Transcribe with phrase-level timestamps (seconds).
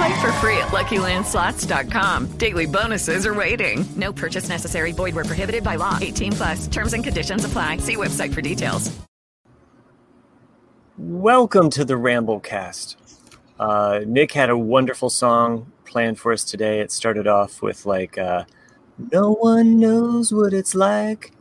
[0.00, 2.38] Play for free at LuckyLandSlots.com.
[2.38, 3.84] Daily bonuses are waiting.
[3.96, 4.92] No purchase necessary.
[4.92, 5.98] Void were prohibited by law.
[6.00, 6.66] 18 plus.
[6.68, 7.76] Terms and conditions apply.
[7.78, 8.90] See website for details.
[10.96, 12.96] Welcome to the Ramblecast.
[13.58, 16.80] Uh, Nick had a wonderful song planned for us today.
[16.80, 18.44] It started off with like, uh,
[19.12, 21.32] "No one knows what it's like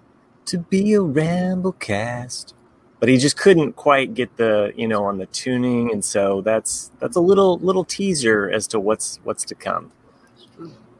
[0.47, 2.51] to be a Ramblecast,"
[3.00, 6.92] but he just couldn't quite get the you know on the tuning, and so that's
[7.00, 9.91] that's a little little teaser as to what's what's to come.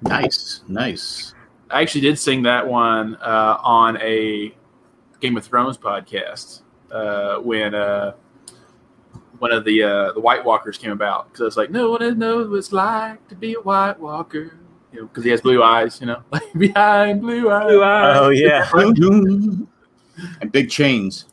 [0.02, 1.34] Nice, nice.
[1.70, 4.54] I actually did sing that one uh, on a
[5.20, 8.14] Game of Thrones podcast uh, when uh,
[9.40, 12.18] one of the uh, the White Walkers came about because I was like, no one
[12.18, 14.58] knows what it's like to be a White Walker,
[14.94, 17.66] you know, because he has blue eyes, you know, like behind blue eyes.
[17.66, 18.18] Blue eyes.
[18.18, 18.70] Oh yeah,
[20.42, 21.26] and big chains.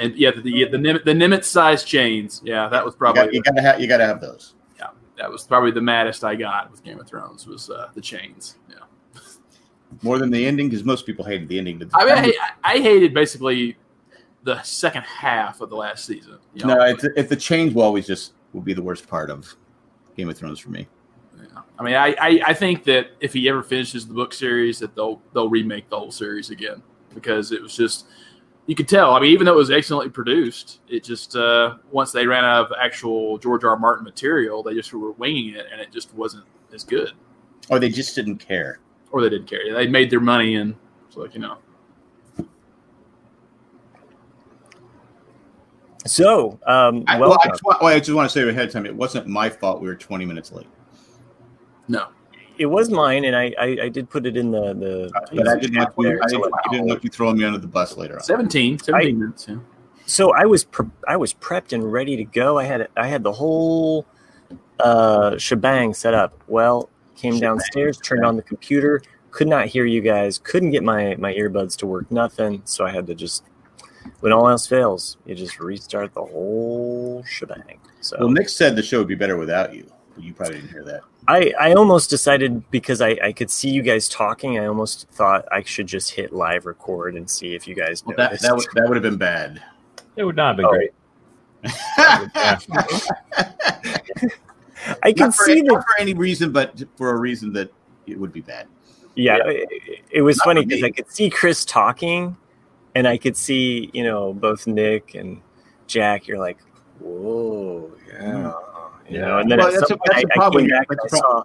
[0.00, 2.40] And yeah, the the, the, Nim- the Nimitz size chains.
[2.44, 4.54] Yeah, that was probably you gotta have you gotta have those.
[4.78, 8.00] yeah, that was probably the maddest I got with Game of Thrones was uh, the
[8.00, 8.56] chains.
[8.68, 9.20] Yeah.
[10.02, 11.82] More than the ending, because most people hated the ending.
[11.92, 13.76] I mean, I, I hated basically
[14.42, 16.38] the second half of the last season.
[16.54, 16.74] You know?
[16.74, 19.54] no, it's, it's the chains will always just will be the worst part of
[20.16, 20.88] Game of Thrones for me.
[21.36, 21.62] Yeah.
[21.78, 24.94] I mean, I, I, I think that if he ever finishes the book series, that
[24.94, 26.82] they'll they'll remake the whole series again
[27.14, 28.06] because it was just
[28.70, 29.14] you could tell.
[29.14, 32.66] I mean, even though it was excellently produced, it just uh, once they ran out
[32.66, 33.70] of actual George R.
[33.70, 33.76] R.
[33.76, 37.10] Martin material, they just were winging it, and it just wasn't as good.
[37.68, 38.78] Or they just didn't care.
[39.10, 39.74] Or they didn't care.
[39.74, 40.76] They made their money, and
[41.08, 41.58] it's like you know.
[46.06, 48.86] So, um, I, well, I, just, well, I just want to say ahead of time,
[48.86, 49.82] it wasn't my fault.
[49.82, 50.68] We were 20 minutes late.
[51.88, 52.06] No,
[52.60, 55.10] it was mine, and I, I, I did put it in the the.
[55.34, 57.38] But I didn't want you, there, I so didn't, it- I didn't want you throwing
[57.38, 58.22] me under the bus later on.
[58.22, 59.46] 17, 17 minutes.
[59.48, 59.56] Yeah.
[60.06, 62.58] so I was pre- I was prepped and ready to go.
[62.58, 64.06] I had I had the whole
[64.78, 66.38] uh, shebang set up.
[66.48, 71.16] Well, came downstairs, turned on the computer, could not hear you guys, couldn't get my
[71.18, 72.62] my earbuds to work, nothing.
[72.66, 73.44] So I had to just
[74.20, 77.78] when all else fails, you just restart the whole shebang.
[78.00, 79.90] So Well, Nick said the show would be better without you.
[80.20, 81.00] But you probably didn't hear that.
[81.28, 85.46] I, I almost decided because I, I could see you guys talking, I almost thought
[85.50, 88.66] I should just hit live record and see if you guys Well, that that would,
[88.74, 89.62] that would have been bad.
[90.16, 90.70] It would not have been Oh.
[90.70, 90.90] great.
[95.02, 95.84] I can Not for, see not that.
[95.84, 97.72] for any reason, but for a reason that
[98.06, 98.66] it would be bad.
[99.14, 100.82] Yeah, it, it was Not funny because.
[100.84, 102.36] I could see Chris talking,
[102.94, 105.40] and I could see you know both Nick and
[105.86, 106.26] Jack.
[106.26, 106.58] You're like,
[106.98, 108.52] whoa, yeah,
[109.10, 109.38] you know.
[109.38, 110.64] And then Well, at that's some a- point, that's a I, I problem.
[110.64, 111.42] came back and That's I a saw.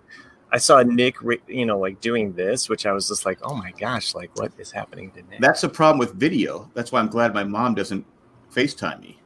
[0.51, 1.15] I saw Nick,
[1.47, 4.53] you know, like doing this, which I was just like, oh my gosh, like what
[4.57, 5.41] is happening to Nick?
[5.41, 6.69] That's a problem with video.
[6.73, 8.05] That's why I'm glad my mom doesn't
[8.53, 9.19] FaceTime me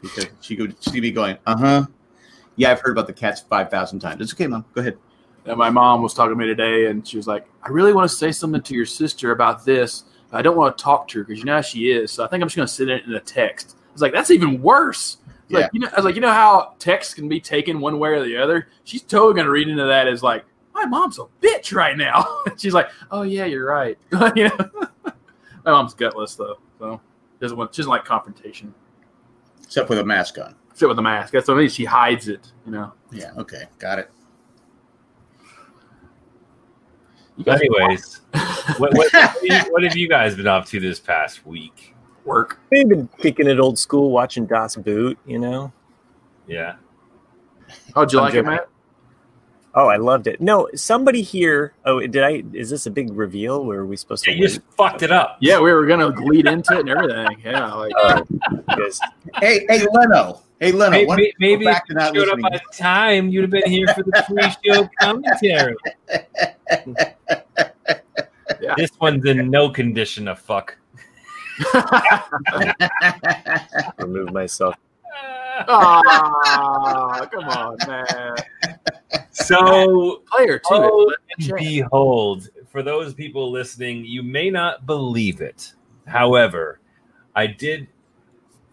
[0.00, 1.86] because she could see me going, uh huh.
[2.56, 4.22] Yeah, I've heard about the cats 5,000 times.
[4.22, 4.64] It's okay, mom.
[4.74, 4.96] Go ahead.
[5.44, 8.08] And my mom was talking to me today, and she was like, "I really want
[8.08, 10.04] to say something to your sister about this.
[10.30, 12.12] But I don't want to talk to her because you know how she is.
[12.12, 14.12] So I think I'm just going to send it in a text." I was like,
[14.12, 15.18] "That's even worse."
[15.50, 17.80] I was Like you know, I was like, you know how text can be taken
[17.80, 18.68] one way or the other.
[18.84, 22.42] She's totally going to read into that as like, "My mom's a bitch right now."
[22.56, 23.98] She's like, "Oh yeah, you're right."
[24.34, 24.70] you know,
[25.04, 27.00] my mom's gutless though, so
[27.40, 28.72] doesn't want she doesn't like confrontation.
[29.62, 30.54] Except with a mask on.
[30.70, 31.32] Except with a mask.
[31.32, 31.68] That's what I mean.
[31.68, 32.52] She hides it.
[32.64, 32.92] You know.
[33.12, 33.64] Yeah, okay.
[33.78, 34.10] Got it.
[37.46, 38.20] Anyways,
[38.78, 41.93] what, what, what have you- what have you guys been up to this past week?
[42.24, 42.58] Work.
[42.70, 45.72] We've been kicking it old school, watching Das Boot, you know.
[46.46, 46.76] Yeah.
[47.96, 48.44] Oh, did you I'm like it.
[48.44, 48.68] Matt?
[49.76, 50.40] Oh, I loved it.
[50.40, 51.72] No, somebody here.
[51.84, 52.44] Oh, did I?
[52.52, 53.64] Is this a big reveal?
[53.64, 54.30] Where are we supposed to?
[54.30, 55.38] Yeah, you just fucked it up.
[55.40, 57.42] Yeah, we were gonna lead into it and everything.
[57.44, 59.00] Yeah, like uh, Oh, because
[59.40, 60.42] Hey, hey, Leno.
[60.60, 60.90] Hey, Leno.
[60.92, 63.28] Maybe, why don't you go maybe if back to you not showed up on time,
[63.30, 65.74] you'd have been here for the pre-show commentary.
[68.60, 68.74] Yeah.
[68.76, 70.76] This one's in no condition to fuck.
[73.98, 74.74] Remove myself.
[75.68, 78.36] Ah, come on, man.
[79.30, 80.64] So, Player two.
[80.70, 81.58] oh, Let me check.
[81.58, 85.72] behold, for those people listening, you may not believe it.
[86.06, 86.80] However,
[87.34, 87.88] I did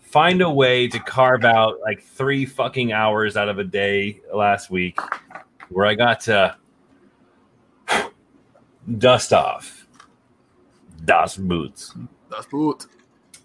[0.01, 4.69] find a way to carve out like three fucking hours out of a day last
[4.69, 4.99] week
[5.69, 6.55] where I got to
[8.97, 9.87] dust off
[11.05, 11.95] Das Boots.
[12.31, 12.85] That's good.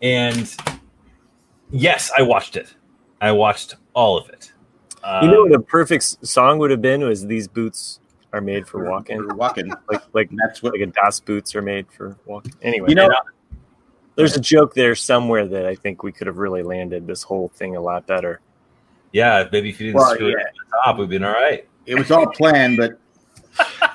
[0.00, 0.54] And
[1.70, 2.74] yes, I watched it.
[3.20, 4.52] I watched all of it.
[5.22, 8.00] You know Um, what a perfect song would have been was these boots
[8.32, 9.18] are made for walking.
[9.18, 9.70] We're walking.
[9.90, 10.72] Like like That's what.
[10.72, 12.52] like a Das boots are made for walking.
[12.62, 13.08] Anyway, You know,
[14.16, 17.48] there's a joke there somewhere that I think we could have really landed this whole
[17.54, 18.40] thing a lot better.
[19.12, 20.44] yeah, maybe if you didn't Well, screw it yeah.
[20.46, 21.66] at the top, we'd been all right.
[21.86, 22.98] it was all planned, but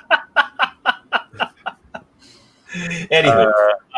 [3.12, 3.52] Anyway, Uh,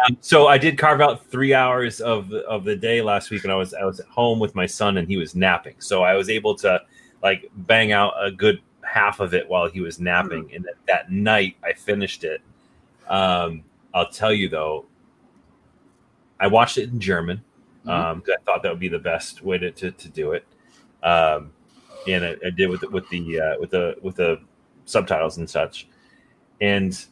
[0.06, 3.44] um, so I did carve out three hours of the, of the day last week,
[3.44, 5.76] and I was I was at home with my son, and he was napping.
[5.80, 6.82] So I was able to
[7.22, 11.12] like bang out a good half of it while he was napping, and that, that
[11.12, 12.42] night I finished it.
[13.08, 13.64] Um,
[13.94, 14.86] I'll tell you though,
[16.40, 17.44] I watched it in German
[17.86, 20.46] um, 'cause I thought that would be the best way to to, to do it,
[21.04, 21.52] um,
[22.08, 24.40] and I, I did with the, with the uh, with the with the
[24.86, 25.88] subtitles and such,
[26.62, 27.06] and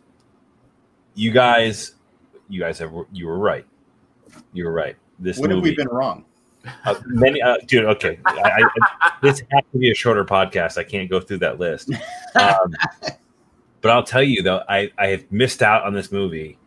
[1.15, 1.93] you guys
[2.51, 3.65] you guys have you were right.
[4.53, 4.95] You were right.
[5.19, 6.25] This when have we been wrong?
[6.85, 7.85] uh, many, uh, dude.
[7.85, 8.63] Okay, I,
[9.01, 10.77] I, this has to be a shorter podcast.
[10.77, 11.89] I can't go through that list.
[12.35, 12.73] Um,
[13.81, 16.57] but I'll tell you though, I I have missed out on this movie,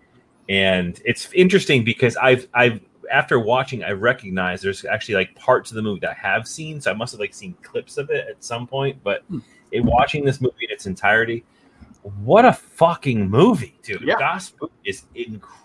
[0.49, 2.81] and it's interesting because I've I've
[3.11, 6.81] after watching, I recognize there's actually like parts of the movie that I have seen.
[6.81, 8.99] So I must have like seen clips of it at some point.
[9.05, 9.25] But
[9.73, 11.45] in watching this movie in its entirety,
[12.03, 14.03] what a fucking movie, dude!
[14.03, 14.39] Yeah.
[14.59, 15.64] Boot is incredible.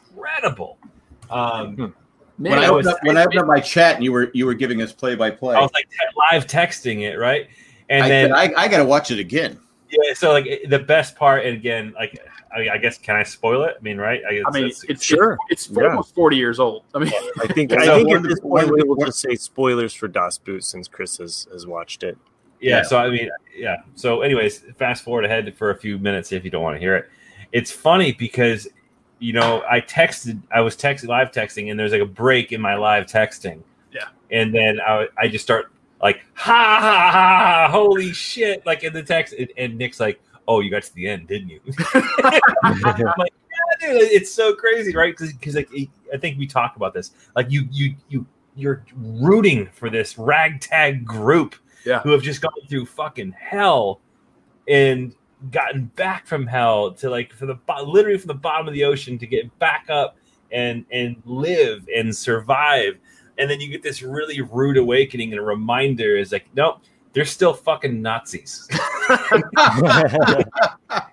[1.30, 1.94] Um,
[2.38, 4.12] Man, when I I opened was- up, when I opened up my chat and you
[4.13, 5.89] were you were giving us play by play, I was like
[6.31, 7.48] live texting it, right?
[7.89, 9.60] And I then I, I got to watch it again.
[9.89, 12.18] yeah, so like the best part, and again, like
[12.56, 13.75] I, I guess can I spoil it?
[13.77, 14.21] I mean, right?
[14.27, 15.38] I, guess I mean, that's- it's Sure.
[15.50, 15.88] It's, it's Yeah.
[15.89, 16.83] almost forty years old.
[16.95, 17.12] I mean,
[17.42, 20.38] I think So I think at this point we will just say spoilers for Das
[20.38, 22.18] Boot since Chris has, has watched it.
[22.62, 22.83] yeah, Yeah.
[22.83, 23.77] So I mean, yeah.
[23.95, 26.95] So, anyways, fast forward ahead for a few minutes if you don't want to hear
[26.95, 27.10] it.
[27.51, 28.65] It's funny because
[29.19, 32.62] you know I texted, I was texting live texting, and there's like a break in
[32.62, 33.62] my live texting.
[33.92, 34.07] Yeah.
[34.31, 35.71] and then I, I just start
[36.01, 40.60] like ha ha ha, holy shit like in the text, and, and Nick's like, oh,
[40.62, 41.60] you got to the end, didn't you?
[42.63, 43.33] I'm like,
[43.81, 45.16] yeah, dude, it's so crazy, right?
[45.18, 45.69] Because like
[46.13, 47.12] I think we talk about this.
[47.36, 48.25] Like you you you
[48.56, 51.56] you're rooting for this ragtag group
[51.86, 52.00] Yeah.
[52.01, 54.01] who have just gone through fucking hell
[54.68, 55.13] and
[55.51, 59.18] gotten back from hell to like for the literally from the bottom of the ocean
[59.18, 60.18] to get back up
[60.51, 62.97] and and live and survive.
[63.38, 66.81] And then you get this really rude awakening and a reminder is like nope
[67.13, 68.68] they're still fucking nazis.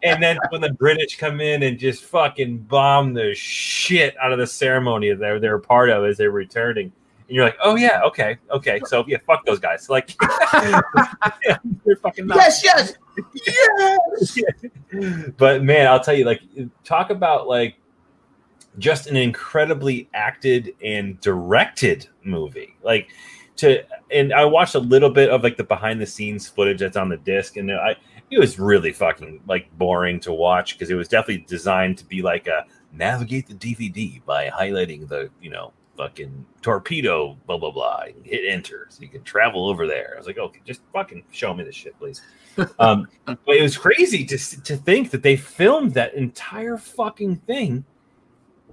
[0.02, 4.38] And then when the British come in and just fucking bomb the shit out of
[4.38, 6.92] the ceremony that they're, they're part of as they're returning,
[7.28, 9.88] you're like, oh yeah, okay, okay, so yeah, fuck those guys.
[9.96, 10.14] Like,
[10.52, 10.80] yeah,
[11.84, 12.98] they're fucking Yes, Nazis.
[13.46, 15.30] yes, yes.
[15.36, 16.42] But man, I'll tell you, like,
[16.84, 17.76] talk about like
[18.78, 22.76] just an incredibly acted and directed movie.
[22.82, 23.08] Like
[23.56, 26.96] to, and I watched a little bit of like the behind the scenes footage that's
[26.96, 27.96] on the disc, and I
[28.30, 32.22] it was really fucking like boring to watch because it was definitely designed to be
[32.22, 38.02] like a navigate the DVD by highlighting the you know fucking torpedo blah blah blah
[38.06, 40.12] and hit enter so you can travel over there.
[40.14, 42.22] I was like, okay, just fucking show me this shit, please.
[42.78, 47.84] um, but it was crazy to to think that they filmed that entire fucking thing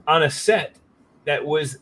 [0.08, 0.76] on a set
[1.26, 1.78] that was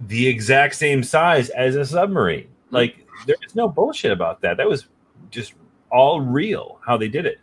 [0.00, 2.48] the exact same size as a submarine.
[2.70, 4.56] Like there's no bullshit about that.
[4.56, 4.86] That was
[5.30, 5.54] just
[5.90, 7.38] all real how they did it.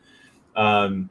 [0.56, 1.10] Um,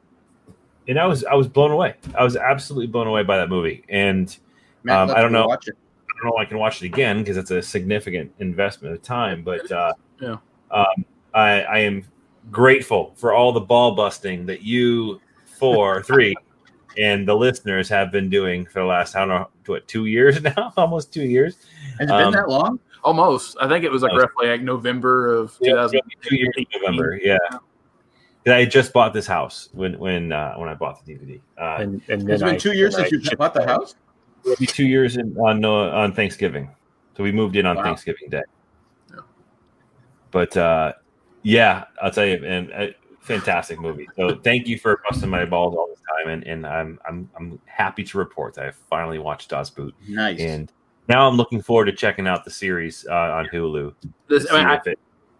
[0.87, 1.95] and I was I was blown away.
[2.15, 3.83] I was absolutely blown away by that movie.
[3.89, 4.35] And
[4.83, 5.47] Matt, Um, I don't know.
[5.47, 5.77] Watch it.
[6.23, 9.01] I don't know if I can watch it again because it's a significant investment of
[9.01, 9.43] time.
[9.43, 10.37] But uh, Yeah.
[10.71, 12.05] um, I, I am
[12.49, 16.33] grateful for all the ball busting that you four, three,
[16.97, 20.41] and the listeners have been doing for the last I don't know what two years
[20.55, 21.57] now, almost two years.
[21.99, 22.79] Has it been Um, that long?
[23.03, 23.57] almost.
[23.59, 24.29] I think it was like Almost.
[24.37, 26.01] roughly like November of Yeah, 2000.
[26.21, 27.19] two years in November.
[27.21, 27.37] Yeah.
[27.49, 31.41] 'Cause I just bought this house when when uh, when I bought the DVD.
[31.57, 33.53] Uh, And, and It's then been I- two years then since I you shipped bought
[33.53, 33.95] the house.
[34.45, 36.69] It'll be two years in, on uh, on Thanksgiving.
[37.17, 37.83] So we moved in on Wow.
[37.83, 38.41] Thanksgiving Day.
[39.11, 39.19] Yeah.
[40.31, 40.93] But uh,
[41.43, 42.87] yeah, I'll tell you, and uh,
[43.21, 44.07] fantastic movie.
[44.15, 47.59] So thank you for busting my balls all this time, and, and I'm I'm I'm
[47.65, 50.39] happy to report that I finally watched Das Boot, Nice.
[50.39, 50.71] and
[51.07, 53.93] now I'm looking forward to checking out the series uh, on Hulu.
[54.27, 54.99] This, I mean, I, it-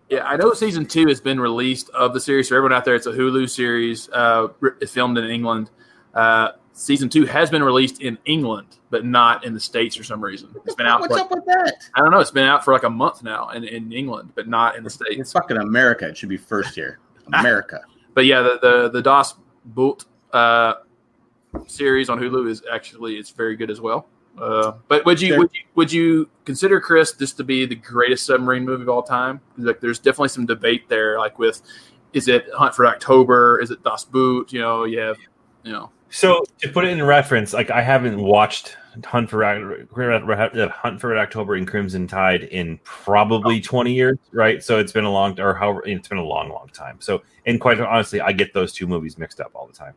[0.10, 2.50] yeah, I know season two has been released of the series.
[2.50, 4.10] For everyone out there, it's a Hulu series.
[4.10, 4.50] Uh,
[4.82, 5.72] it's filmed in England.
[6.14, 10.22] Uh, season two has been released in England, but not in the states for some
[10.22, 10.54] reason.
[10.66, 11.00] It's been out.
[11.00, 11.90] What's for, up with that?
[11.96, 12.20] I don't know.
[12.20, 14.90] It's been out for like a month now in, in England, but not in the
[14.90, 15.16] states.
[15.18, 16.08] It's fucking America.
[16.08, 17.00] It should be first here.
[17.34, 17.82] America.
[18.14, 20.76] But yeah, the the, the Das Boot uh,
[21.68, 24.08] series on Hulu is actually it's very good as well.
[24.38, 28.26] Uh, but would you, would you would you consider Chris this to be the greatest
[28.26, 29.40] submarine movie of all time?
[29.58, 31.20] Like, there's definitely some debate there.
[31.20, 31.62] Like, with
[32.14, 33.60] is it Hunt for October?
[33.62, 34.52] Is it Das Boot?
[34.52, 35.18] You know, you have
[35.64, 35.92] you know.
[36.14, 39.88] So to put it in reference, like I haven't watched Hunt for Red-
[40.72, 44.64] Hunt for Red October and Crimson Tide in probably twenty years, right?
[44.64, 46.98] So it's been a long, or however, it's been a long, long time.
[47.00, 49.94] So, and quite honestly, I get those two movies mixed up all the time.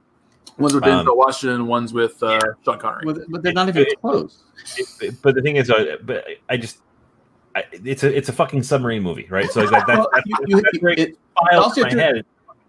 [0.56, 3.02] Ones with Um, Denzel Washington, ones with uh, Sean Connery.
[3.04, 4.42] But, but they're not even close.
[5.02, 6.78] It- but the thing is, uh, but I just,
[7.54, 9.50] I, it's a it's a fucking submarine movie, right?
[9.50, 10.98] So like that, that, Well, that's, you- you- that's great.
[10.98, 11.18] it-
[11.50, 12.24] Files also in my head.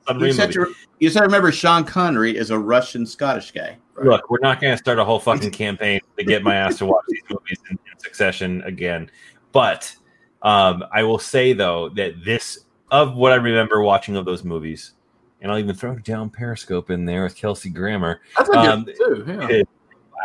[0.10, 0.74] It's You said, movie.
[0.74, 3.78] to, you said remember Sean Connery is a Russian Scottish guy.
[4.04, 6.86] Look, we're not going to start a whole fucking campaign to get my ass to
[6.86, 9.10] watch these movies in, in succession again.
[9.52, 9.96] But
[10.44, 14.94] um, I will say though that this, of what I remember watching of those movies,
[15.42, 18.22] and I'll even throw down Periscope in there with Kelsey Grammer.
[18.38, 19.24] That's a good Um, too.
[19.28, 19.62] Yeah.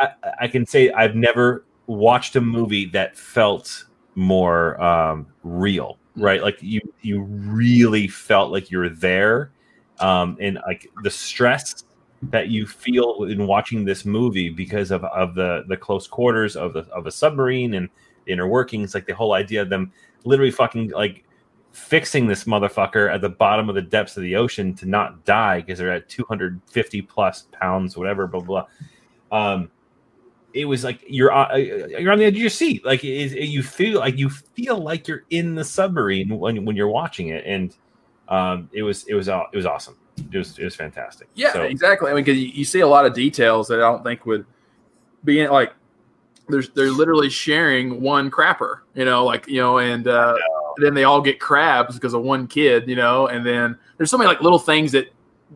[0.01, 3.85] I, I can say I've never watched a movie that felt
[4.15, 6.43] more um, real, right?
[6.43, 9.51] Like you, you really felt like you're there,
[10.01, 11.85] um, and like the stress
[12.31, 16.73] that you feel in watching this movie because of, of the the close quarters of
[16.73, 17.89] the of a submarine and
[18.27, 19.93] inner workings, like the whole idea of them
[20.25, 21.25] literally fucking like
[21.73, 25.61] fixing this motherfucker at the bottom of the depths of the ocean to not die
[25.61, 28.67] because they're at 250 plus pounds, whatever, blah blah.
[29.33, 29.71] Um,
[30.55, 32.85] it was like you're on, uh, you're on the edge of your seat.
[32.85, 36.77] Like it, it- you feel like you feel like you're in the submarine when when
[36.77, 37.75] you're watching it, and
[38.33, 39.97] um, it was it was uh, it was awesome.
[40.33, 41.29] It was it was fantastic.
[41.35, 42.11] Yeah, So- exactly.
[42.11, 44.47] I mean, because you, you see a lot of details that I don't think would
[45.25, 45.73] be in, like.
[46.49, 50.35] There's they're literally sharing one crapper, you know, like you know, and uh,
[50.79, 54.19] then they all get crabs because of one kid, you know, and then there's so
[54.19, 55.07] many like little things that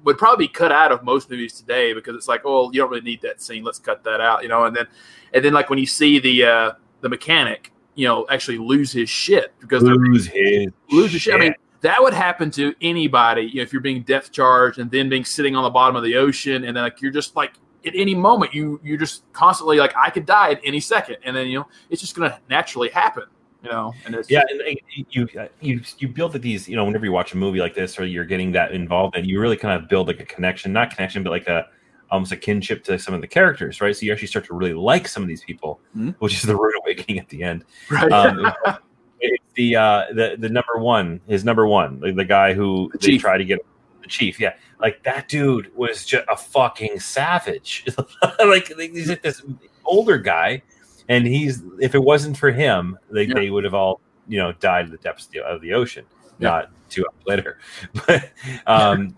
[0.04, 2.88] would probably be cut out of most movies today because it's like, oh, you don't
[2.88, 3.64] really need that scene.
[3.64, 4.86] Let's cut that out, you know, and then
[5.34, 9.10] and then like when you see the uh, the mechanic, you know, actually lose his
[9.10, 11.34] shit because lose his lose your shit.
[11.34, 11.54] I mean,
[11.86, 15.24] that would happen to anybody you know, if you're being depth charged and then being
[15.24, 17.52] sitting on the bottom of the ocean, and then like you're just like
[17.86, 21.36] at any moment you you're just constantly like I could die at any second, and
[21.36, 23.24] then you know it's just gonna naturally happen,
[23.62, 23.94] you know.
[24.04, 24.74] And it's yeah, and uh,
[25.10, 25.28] you
[25.60, 26.68] you you build these.
[26.68, 29.24] You know, whenever you watch a movie like this, or you're getting that involved, and
[29.26, 31.66] you really kind of build like a connection, not connection, but like a
[32.10, 33.96] almost a kinship to some of the characters, right?
[33.96, 36.14] So you actually start to really like some of these people, Mhm.
[36.20, 37.64] which is the rude awakening at the end.
[37.90, 38.10] right.
[38.12, 38.52] Um,
[39.32, 42.98] it's the uh, the the number one, his number one, the, the guy who The
[43.12, 43.58] they try to get
[44.02, 44.38] the chief.
[44.40, 47.86] Yeah, like that dude was just a fucking savage.
[48.38, 49.42] like he's like this
[49.84, 50.62] older guy,
[51.08, 53.34] and he's if it wasn't for him, they, Yeah.
[53.34, 56.04] they would have all you know died in the depths of the, of the ocean.
[56.38, 56.48] Yeah.
[56.48, 57.58] Not two hours later,
[58.06, 58.30] but
[58.66, 59.16] um,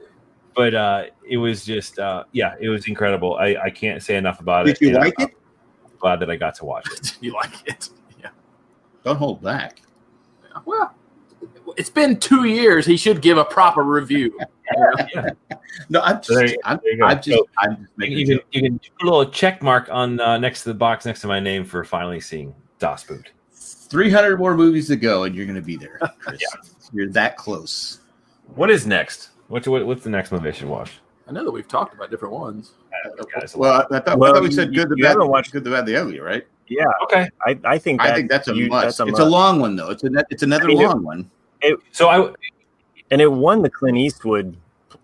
[0.54, 3.36] but uh, it was just uh, yeah, it was incredible.
[3.36, 4.80] I, I can't say enough about Did it.
[4.82, 5.34] you like I'm it?
[5.98, 7.16] Glad that I got to watch it.
[7.20, 7.88] you like it?
[8.20, 8.28] Yeah.
[9.04, 9.82] Don't hold back.
[10.64, 10.94] Well,
[11.76, 12.84] it's been two years.
[12.86, 14.38] He should give a proper review.
[15.90, 17.04] No, I'm So there just, you- I'm, there.
[17.06, 18.46] I'm just, So- I'm just making you a can joke.
[18.50, 21.26] you can put a little check mark on uh, next to the box next to
[21.28, 23.30] my name for finally seeing Das Boot.
[23.54, 26.42] 300 more movies to go, and you're going to be there, Chris.
[26.92, 28.00] You're that close.
[28.56, 29.30] What is next?
[29.48, 30.92] What, what what's the next movie I should watch?
[31.28, 32.72] I know that we've talked about different ones.
[33.38, 35.28] Guys, Well, I thought, Well, I thought we said you- good, the you bad, haven't
[35.28, 36.46] watched- good, the bad, the ugly, right?
[36.70, 37.28] Yeah, okay.
[37.46, 38.98] I, I think that I think that's a you- must.
[38.98, 39.90] that's a it's a long one though.
[39.90, 41.30] It's a, it's another I mean, it- long one.
[41.92, 42.32] So I
[43.10, 44.56] and it won the Clint Eastwood,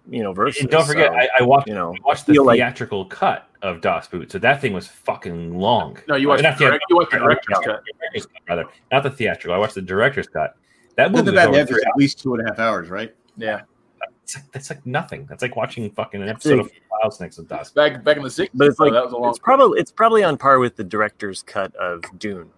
[0.09, 0.61] you know, versus.
[0.63, 3.07] and don't forget so, I, I watched you know, I watched the feel like- theatrical
[3.07, 4.31] cut of Das Boot.
[4.31, 5.99] So that thing was fucking long.
[6.07, 7.65] No, you watched not the direct- you watched the director's cut.
[7.65, 9.55] cut, rather not the theatrical.
[9.55, 10.57] I watched the director's cut.
[10.97, 12.59] That movie the was over the ugly three is at least two and a half
[12.61, 13.15] hours, right?
[13.37, 13.63] Yeah.
[14.25, 15.27] That's like, that's like nothing.
[15.27, 17.71] That's like watching fucking an episode of Wild Snakes with Das.
[17.71, 18.49] Back back in the 60s.
[18.55, 20.85] but it's like that was a long it's probably it's probably on par with the
[20.85, 22.49] director's cut of Dune,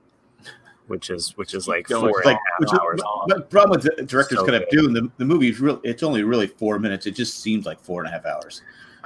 [0.87, 3.25] which is which is like four and like, a which half is, hours but, long.
[3.29, 4.69] but the problem with the director's So cut of.
[4.71, 5.81] Dune, the, the movie's real.
[5.83, 7.07] It's only really four minutes.
[7.07, 8.63] It just seems like four and a half hours.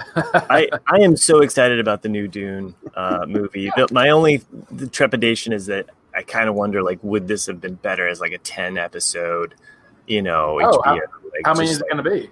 [0.17, 3.71] I, I am so excited about the new Dune uh, movie.
[3.75, 7.61] But my only the trepidation is that I kind of wonder like would this have
[7.61, 9.55] been better as like a ten episode,
[10.07, 10.85] you know, Oh, HBO?
[10.85, 12.31] how- like, How many just is it going to be?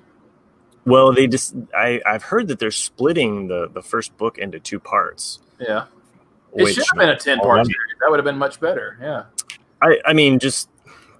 [0.88, 4.80] Well, they just I I've heard that they're splitting the the first book into two
[4.80, 5.40] parts.
[5.60, 5.84] Yeah.
[6.54, 7.78] It Which should have been a 10 part series.
[8.00, 8.96] That would have been much better.
[9.00, 9.24] Yeah.
[9.82, 10.68] I, I mean, just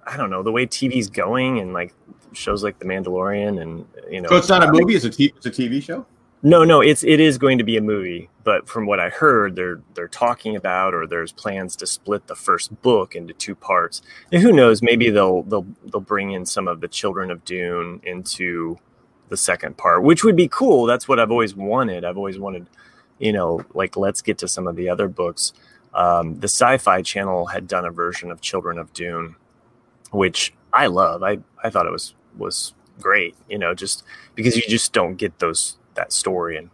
[0.05, 1.93] I don't know the way TV's going and like
[2.33, 4.29] shows like The Mandalorian and you know.
[4.29, 6.05] So it's not a movie; it's a t- it's a TV show.
[6.41, 9.55] No, no, it's it is going to be a movie, but from what I heard,
[9.55, 14.01] they're they're talking about or there's plans to split the first book into two parts.
[14.31, 14.81] And who knows?
[14.81, 18.79] Maybe they'll they'll they'll bring in some of the Children of Dune into
[19.29, 20.85] the second part, which would be cool.
[20.85, 22.03] That's what I've always wanted.
[22.03, 22.67] I've always wanted,
[23.19, 25.53] you know, like let's get to some of the other books.
[25.93, 29.35] Um, the Sci-Fi Channel had done a version of Children of Dune,
[30.11, 31.23] which I love.
[31.23, 33.35] I I thought it was was great.
[33.47, 34.03] You know, just
[34.35, 36.57] because you just don't get those that story.
[36.57, 36.69] And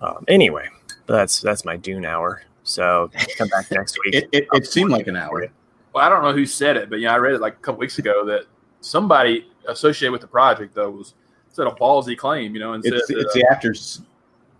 [0.00, 0.68] um, anyway,
[1.06, 2.42] that's that's my Dune hour.
[2.64, 4.14] So come back next week.
[4.14, 5.46] It, it, it seemed like an hour.
[5.92, 7.78] Well, I don't know who said it, but yeah, I read it like a couple
[7.78, 8.46] weeks ago that
[8.80, 11.14] somebody associated with the project though was
[11.54, 14.02] said a ballsy claim, you know, and It's, said it's that, the actors.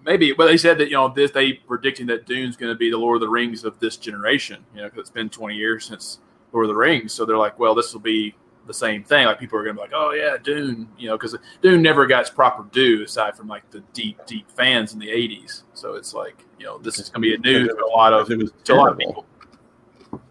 [0.05, 2.91] maybe, but they said that you know this they predicting that Dune's going to be
[2.91, 5.85] the Lord of the Rings of this generation, you know, because it's been 20 years
[5.87, 6.21] since
[6.53, 8.35] Lord of the Rings, so they're like, well, this will be
[8.67, 9.27] the same thing.
[9.27, 12.07] Like people are going to be like, oh yeah, Dune, you know, because Dune never
[12.07, 15.65] got its proper due aside from like the deep, deep fans in the 80s.
[15.75, 18.13] So it's like, you know, this is going to be a new to a lot
[18.13, 19.27] of It was to a lot of people.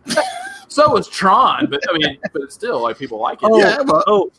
[0.68, 3.50] so was Tron, but I mean, but it's still like people like it.
[3.52, 4.32] Oh, Yeah, well- oh,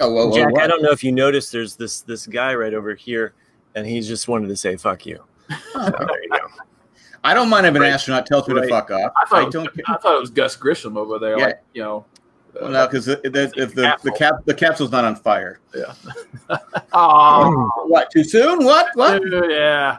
[0.00, 0.62] Oh well, well, Jack, what?
[0.62, 1.52] I don't know if you noticed.
[1.52, 3.34] There's this this guy right over here,
[3.74, 5.22] and he just wanted to say "fuck you."
[5.72, 6.38] So there you go.
[7.24, 7.90] I don't mind if an Right.
[7.92, 9.12] astronaut tells me to fuck off.
[9.16, 9.84] I thought, I it was, don't care.
[9.88, 11.44] I thought it was Gus Grissom over there, Yeah.
[11.46, 12.04] like you know.
[12.54, 15.58] uh, Well, no, because the, the, if the, the cap the capsule's not on fire.
[15.74, 15.94] yeah.
[16.92, 18.10] oh, What?
[18.10, 18.64] Too soon?
[18.64, 18.88] What?
[18.94, 19.20] What?
[19.50, 19.98] yeah.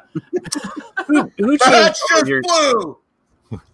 [1.08, 2.42] Who, who changed That's just your?
[2.42, 2.98] blue.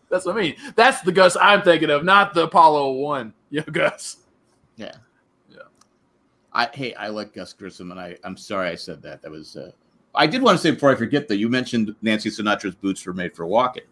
[0.09, 0.55] That's what I mean.
[0.75, 3.33] That's the Gus I'm thinking of, not the Apollo one.
[3.49, 4.17] Yeah, Gus.
[4.75, 4.85] Yeah.
[4.87, 4.95] Yeah.
[6.55, 9.21] I hey, I like Gus Grissom, and I I'm sorry I said that.
[9.21, 9.57] That was.
[9.57, 9.71] Uh,
[10.15, 13.13] I did want to say before I forget that you mentioned Nancy Sinatra's "Boots Were
[13.13, 13.83] Made for Walking."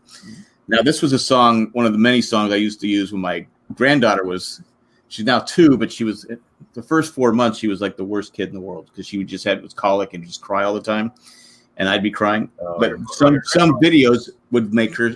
[0.70, 3.22] Now, this was a song, one of the many songs I used to use when
[3.22, 4.62] my granddaughter was.
[5.10, 6.26] She's now two, but she was
[6.74, 7.60] the first four months.
[7.60, 9.74] She was like the worst kid in the world because she would just had was
[9.74, 11.12] colic and just cry all the time,
[11.78, 12.50] and I'd be crying.
[12.62, 15.12] Oh, but some some videos would make her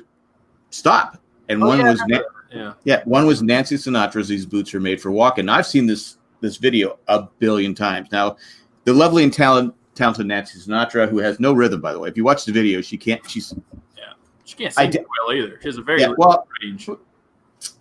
[0.70, 2.04] stop, and Oh, one yeah, was.
[2.08, 2.20] Na-
[2.54, 2.74] Yeah.
[2.84, 6.58] yeah, one was Nancy Sinatra's "These Boots Are Made for Walking." I've seen this this
[6.58, 8.10] video a billion times.
[8.12, 8.38] Now,
[8.86, 12.10] the lovely and talent, talented Nancy Sinatra, who has no rhythm, by the way.
[12.10, 13.28] If you watch the video, she can't.
[13.30, 13.54] She's
[13.98, 14.04] yeah,
[14.46, 15.58] She can't sing did- well either.
[15.62, 16.90] She has a very Yeah, well- range.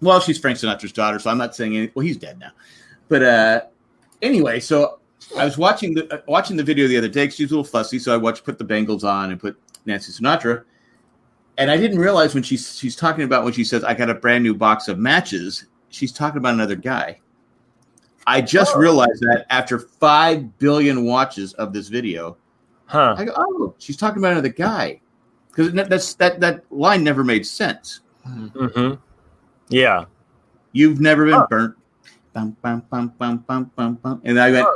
[0.00, 1.90] well, she's Frank Sinatra's daughter, so I'm not saying any.
[1.94, 2.50] Well, he's dead now,
[3.08, 3.60] but uh,
[4.22, 5.00] anyway, so
[5.36, 7.28] I was watching the uh, watching the video the other day.
[7.28, 10.12] She was a little fussy, so I watched put the Bengals on and put Nancy
[10.12, 10.62] Sinatra,
[11.58, 14.14] and I didn't realize when she's she's talking about when she says I got a
[14.14, 17.20] brand new box of matches, she's talking about another guy.
[18.26, 22.36] I just realized that after five billion watches of this video,
[22.86, 23.16] Huh?
[23.18, 25.00] I go, oh, she's talking about another guy,
[25.50, 28.00] because that's that that line never made sense.
[28.26, 28.94] Mm-hmm.
[29.68, 30.04] Yeah.
[30.72, 31.76] You've never been burnt.
[32.32, 34.22] Bum, bum, bum, bum, bum, bum, bum.
[34.24, 34.68] And I went,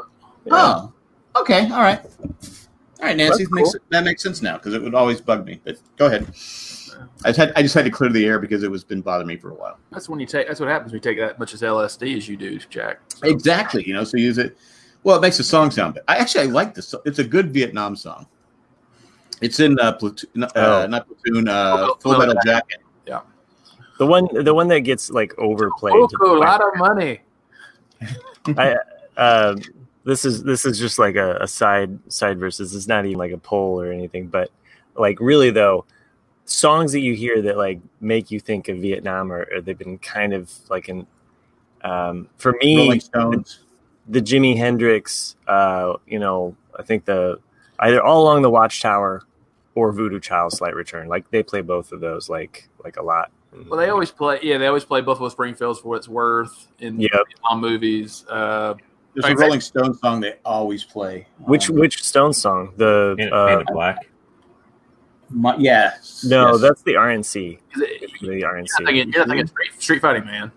[0.50, 0.92] oh,
[1.36, 2.00] okay, all right.
[2.02, 5.60] All right, Nancy, That's makes, that makes sense now because it would always bug me.
[5.62, 6.26] But go ahead.
[7.24, 9.26] I just, had, I just had to clear the air because it was been bothering
[9.26, 9.78] me for a while.
[9.90, 10.46] That's when you take.
[10.46, 13.00] That's what happens when you take that much as LSD as you do, Jack.
[13.08, 13.86] So, Exactly.
[13.86, 14.56] You know, so use it.
[15.02, 16.04] Well, it makes the song sound better.
[16.08, 16.94] I actually I like this.
[17.04, 18.26] It's a good Vietnam song.
[19.40, 20.86] It's in uh, platoon, uh, Oh.
[20.86, 22.80] not platoon, uh, Full Full Metal Metal Jacket.
[24.00, 25.92] The one the one that gets like overplayed.
[25.92, 27.20] to the a lot of money.
[28.46, 28.76] I,
[29.18, 29.56] uh,
[30.04, 32.74] this is this is just like a, a side side versus.
[32.74, 34.50] It's not even like a poll or anything, but
[34.96, 35.84] like really though,
[36.50, 39.98] songs that you hear that like make you think of Vietnam or, or they've been
[39.98, 41.06] kind of like an
[41.82, 43.60] um, for me Rolling Stones.
[44.08, 45.36] the Jimi Hendrix.
[45.46, 47.38] Uh, you know, I think the
[47.78, 49.22] either all along the Watchtower
[49.74, 51.08] or Voodoo Child Slight Return.
[51.08, 53.30] Like they play both of those like like a lot.
[53.68, 54.38] Well, they always play.
[54.42, 57.10] Yeah, they always play Buffalo Springfields for what it's worth in Yep.
[57.12, 58.24] Vietnam movies.
[58.28, 58.74] Uh,
[59.14, 61.26] There's a Rolling Stones song they always play.
[61.38, 62.72] Which Um, which Stone song?
[62.76, 63.96] The Man, uh, Man in Black.
[65.30, 65.94] My- yeah.
[66.24, 66.60] no, yes.
[66.60, 67.58] that's the RNC.
[67.74, 68.66] is it- The you're RNC.
[68.80, 70.52] not thinking, you're not thinking street, street fighting, man.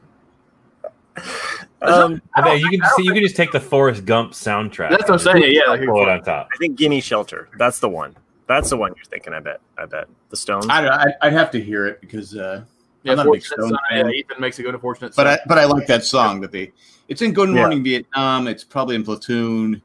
[1.82, 4.90] Um, I bet you can just, you can just take the Forrest Gump soundtrack.
[4.90, 5.54] That's what I'm saying.
[5.54, 6.48] Yeah, like, Throw it on top.
[6.54, 7.50] I think Gimme Shelter.
[7.58, 8.16] That's the one.
[8.48, 9.34] That's the one you're thinking.
[9.34, 9.60] I bet.
[9.78, 10.66] I bet the Stones.
[10.70, 10.98] I don't know.
[10.98, 12.64] I, I'd have to hear it because, uh,
[13.04, 14.12] yeah, I'm not a big Fortunate Stone Son, yeah, fan.
[14.14, 15.14] Ethan makes a good unfortunate.
[15.16, 16.72] but I but I like that song that they.
[17.10, 17.56] It's in Good Yeah.
[17.56, 18.48] Morning Vietnam.
[18.48, 19.82] It's probably in Platoon,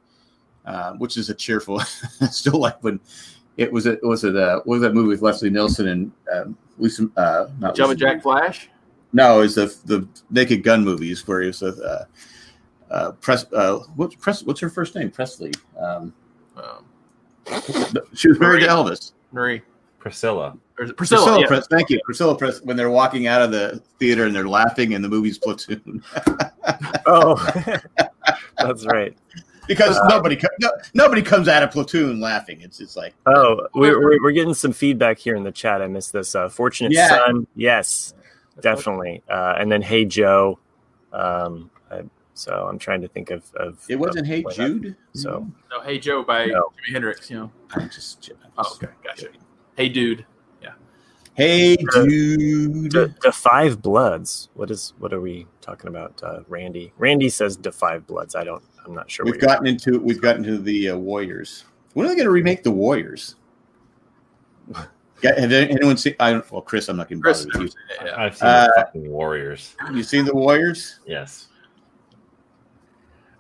[0.66, 1.80] uh, which is a cheerful.
[2.20, 3.00] I still like when
[3.58, 6.56] it was it was it uh, what was that movie with Leslie Nielsen and um,
[6.78, 8.70] Lisa uh, not Jumpin' Lisa- Jack Flash.
[9.12, 12.04] No, it's the the Naked Gun movies where he was with uh,
[12.90, 13.44] uh, Press.
[13.52, 14.42] Uh, what's Press?
[14.42, 15.10] What's her first name?
[15.10, 15.52] Presley.
[15.78, 16.14] Um,
[16.56, 16.84] Um,
[18.14, 19.12] she was married to Elvis.
[19.32, 19.62] Marie.
[19.98, 20.56] Priscilla.
[20.78, 20.94] Or Priscilla?
[20.94, 21.46] Priscilla yeah.
[21.46, 21.66] Press.
[21.66, 22.60] Thank you, Priscilla Press.
[22.62, 26.02] When they're walking out of the theater and they're laughing, and the movie's Platoon,
[27.06, 27.34] Oh,
[28.58, 29.16] that's right.
[29.68, 32.60] Because Uh, nobody no, nobody comes out of Platoon laughing.
[32.62, 35.80] It's it's like Oh, we're, we're, we're getting some feedback here in the chat.
[35.80, 36.34] I missed this.
[36.34, 37.08] Uh, Fortunate Yeah.
[37.08, 38.14] Son, yes,
[38.60, 39.22] definitely.
[39.30, 40.58] Uh, and then Hey Joe.
[41.12, 42.02] Um, I,
[42.34, 43.44] so I'm trying to think of.
[43.56, 44.96] of it wasn't of Hey what that- Jude.
[45.14, 46.70] So No, Hey Joe by No.
[46.88, 47.30] Jimi Hendrix.
[47.30, 47.52] You know.
[47.70, 49.28] I'm just Oh, okay, gotcha.
[49.76, 50.24] Hey Dude.
[50.62, 50.72] Yeah.
[51.34, 52.90] Hey dude.
[52.92, 54.48] the, the Five Bloods.
[54.54, 54.94] What is?
[54.98, 56.20] What are we talking about?
[56.22, 56.92] Uh, Randy.
[56.98, 58.34] Randy says the Five Bloods.
[58.34, 58.62] I don't.
[58.86, 59.24] I'm not sure.
[59.26, 61.64] We've gotten into we've gotten to the uh, Warriors.
[61.94, 63.34] When are they going to remake the Warriors?
[65.22, 66.14] Yeah, have anyone seen?
[66.20, 66.52] I don't.
[66.52, 67.44] Well, Chris, I'm not going to Chris.
[67.46, 68.14] bother with Yeah.
[68.16, 69.74] I've seen Uh, the fucking Warriors.
[69.90, 69.96] you.
[69.96, 71.00] You seen the Warriors?
[71.06, 71.48] Yes.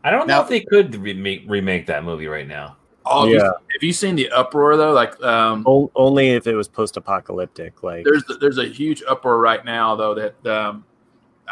[0.02, 2.76] I don't know if they could remake remake that movie right now.
[3.06, 3.44] Oh, have, you, Yeah.
[3.44, 4.92] have you seen the uproar though?
[4.92, 7.82] Like, um, O- only if it was post-apocalyptic.
[7.82, 10.84] Like there's there's a huge uproar right now though that um,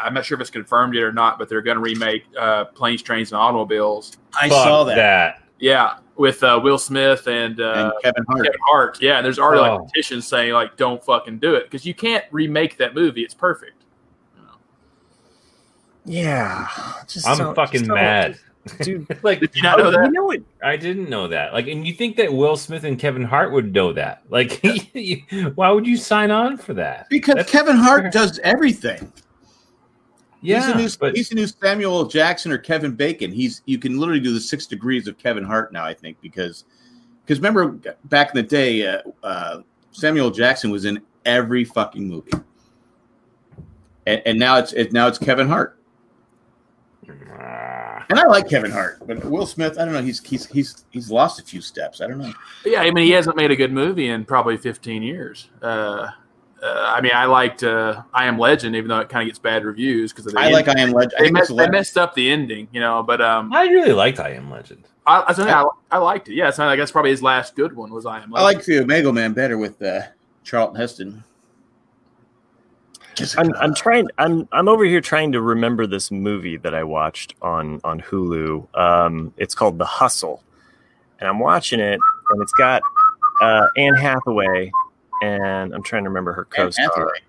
[0.01, 2.65] I'm not sure if it's confirmed yet or not, but they're going to remake uh,
[2.65, 4.17] Planes, Trains, and Automobiles.
[4.39, 5.41] I Fuck saw that.
[5.59, 8.45] Yeah, with uh, Will Smith and, uh, and Kevin Hart.
[8.45, 9.01] Kevin Hart.
[9.01, 9.75] Yeah, and there's already Oh.
[9.77, 13.21] like petitions saying like, don't fucking do it because you can't remake that movie.
[13.23, 13.83] It's perfect.
[16.05, 16.67] yeah,
[17.07, 18.37] just I'm don't- fucking just don't- mad.
[18.81, 19.07] dude.
[19.23, 20.05] like Did you not know that?
[20.05, 20.41] You know what?
[20.63, 21.53] I didn't know that.
[21.53, 24.23] Like, and you think that Will Smith and Kevin Hart would know that?
[24.29, 24.61] Like,
[25.55, 27.07] why would you sign on for that?
[27.09, 29.11] Because That's- Kevin Hart does everything.
[30.41, 33.31] Yeah, he's a, new, but he's the new Samuel Jackson or Kevin Bacon.
[33.31, 35.83] He's you can literally do the six degrees of Kevin Hart now.
[35.83, 36.65] I think because
[37.25, 42.31] because remember back in the day, uh, uh, Samuel Jackson was in every fucking movie,
[44.05, 45.79] and, and now it's it, now it's Kevin Hart.
[47.09, 50.01] Ah, And I like Kevin Hart, but Will Smith, I don't know.
[50.03, 51.99] He's he's he's he's lost a few steps.
[51.99, 52.33] I don't know.
[52.65, 55.49] Yeah, I mean, he hasn't made a good movie in probably 15 years.
[55.61, 56.09] Uh,
[56.61, 59.39] uh, I mean, I liked uh, I Am Legend, even though it kind of gets
[59.39, 61.13] bad reviews because I like I Am Legend.
[61.17, 63.03] I They think messed, they messed up the ending, you know.
[63.03, 64.87] But um, I really liked I Am Legend.
[65.05, 66.35] I, I, I, I liked it.
[66.35, 68.35] Yeah, so I guess probably his last good one was I Am.
[68.35, 70.01] I like the Omega Man better with uh,
[70.43, 71.23] Charlton Heston.
[73.37, 74.07] I'm, I'm trying.
[74.17, 78.75] I'm I'm over here trying to remember this movie that I watched on on Hulu.
[78.77, 80.43] Um, it's called The Hustle,
[81.19, 81.99] and I'm watching it,
[82.31, 82.81] and it's got
[83.41, 84.71] uh, Anne Hathaway,
[85.21, 86.85] and I'm trying to remember her Anne co-star.
[86.85, 87.19] Hathaway.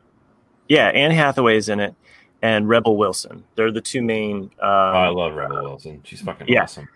[0.69, 1.95] Yeah, Anne Hathaway's in it,
[2.43, 3.45] and Rebel Wilson.
[3.55, 4.43] They're the two main.
[4.43, 6.01] Um, Oh, I love Rebel Wilson.
[6.05, 6.65] She's fucking Yeah.
[6.65, 6.89] awesome.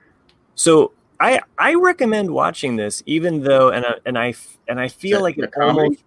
[0.54, 4.34] So I I recommend watching this, even though and I, and I
[4.68, 5.78] and I feel that like a it comedy?
[5.80, 6.04] almost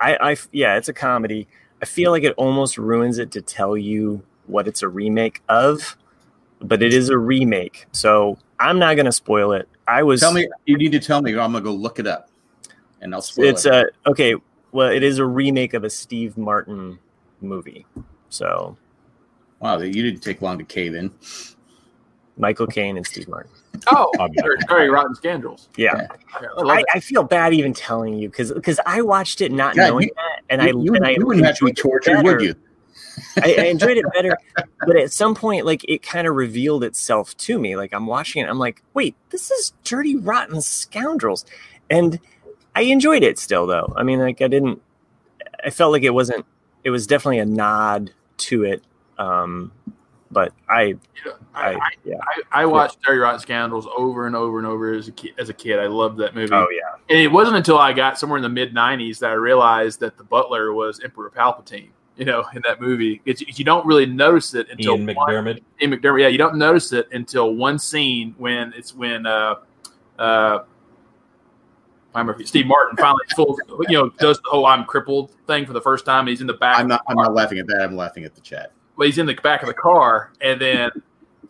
[0.00, 1.46] I I yeah it's a comedy.
[1.80, 5.96] I feel like it almost ruins it to tell you what it's a remake of,
[6.60, 7.86] but it is a remake.
[7.92, 9.68] So I'm not gonna spoil it.
[9.86, 12.30] I was Tell me, you need to tell me, I'm gonna go look it up,
[13.00, 13.72] and I'll spoil it's it.
[13.72, 14.34] a okay.
[14.72, 16.98] Well, it is a remake of a Steve Martin
[17.40, 17.86] movie.
[18.28, 18.76] So
[19.60, 21.10] wow, you didn't take long to cave in.
[22.38, 23.50] Michael Caine and Steve Martin.
[23.86, 25.68] Oh, very, very rotten scandals.
[25.76, 26.06] Yeah.
[26.42, 26.84] Yeah, I I.
[26.94, 30.14] I feel bad even telling you because because I watched it not God, knowing you-
[30.16, 32.54] that, and I you, you, and I you wouldn't have to be tortured, would you?
[33.42, 34.36] I, I enjoyed it better,
[34.80, 37.74] but at some point, like it kind of revealed itself to me.
[37.76, 41.46] Like I'm watching it, I'm like, wait, this is Dirty Rotten Scoundrels,
[41.88, 42.20] and
[42.76, 43.92] I enjoyed it still, though.
[43.96, 44.80] I mean, like I didn't,
[45.64, 46.44] I felt like it wasn't.
[46.84, 48.84] It was definitely a nod to it,
[49.18, 49.72] um,
[50.30, 52.14] but I, You know, I, I, I, yeah,
[52.52, 55.32] I, I watched Dirty Rotten Scoundrels over and over and over as a kid.
[55.38, 56.52] As a kid, I loved that movie.
[56.52, 59.34] oh yeah, And it wasn't until I got somewhere in the mid '90s that I
[59.34, 61.88] realized that the butler was Emperor Palpatine.
[62.16, 65.60] You know, in that movie, it's, you don't really notice it until Ian one- McDermott.
[65.82, 66.20] Ian McDermott.
[66.22, 69.56] Yeah, you don't notice it until one scene when it's when uh,
[70.18, 70.60] uh,
[72.16, 75.72] I remember Steve Martin finally full, you know, does the "oh I'm crippled" thing for
[75.74, 76.26] the first time.
[76.26, 76.78] He's in the back.
[76.78, 77.02] I'm not.
[77.08, 77.82] I'm not laughing at that.
[77.82, 78.72] I'm laughing at the chat.
[78.96, 80.90] well, he's in the back of the car, and then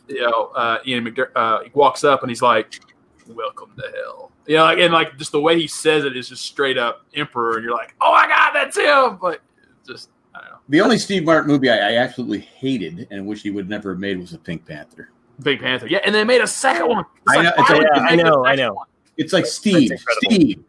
[0.08, 2.80] you know uh, Ian McDer- uh, he walks up and he's like,
[3.28, 6.28] "Welcome to hell." You know, like, and like just the way he says it is
[6.28, 9.40] just straight up emperor, and you're like, "Oh my god, that's him!" But
[9.86, 13.42] just I don't know, The only Steve Martin movie I, I absolutely hated and wish
[13.42, 15.10] he would never have made was the Pink Panther.
[15.42, 17.04] Big Panther, yeah, and they made a second one.
[17.26, 18.74] It's I like, know, it's why a- yeah, I know, I know.
[18.74, 18.86] one?
[19.16, 19.92] It's like Steve.
[20.22, 20.64] Steve,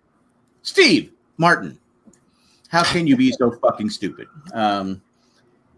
[0.61, 1.77] Steve Martin.
[2.69, 4.27] How can you be so fucking stupid?
[4.53, 5.01] Um,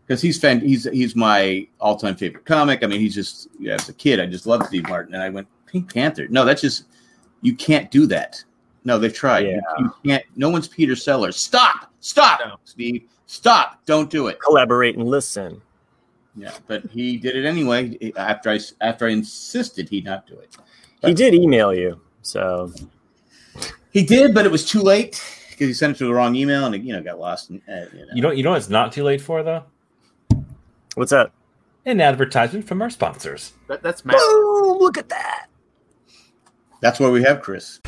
[0.10, 2.84] because he's fan, he's he's my all time favorite comic.
[2.84, 5.30] I mean, he's just yeah, as a kid, I just loved Steve Martin, and I
[5.30, 6.28] went Pink Panther.
[6.30, 6.86] No, that's just
[7.42, 8.44] you can't do that.
[8.86, 9.46] No, they've tried.
[9.46, 9.60] Yeah.
[9.78, 10.24] You, can't.
[10.36, 11.36] No one's Peter Sellers.
[11.36, 12.56] Stop, stop, No.
[12.64, 13.86] Steve, stop.
[13.86, 14.40] Don't do it.
[14.40, 15.62] collaborate and listen.
[16.36, 18.12] Yeah, but he did it anyway.
[18.16, 20.58] After I after I insisted he not do it.
[21.04, 22.72] He did email you, so
[23.92, 26.66] He did, but it was too late because he sent it to the wrong email
[26.66, 27.50] and it, you know got lost.
[27.50, 28.14] And, uh, you know.
[28.14, 29.64] You know, you know, what it's not too late for though.
[30.96, 31.32] What's that?
[31.86, 33.54] An advertisement from our sponsors.
[33.68, 34.18] That, that's Matt.
[34.18, 34.78] Boom!
[34.80, 35.48] Look at that.
[36.82, 37.80] That's why we have Chris.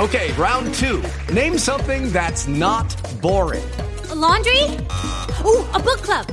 [0.00, 1.02] Okay, round two.
[1.32, 3.64] Name something that's not boring.
[4.10, 4.64] A laundry?
[5.44, 6.26] Ooh, a book club.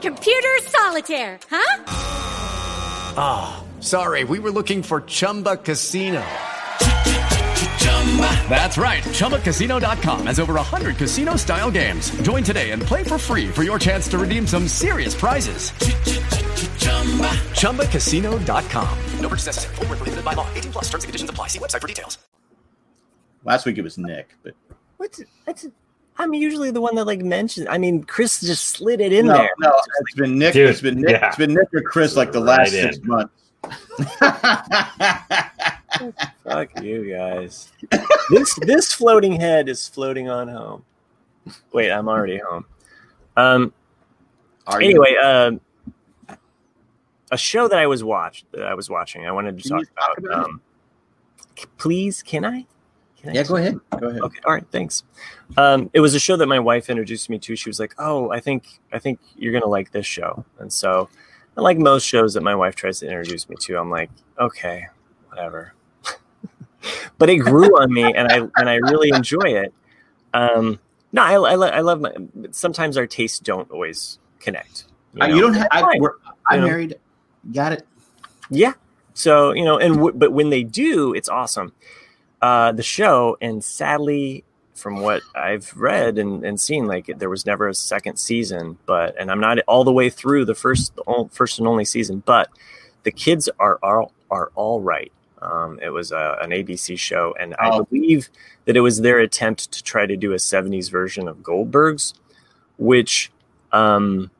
[0.00, 1.82] Computer solitaire, huh?
[3.18, 6.24] Ah, sorry, we were looking for Chumba Casino.
[8.48, 9.02] That's right.
[9.02, 12.10] ChumbaCasino.com has over 100 casino style games.
[12.22, 15.70] Join today and play for free for your chance to redeem some serious prizes.
[17.60, 18.98] ChumbaCasino.com.
[19.20, 19.74] No purchase necessary.
[19.76, 20.48] Full prohibited by law.
[20.54, 21.48] 18 plus terms and conditions apply.
[21.48, 22.16] See website for details.
[23.44, 24.54] Last week it was Nick, but
[24.96, 25.66] What's that's
[26.18, 27.66] I'm usually the one that like mentions.
[27.68, 29.50] I mean, Chris just slid it in no, there.
[29.60, 30.54] no, it's been Nick.
[30.54, 31.10] Dude, it's been Nick.
[31.10, 31.28] yeah.
[31.28, 32.92] It's been Nick or Chris like the Right last in.
[32.92, 33.32] six months.
[36.44, 37.72] Fuck you guys.
[38.30, 40.84] this this floating head is floating on home.
[41.72, 42.64] Wait, I'm already home.
[43.36, 43.72] Um.
[44.66, 44.88] Are you?
[44.90, 45.60] Anyway, um,
[47.30, 49.26] a show that I was watched that I was watching.
[49.26, 50.30] I wanted to Can talk you talk about.
[50.30, 50.60] about um,
[51.78, 52.66] please, can I?
[53.16, 53.80] Can I yeah, go ahead.
[53.98, 54.22] Go ahead.
[54.22, 55.04] Okay, all right, thanks.
[55.56, 57.56] Um, it was a show that my wife introduced me to.
[57.56, 61.08] She was like, "Oh, I think I think you're gonna like this show," and so,
[61.56, 64.86] and like most shows that my wife tries to introduce me to, I'm like, "Okay,
[65.28, 65.74] whatever."
[67.18, 69.72] but it grew on me, and I and I really enjoy it.
[70.34, 70.78] Um,
[71.12, 72.12] no, I, I, I love my.
[72.50, 74.84] Sometimes our tastes don't always connect.
[75.18, 75.34] Uh, know?
[75.34, 75.68] You don't have.
[75.70, 76.10] I, You
[76.60, 76.66] know?
[76.66, 76.98] married.
[77.52, 77.86] Got it.
[78.50, 78.74] Yeah.
[79.14, 81.72] So you know, and w- but when they do, it's awesome.
[82.42, 84.44] Uh, the show, and sadly,
[84.76, 88.78] from what I've read and, and seen, like there was never a second season.
[88.86, 92.22] But and I'm not all the way through the first the first and only season.
[92.26, 92.48] But
[93.02, 95.12] the kids are are are all right.
[95.42, 97.84] Um, it was a, an ABC show, and I Oh.
[97.84, 98.28] believe
[98.64, 102.14] that it was their attempt to try to do a '70s version of Goldberg's,
[102.78, 103.30] which
[103.72, 104.30] um,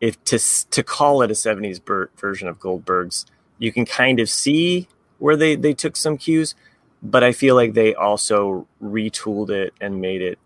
[0.00, 0.38] if to
[0.70, 3.24] to call it a 70s ber- version of Goldberg's,
[3.58, 6.54] you can kind of see where they they took some cues,
[7.02, 10.38] but I feel like they also retooled it and made it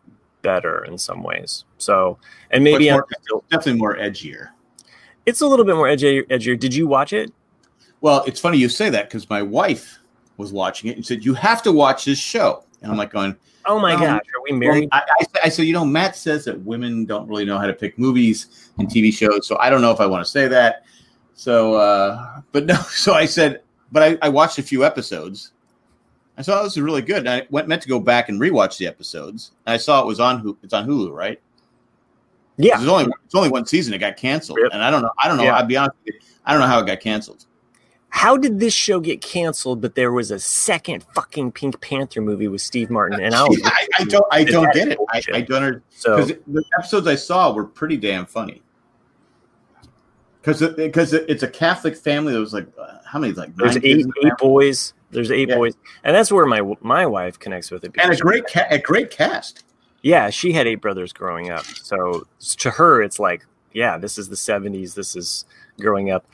[0.42, 1.64] better in some ways.
[1.78, 2.18] So,
[2.50, 4.48] and maybe more- still, definitely more edgier.
[5.26, 6.58] it's a little bit more edgier, edgier.
[6.58, 7.32] Did you watch it?
[8.00, 9.98] Well, it's funny you say that because my wife
[10.36, 13.34] was watching it and said you have to watch this show, and I'm like going.
[13.68, 14.88] Oh my Um, gosh, are we married?
[14.92, 17.72] I, I, I said, you know, Matt says that women don't really know how to
[17.72, 20.84] pick movies and TV shows, so I don't know if I want to say that.
[21.34, 25.50] So, uh, but no, so I said, but I, I watched a few episodes.
[26.38, 27.18] I saw this is really good.
[27.18, 29.52] And I went meant to go back and rewatch the episodes.
[29.66, 30.56] And I saw it was on Hulu.
[30.62, 31.40] It's on Hulu, right?
[32.58, 33.92] yeah, It's only it's only one season.
[33.94, 34.70] It got canceled, Yep.
[34.72, 35.10] and I don't know.
[35.18, 35.44] I don't know.
[35.44, 35.56] Yeah.
[35.56, 35.96] I'll be honest.
[36.04, 37.44] With you, I don't know how it got canceled.
[38.08, 39.80] how did this show get canceled?
[39.82, 43.60] But there was a second fucking Pink Panther movie with Steve Martin, and I was
[43.64, 44.24] I, I don't.
[44.32, 44.98] I don't get it.
[45.10, 45.22] I.
[45.34, 45.62] I don't.
[45.62, 48.62] under- so the episodes I saw were pretty damn funny.
[50.40, 53.82] Because because it's a Catholic family that was like uh, how many like there's eight
[53.82, 54.94] kids in the eight boys.
[55.10, 55.56] There's eight Yeah.
[55.56, 57.92] boys, and that's where my my wife connects with it.
[57.98, 59.64] and a great ca- a great cast.
[60.02, 61.64] yeah, she had eight brothers growing up.
[61.64, 62.26] So
[62.58, 64.94] to her, it's like, yeah, this is the 70s.
[64.94, 65.44] This is
[65.80, 66.24] growing up.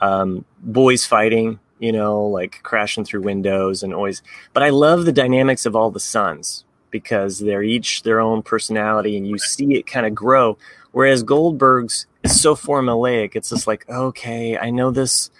[0.00, 4.22] Um, boys fighting, you know, like crashing through windows and always.
[4.52, 9.16] But I love the dynamics of all the sons because they're each their own personality
[9.16, 10.56] and you see it kind of grow.
[10.92, 13.36] Whereas Goldberg's is so formulaic.
[13.36, 15.30] It's just like, okay, I know this.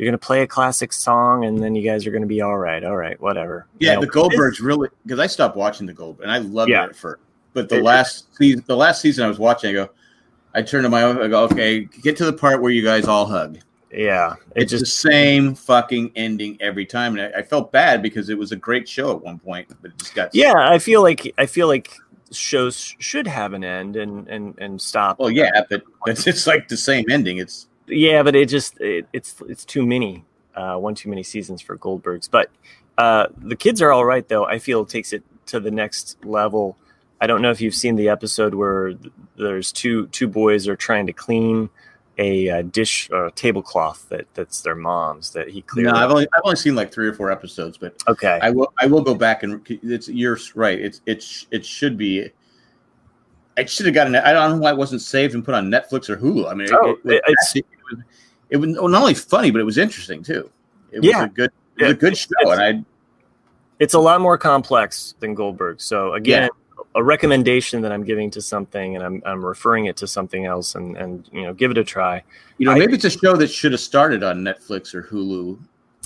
[0.00, 2.40] You're going to play a classic song and then you guys are going to be
[2.40, 2.82] all right.
[2.82, 3.66] All right, whatever.
[3.78, 6.70] You Yeah, know, the Goldbergs really because I stopped watching the Goldberg and I loved
[6.70, 6.84] Yeah.
[6.84, 7.20] it at first.
[7.52, 9.90] But the It- last season, the last season I was watching, I go,
[10.54, 13.04] I turned to my wife, I go, okay, get to the part where you guys
[13.06, 13.58] all hug.
[13.92, 14.36] Yeah.
[14.56, 18.30] It It's just, the same fucking ending every time, and I, I felt bad because
[18.30, 21.02] it was a great show at one point, but it just got yeah i feel
[21.02, 21.92] like i feel like
[22.32, 26.68] shows should have an end and and and stop Well, yeah, but it's, it's like
[26.68, 27.38] the same ending.
[27.38, 30.24] It's yeah but it just it, it's it's too many
[30.54, 32.50] uh one too many seasons for goldberg's but
[32.98, 36.16] uh the kids are all right though i feel it takes it to the next
[36.24, 36.76] level
[37.20, 40.76] i don't know if you've seen the episode where th- there's two two boys are
[40.76, 41.68] trying to clean
[42.18, 46.26] a uh, dish uh, tablecloth that that's their mom's that he clearly no, I've only
[46.34, 49.14] I've only seen like three or four episodes, but okay I will I will go
[49.14, 50.78] back and it's you're right.
[50.78, 52.30] It's it's it should be.
[53.56, 54.14] It should have gotten.
[54.16, 56.50] I don't know why it wasn't saved and put on Netflix or Hulu.
[56.50, 57.54] I mean, Oh, it, it- it's-
[58.50, 60.50] it was not only funny, but it was interesting too.
[60.92, 62.84] It was a good it was a good show, and I
[63.78, 65.80] it's a lot more complex than Goldberg.
[65.80, 66.50] So again,
[66.94, 70.74] a recommendation that I'm giving to something, and I'm I'm referring it to something else,
[70.74, 72.22] and and you know, give it a try.
[72.58, 75.58] you know I- maybe it's a show that should have started on Netflix or Hulu.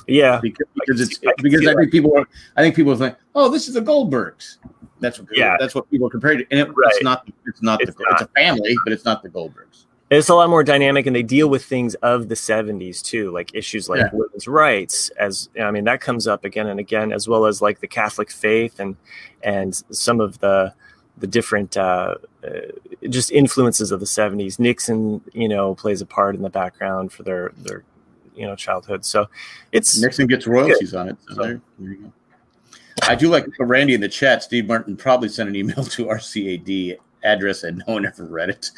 [0.07, 2.27] Yeah, because, because it's because I think people are.
[2.57, 4.59] I think people think, oh, this is the Goldbergs.
[5.01, 5.29] That's what.
[5.35, 5.57] Yeah.
[5.59, 6.37] that's what people compare it.
[6.38, 6.47] to.
[6.51, 6.92] And it, Right.
[6.92, 7.27] it's not.
[7.47, 7.81] It's not.
[7.81, 9.87] It's the, it's a family, but it's not the Goldbergs.
[10.10, 13.54] It's a lot more dynamic, and they deal with things of the '70s too, like
[13.54, 14.10] issues like Yeah.
[14.12, 15.08] women's rights.
[15.18, 18.30] As I mean, that comes up again and again, as well as like the Catholic
[18.30, 18.96] faith and
[19.42, 20.72] and some of the
[21.18, 22.48] the different uh, uh,
[23.08, 24.58] just influences of the '70s.
[24.58, 27.82] Nixon, you know, plays a part in the background for their their
[28.36, 29.04] you know childhood.
[29.04, 29.28] So
[29.72, 31.16] it's Nixon gets royalties on it.
[31.28, 32.12] So there, there you go.
[33.02, 34.42] I do like Randy in the chat.
[34.42, 38.50] Steve Martin probably sent an email to our CAD address, and no one ever read
[38.50, 38.70] it.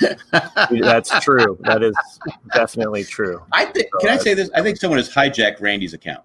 [0.81, 1.59] that's true.
[1.61, 1.97] That is
[2.55, 3.43] definitely true.
[3.53, 3.89] I think.
[4.01, 4.51] Can I say this?
[4.55, 6.25] I think someone has hijacked Randy's account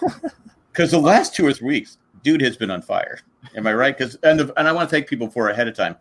[0.72, 3.20] because the last two or three weeks, dude has been on fire.
[3.56, 3.96] Am I right?
[3.96, 5.96] Because and the, and I want to thank people for ahead of time.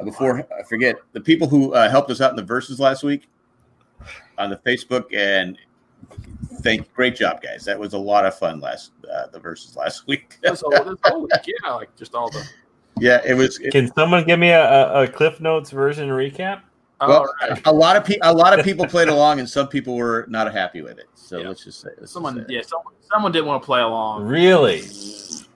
[0.00, 3.02] Uh, Before I forget, the people who uh, helped us out in the versus last
[3.02, 3.28] week
[4.38, 5.58] on the Facebook and
[6.62, 7.64] thank great job guys.
[7.64, 10.38] That was a lot of fun last uh, the versus last week.
[10.42, 12.46] That's all, that's all week, yeah, like just all the.
[13.00, 13.58] Yeah, it was.
[13.60, 16.62] It, Can someone give me a, a, a Cliff Notes version recap?
[17.00, 17.32] well,
[17.64, 20.52] a lot of people, a lot of people played along, and some people were not
[20.52, 21.06] happy with it.
[21.14, 23.80] So let's just say, let's just someone, say yeah, someone, someone didn't want to play
[23.80, 24.24] along.
[24.24, 24.82] Really?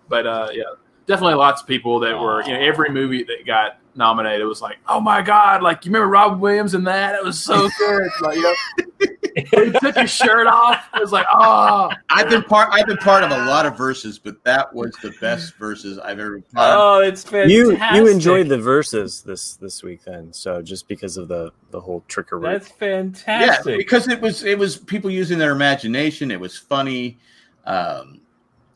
[0.09, 0.65] But uh, yeah,
[1.07, 4.79] definitely lots of people that were, you know, every movie that got nominated was like,
[4.89, 7.15] oh my god, like you remember Robin Williams in that?
[7.15, 8.11] It was so good.
[8.21, 10.89] like, you know, he took his shirt off.
[10.95, 12.69] It was like, oh, I've been part.
[12.73, 16.19] I've been part of a lot of versus, but that was the best versus I've
[16.19, 16.33] ever.
[16.33, 16.81] been part of.
[16.81, 17.53] Oh, it's fantastic.
[17.53, 21.81] You you enjoyed the versus this this week then, so just because of the the
[21.81, 22.43] whole trickery.
[22.43, 23.27] That's fantastic.
[23.27, 23.79] Yeah, fantastic.
[23.79, 26.31] because it was it was people using their imagination.
[26.31, 27.19] It was funny.
[27.65, 28.21] Um,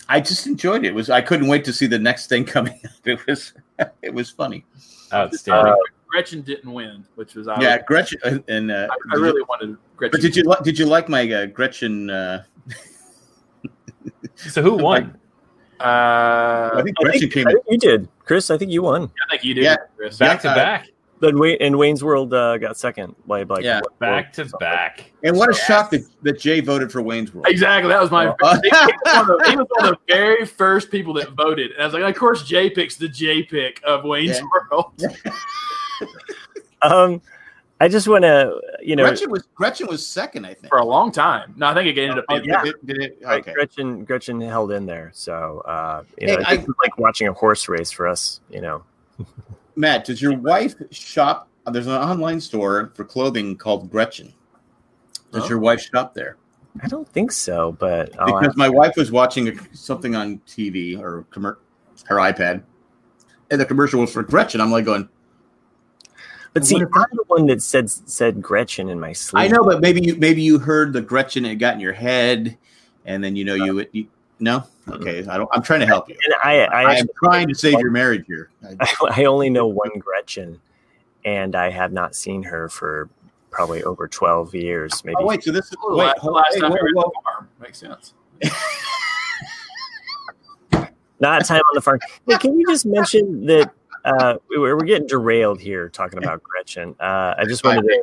[0.09, 0.89] I just enjoyed it.
[0.89, 2.91] It was I couldn't wait to see the next thing coming up.
[3.05, 3.53] It was
[4.03, 4.65] it was funny.
[5.13, 5.73] Outstanding.
[5.73, 9.15] Uh, Gretchen didn't win, which was I yeah, was- Gretchen uh, and uh, I, I
[9.15, 10.13] did you- really wanted Gretchen.
[10.13, 12.11] But did you li- did you like my uh, Gretchen?
[12.11, 12.45] Uh,
[14.37, 15.19] so who won?
[15.81, 17.49] Uh, I think I Gretchen think, came.
[17.49, 18.51] I think you did, Chris.
[18.51, 19.11] I think you won.
[19.27, 19.65] I think you did.
[19.65, 19.77] Yeah.
[19.97, 20.17] Chris.
[20.19, 20.89] Back to uh, back.
[21.19, 23.17] Then Wayne and Wayne's World uh, got second.
[23.27, 23.81] Like, like Yeah.
[23.81, 25.11] what- Back to back.
[25.23, 27.47] And what a shock that, that Jay voted for Wayne's World.
[27.49, 27.89] Exactly.
[27.89, 28.35] That was my.
[28.43, 28.61] Oh.
[28.63, 31.71] he, was one of the, he was one of the very first people that voted,
[31.73, 34.45] and I was like, of course, Jay picks the J pick of Wayne's Yeah.
[34.71, 34.93] World.
[36.83, 37.21] Um,
[37.81, 40.69] I just want to, you know, Gretchen was Gretchen was second, I think.
[40.69, 41.53] for a long time.
[41.57, 42.49] No, I think it ended up Oh, being.
[42.49, 43.53] did it- did it- right, okay.
[43.53, 45.11] Gretchen Gretchen held in there.
[45.15, 48.41] So, uh, you Hey, know, I- it's like watching a horse race for us.
[48.51, 48.83] You know,
[49.77, 51.49] Matt, does your wife shop?
[51.71, 54.33] There's an online store for clothing called Gretchen.
[55.33, 55.49] Does Oh.
[55.49, 56.37] your wife shop there?
[56.83, 61.25] I don't think so, but I'll Because my wife was watching something on TV or
[61.33, 61.57] commer-
[62.05, 62.63] her iPad,
[63.51, 64.61] and the commercial was for Gretchen.
[64.61, 65.09] I'm like going,
[66.57, 69.45] But see, What I'm the one that said said Gretchen in my sleep.
[69.45, 71.93] I know, but maybe you maybe you heard the Gretchen and it got in your
[71.93, 72.57] head,
[73.05, 74.07] and then you know you, you
[74.41, 74.65] no.
[74.89, 75.51] Okay, I don't.
[75.53, 76.17] I'm trying to help you.
[76.25, 78.49] And I, I, I am trying to save your marriage here.
[78.81, 80.59] I- I only know one Gretchen,
[81.27, 83.11] and I have not seen her for
[83.51, 84.95] probably over twelve years.
[84.95, 85.17] Oh, maybe.
[85.21, 87.05] oh wait, so this is Oh, wait, last, hold- last time whoa, we were at
[87.05, 87.49] the farm.
[87.61, 88.15] Makes sense.
[91.21, 92.01] Not time on the farm.
[92.27, 93.71] Hey, can you just mention that
[94.07, 96.95] uh, we- we're, we're getting derailed here talking about Gretchen?
[97.01, 98.03] Uh, I just wanted to.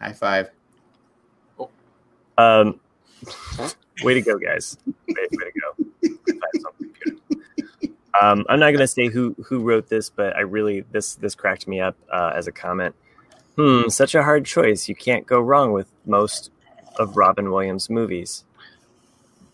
[0.00, 0.50] High five.
[2.38, 2.80] Um,
[4.02, 4.76] way to go, guys!
[4.86, 4.94] Way,
[5.32, 6.08] way to go!
[6.26, 7.92] Find something good.
[8.20, 11.34] Um, I'm not going to say who who wrote this, but I really this this
[11.34, 12.94] cracked me up uh, as a comment.
[13.56, 14.86] Hmm, such a hard choice.
[14.88, 16.50] You can't go wrong with most
[16.98, 18.44] of Robin Williams' movies.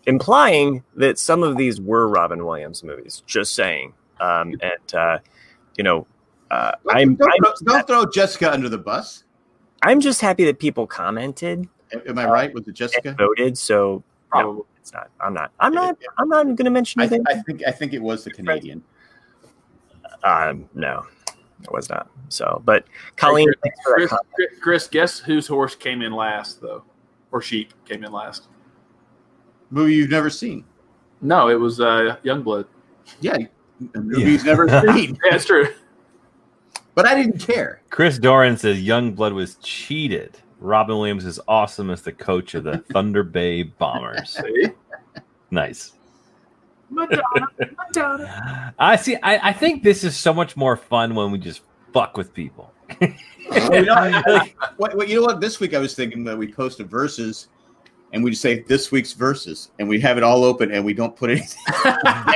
[0.05, 3.23] Implying that some of these were Robin Williams movies.
[3.25, 3.93] Just saying.
[4.19, 5.19] Um, and uh,
[5.77, 6.07] you know,
[6.51, 9.23] uh, Don't, I'm don't, I'm, don't throw Jessica under the bus.
[9.81, 11.67] I'm just happy that people commented
[12.07, 12.53] Am I right?
[12.53, 13.15] Was it Jessica?
[13.17, 13.57] voted.
[13.57, 15.09] So no, it's not.
[15.19, 15.51] I'm not.
[15.59, 15.97] I'm not.
[16.17, 17.23] I'm not going to mention I, anything.
[17.27, 18.83] I think I think it was the Canadian.
[20.23, 21.05] Um, no,
[21.61, 22.09] it was not.
[22.29, 24.19] So, but Colleen, Chris, thanks for that Chris.
[24.35, 26.83] Chris, Chris, guess whose horse came in last, though?
[27.31, 28.47] Or sheep came in last?
[29.69, 30.63] Movie you've never seen.
[31.21, 32.65] No, it was uh, Youngblood.
[33.21, 33.37] Yeah,
[33.95, 35.17] a movie you've never seen.
[35.25, 35.67] Yeah, it's true.
[36.95, 37.81] But I didn't care.
[37.89, 40.37] Chris Doran says Youngblood was cheated.
[40.59, 44.37] Robin Williams is awesome as the coach of the Thunder Bay Bombers.
[45.51, 45.93] Nice.
[46.89, 47.21] Madonna,
[47.77, 48.73] Madonna.
[48.79, 49.15] I see.
[49.17, 51.61] I, I think this is so much more fun when we just
[51.93, 52.71] fuck with people.
[52.99, 53.09] Well,
[53.75, 55.41] you, know, I- what, what- you know what?
[55.41, 57.49] This week I was thinking that we post a versus,
[58.13, 60.93] and we just say this week's versus, and we have it all open, and we
[60.93, 61.61] don't put anything,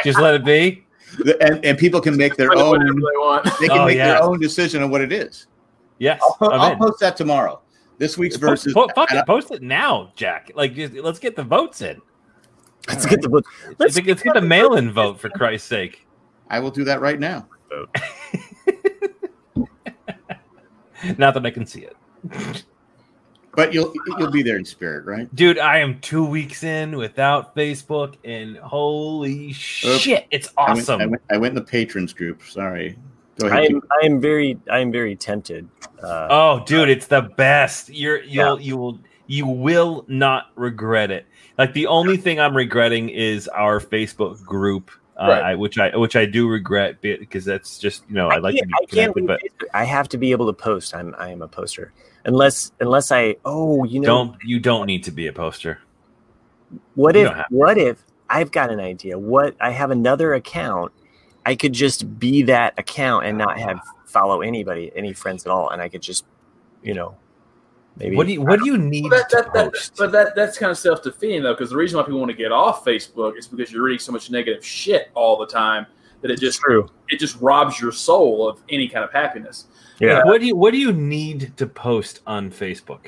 [0.04, 0.86] just let it be.
[1.42, 2.80] And, and people can make their own.
[2.80, 3.50] they.
[3.62, 4.20] They can Oh, make yes.
[4.20, 5.48] their own decision on what it is.
[6.00, 7.62] Yes, I'll, I'm I'll post that tomorrow.
[7.98, 8.74] This week's Post, versus.
[8.74, 10.52] po- fuck and it, post it now, Jack.
[10.54, 12.00] Like, just, let's get the votes in.
[12.88, 13.46] Let's get the vote.
[13.80, 16.06] Let's, let's get the mail-in vote for Christ's sake.
[16.50, 17.48] I will do that right now.
[21.18, 21.96] Not that I can see it.
[23.58, 25.34] But you'll you'll be there in spirit, right?
[25.36, 31.02] Dude, I am two weeks in without Facebook, and holy shit, it's I went- awesome.
[31.02, 32.44] I went, I went in the patrons group.
[32.44, 32.96] Sorry.
[33.40, 33.60] Go ahead.
[33.60, 35.68] I am I am very I am very tempted.
[36.04, 37.90] Uh, oh, dude, it's the best.
[37.90, 41.26] You're you'll you will you will not regret it.
[41.58, 45.44] Like the only thing I'm regretting is our Facebook group, Uh, right.
[45.44, 48.66] I, which I which I do regret because that's just you know I, like to
[48.66, 49.42] be I can't but.
[49.74, 50.94] I have to be able to post.
[50.94, 51.92] I'm I am a poster.
[52.26, 55.80] Unless unless I oh you know don't you don't need to be a poster.
[56.94, 59.18] what you if what if I've got an idea.
[59.18, 60.92] What I have another account.
[61.46, 65.70] I could just be that account and not have follow anybody, any friends at all,
[65.70, 66.26] and I could just,
[66.84, 67.16] you know,
[67.98, 68.16] maybe.
[68.16, 69.94] What do you what do you need Well, that, to that, that, post?
[69.98, 72.38] but that that's kind of self defeating though, because the reason why people want to
[72.38, 75.86] get off Facebook is because you're reading so much negative shit all the time
[76.22, 76.90] that it just True.
[77.10, 79.66] it just robs your soul of any kind of happiness.
[80.00, 80.20] Yeah.
[80.20, 83.08] Uh, what do you what do you need to post on Facebook?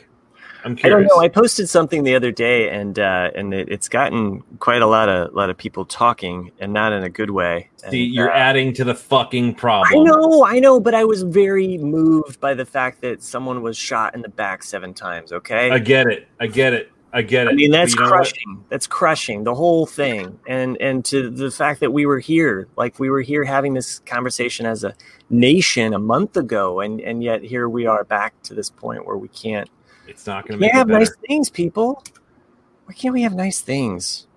[0.63, 1.19] I'm I don't know.
[1.19, 5.07] I posted something the other day, and uh, and it, it's gotten quite a lot
[5.07, 7.69] of lot of people talking, and not in a good way.
[7.83, 10.01] And, See, you're uh, adding to the fucking problem.
[10.01, 13.77] I know, I know, but I was very moved by the fact that someone was
[13.77, 15.31] shot in the back seven times.
[15.31, 16.27] Okay, I get it.
[16.39, 16.91] I get it.
[17.11, 17.51] I get it.
[17.51, 18.17] I mean, that's But you know what?
[18.17, 18.65] crushing.
[18.69, 22.99] That's crushing the whole thing, and and to the fact that we were here, like
[22.99, 24.93] we were here having this conversation as a
[25.29, 29.17] nation a month ago, and and yet here we are back to this point where
[29.17, 29.69] we can't
[30.09, 30.99] It's not going to can't make it have better.
[30.99, 32.03] nice things, people.
[32.85, 34.27] Why can't we have nice things?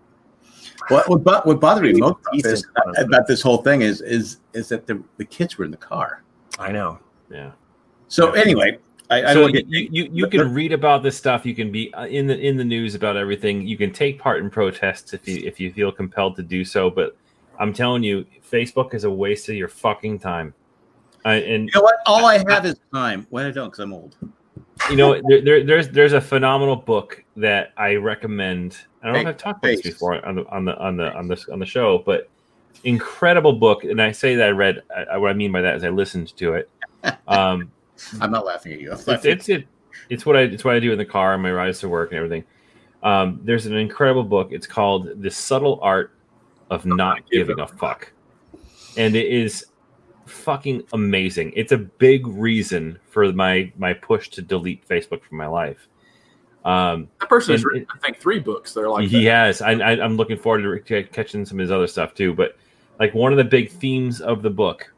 [0.89, 2.65] What what, bo- what bothered me most about this,
[2.99, 6.23] about this whole thing is is is that the the kids were in the car.
[6.59, 6.99] I know.
[7.31, 7.53] Yeah.
[8.09, 11.17] So anyway, I, I so don't you, get you, you, you can read about this
[11.17, 11.47] stuff.
[11.47, 13.67] You can be uh, in the in the news about everything.
[13.67, 16.91] You can take part in protests if you if you feel compelled to do so.
[16.91, 17.17] But
[17.59, 20.53] I'm telling you, Facebook is a waste of your fucking time.
[21.25, 21.97] I, and You know what?
[22.07, 23.27] All I have is time.
[23.31, 24.17] Well, I don't because I'm old.
[24.91, 28.79] You know there, there, there's there's a phenomenal book that I recommend.
[29.03, 31.13] I don't know if I've talked about this before on the on the on the
[31.15, 32.29] on this on the show, but
[32.85, 33.85] incredible book.
[33.85, 34.83] And I say that I read.
[35.11, 36.71] I, what I mean by that is I listened to it.
[37.27, 37.73] Um,
[38.21, 38.91] I'm not laughing at you.
[38.93, 39.67] I'm it's laughing- it's it,
[40.09, 42.11] it's what I it's what I do in the car on my rides to work
[42.13, 42.45] and everything.
[43.03, 44.53] Um, there's an incredible book.
[44.53, 46.13] It's called "The Subtle Art
[46.71, 48.13] of Not Giving a Fuck,"
[48.97, 49.67] and it is
[50.33, 51.53] fucking amazing.
[51.55, 55.89] It's a big reason for my my push to delete Facebook from my life.
[56.65, 58.73] Um, That person has written, I think, three books.
[58.73, 59.31] They're like he that.
[59.31, 59.63] has.
[59.63, 62.35] I, I, I'm looking forward to re- catching some of his other stuff too.
[62.35, 62.57] But
[63.01, 64.93] like one of the big themes of the book,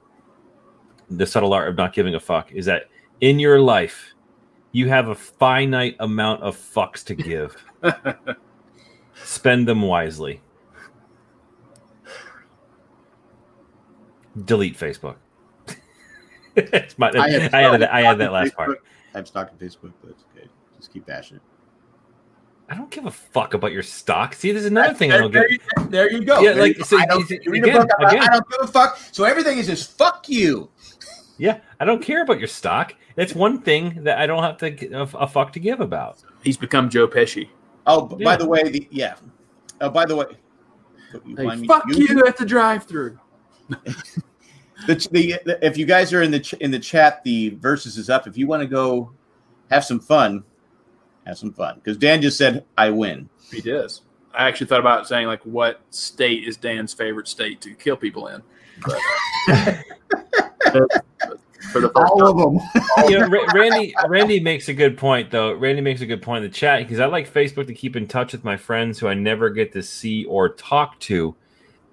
[1.11, 4.15] the subtle art of not giving a fuck, is that in your life,
[4.73, 7.57] you have a finite amount of fucks to give.
[9.15, 10.41] Spend them wisely.
[14.45, 15.17] Delete Facebook.
[16.57, 18.71] It's my- I, have added that, I added that last part.
[18.71, 18.77] Facebook.
[19.15, 20.49] I'm stalking Facebook, but it's okay.
[20.77, 21.43] Just keep bashing it.
[22.69, 24.35] I don't give a fuck about your stock.
[24.35, 25.91] See, there's another thing I don't there give.
[25.91, 26.41] there you go.
[26.41, 28.23] Yeah, There like, so I don't, you- you read again, a book about again.
[28.23, 28.99] I don't give a fuck.
[29.13, 30.71] So everything is just fuck you.
[31.37, 32.95] Yeah, I don't care about your stock.
[33.17, 36.23] That's one thing that I don't have to g- a, a fuck to give about.
[36.43, 37.49] He's become Joe Pesci.
[37.87, 38.25] Oh, Yeah.
[38.25, 39.15] by the way, the yeah.
[39.81, 40.27] Oh, by the way,
[41.27, 43.19] you Hey, mind fuck using- you at the drive-through.
[44.87, 47.97] the, the, the if you guys are in the ch- in the chat, the versus
[47.97, 48.27] is up.
[48.27, 49.13] If you want to go
[49.71, 50.45] have some fun,
[51.27, 53.29] have some fun because Dan just said I win.
[53.51, 54.03] He does.
[54.33, 58.27] I actually thought about saying like, what state is Dan's favorite state to kill people
[58.29, 58.43] in?
[58.85, 58.99] But,
[59.49, 60.87] uh,
[61.73, 63.09] for the first All of them.
[63.09, 65.55] You know, Ra- Randy Randy makes a good point though.
[65.55, 68.07] Randy makes a good point in the chat because I like Facebook to keep in
[68.07, 71.35] touch with my friends who I never get to see or talk to.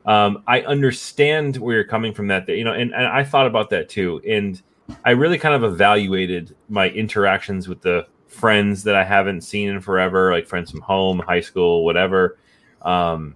[0.06, 3.70] Um, I understand where you're coming from that, you know, and, and I thought about
[3.70, 4.22] that too.
[4.28, 4.62] And
[5.06, 9.80] I really kind of evaluated my interactions with the friends that I haven't seen in
[9.80, 12.38] forever, like friends from home, high school, whatever.
[12.82, 13.36] Um,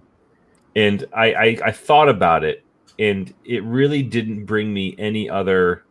[0.74, 2.64] and I, I, I thought about it,
[2.98, 5.84] and it really didn't bring me any other.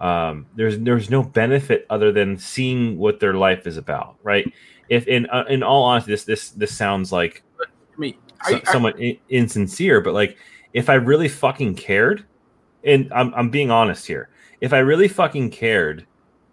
[0.00, 4.52] Um, there's there's no benefit other than seeing what their life is about, right?
[4.88, 7.44] If in uh, in all honesty, this this this sounds like
[8.02, 10.36] mean, so, I, I, somewhat in- insincere, but like
[10.72, 12.24] if I really fucking cared,
[12.84, 14.30] and I'm I'm being honest here,
[14.60, 16.06] if I really fucking cared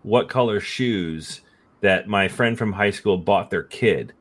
[0.03, 1.41] what color shoes
[1.81, 4.13] that my friend from high school bought their kid,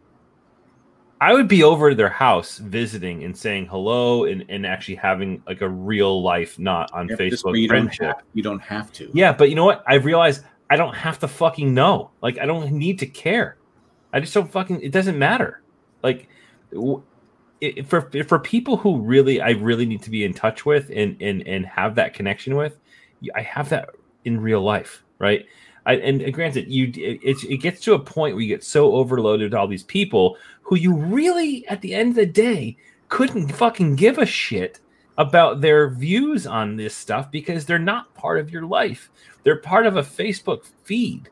[1.20, 5.42] I would be over to their house visiting and saying hello and, and actually having
[5.46, 8.06] like a real life, not on Yeah, this way Facebook you don't friendship.
[8.06, 9.10] have, you don't have to.
[9.12, 9.82] Yeah, but you know what?
[9.88, 12.12] I realized I don't have to fucking know.
[12.22, 13.56] Like I don't need to care.
[14.12, 14.80] I just don't fucking.
[14.80, 15.62] It doesn't matter.
[16.02, 16.28] Like
[16.72, 17.02] w-
[17.60, 21.20] it, for for people who really I really need to be in touch with and
[21.20, 22.78] and and have that connection with,
[23.34, 23.90] I have that
[24.24, 25.46] in real life, right?
[25.86, 29.50] I, and, granted, you it, it gets to a point where you get so overloaded
[29.50, 32.76] with all these people who you really, at the end of the day,
[33.08, 34.80] couldn't fucking give a shit
[35.16, 39.10] about their views on this stuff because they're not part of your life.
[39.44, 41.30] They're part of a Facebook feed,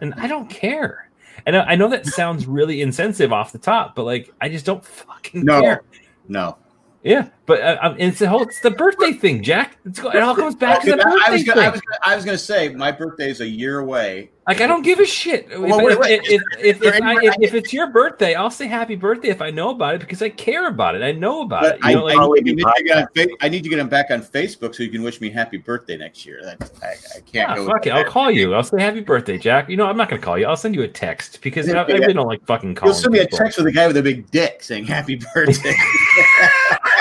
[0.00, 1.10] and I don't care.
[1.46, 4.64] And I I know that sounds really insensitive off the top, but like I just
[4.64, 5.82] don't fucking No, care.
[6.28, 6.56] no.
[7.02, 9.76] Yeah, but uh, um, it's the whole it's the birthday thing, Jack.
[9.84, 11.68] It's, it all comes back to the birthday I was gonna, thing.
[11.68, 14.30] I was gonna, I was gonna say my birthday is a year away.
[14.46, 15.46] Like I don't give a shit.
[15.50, 16.20] If, wait, if, wait.
[16.24, 19.50] if, if, if, I, if, if it's your birthday, I'll say happy birthday if I
[19.50, 21.02] know about it because I care about it.
[21.02, 21.80] I know about But it.
[21.84, 23.88] I, You know, like, I, need to get, get on I need to get him
[23.88, 26.40] back on Facebook so you can wish me happy birthday next year.
[26.42, 27.66] That I, I can't ah, go.
[27.66, 27.90] fuck it.
[27.90, 28.54] I'll call you.
[28.54, 29.68] I'll say happy birthday, Jack.
[29.68, 30.46] You know, I'm not gonna call you.
[30.46, 32.94] I'll send you a text because I, I really don't like fucking calling.
[32.94, 35.74] You'll send me a text with a guy with a big dick saying happy birthday.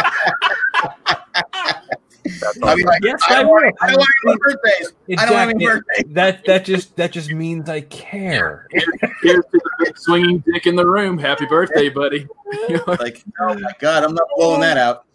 [2.63, 3.75] I'll be like, Yes, I I don't want.
[3.81, 4.93] I don't want any more birthdays.
[5.17, 6.13] I don't want any birthdays.
[6.13, 8.67] That that just that just means I care.
[8.71, 11.17] Here's to the big swinging dick in the room.
[11.17, 12.27] Happy birthday, buddy.
[12.87, 15.05] like, oh my god, I'm not blowing that out.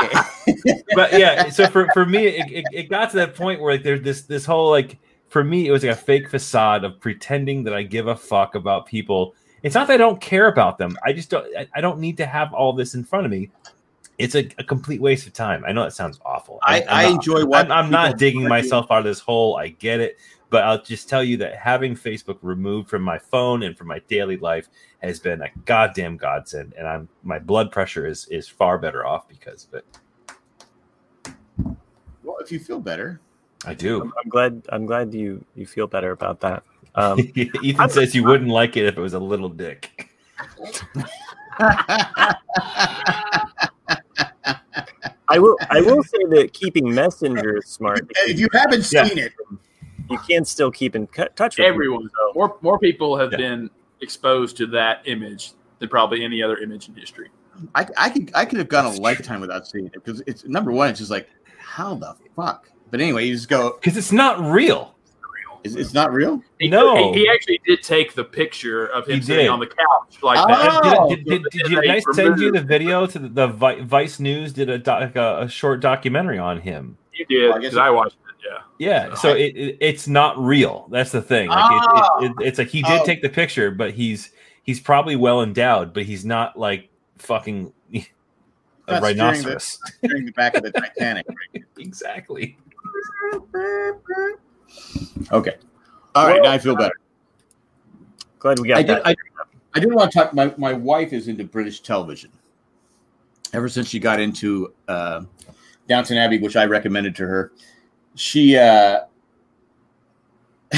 [0.00, 0.82] Okay.
[0.94, 3.82] but yeah, so for, for me, it, it, it got to that point where like
[3.82, 4.98] there's this this whole like
[5.28, 8.54] for me, it was like a fake facade of pretending that I give a fuck
[8.54, 9.34] about people.
[9.62, 10.96] It's not that I don't care about them.
[11.04, 11.46] I just don't.
[11.56, 13.50] I, I don't need to have all this in front of me.
[14.18, 15.64] It's a, a complete waste of time.
[15.66, 16.58] I know that sounds awful.
[16.62, 19.56] I- I'm I not- enjoy I'm, I'm not digging myself out of this hole.
[19.56, 20.18] I get it,
[20.50, 24.00] but I'll just tell you that having Facebook removed from my phone and from my
[24.08, 24.68] daily life
[25.02, 29.28] has been a goddamn godsend, and I'm my blood pressure is is far better off
[29.28, 29.86] because of it.
[32.22, 33.20] well, if you feel better,
[33.64, 34.02] I do.
[34.02, 34.62] I'm, I'm glad.
[34.68, 36.62] I'm glad you you feel better about that.
[36.94, 40.10] Um, Ethan says you wouldn't like it if it was a little dick.
[45.28, 45.56] I will.
[45.70, 48.10] I will say that keeping Messenger is smart.
[48.26, 49.04] if you haven't Yeah.
[49.06, 49.32] seen it,
[50.10, 53.38] you can still keep in touch with Everyone, people, so- more more people have Yeah.
[53.38, 53.70] been
[54.00, 57.30] exposed to that image than probably any other image in history.
[57.74, 60.72] I, I could I could have gone a lifetime without seeing it because it's number
[60.72, 60.88] one.
[60.90, 62.68] It's just like how the fuck.
[62.90, 63.78] But anyway, you just go.
[63.80, 64.94] Because it's not real.
[65.64, 66.42] It's, it's not real.
[66.58, 67.12] He, No.
[67.12, 70.48] he, he actually did take the picture of him sitting on the couch like Oh.
[70.48, 71.08] that.
[71.08, 73.46] Did, did, did, did, They did I send you the video to the, the
[73.84, 74.52] Vice News?
[74.52, 76.96] Did a, doc, a, a short documentary on him?
[77.14, 78.18] You did Well, I guess I watched it.
[78.44, 78.58] Yeah.
[79.08, 80.88] Yeah, so it, it, it's not real.
[80.90, 81.48] That's the thing.
[81.48, 82.18] Like it, it, ah.
[82.24, 83.04] it, it's like he did Oh.
[83.06, 84.30] take the picture, but he's
[84.64, 86.88] he's probably well endowed, but he's not like
[87.18, 88.06] fucking a Not
[88.88, 89.78] steering the- rhinoceros.
[90.02, 91.24] During the back of the Titanic.
[91.78, 92.58] exactly.
[95.30, 95.56] Okay.
[96.14, 96.42] All right.
[96.42, 96.94] Now I feel better.
[98.38, 98.96] glad we got I did.
[98.96, 99.06] that.
[99.06, 99.14] I,
[99.74, 100.34] I did want to talk.
[100.34, 102.30] My my wife is into British television.
[103.52, 105.22] Ever since she got into uh,
[105.88, 107.52] Downton Abbey, which I recommended to her,
[108.14, 108.56] she.
[108.56, 109.00] Uh,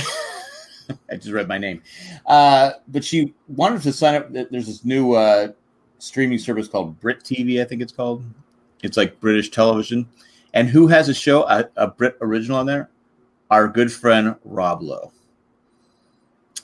[1.10, 1.82] I just read my name,
[2.26, 4.32] uh, but she wanted to sign up.
[4.32, 5.48] There's this new uh,
[5.98, 7.60] streaming service called Brit TV.
[7.60, 8.24] I think it's called.
[8.82, 10.06] It's like British television,
[10.52, 12.90] and who has a show a, a Brit original on there?
[13.54, 15.12] Our good friend Rob Lowe.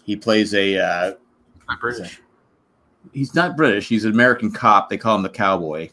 [0.02, 1.14] He plays a uh,
[1.68, 2.20] I'm British.
[3.12, 3.88] he's not British.
[3.88, 4.90] He's an American cop.
[4.90, 5.90] They call him the cowboy,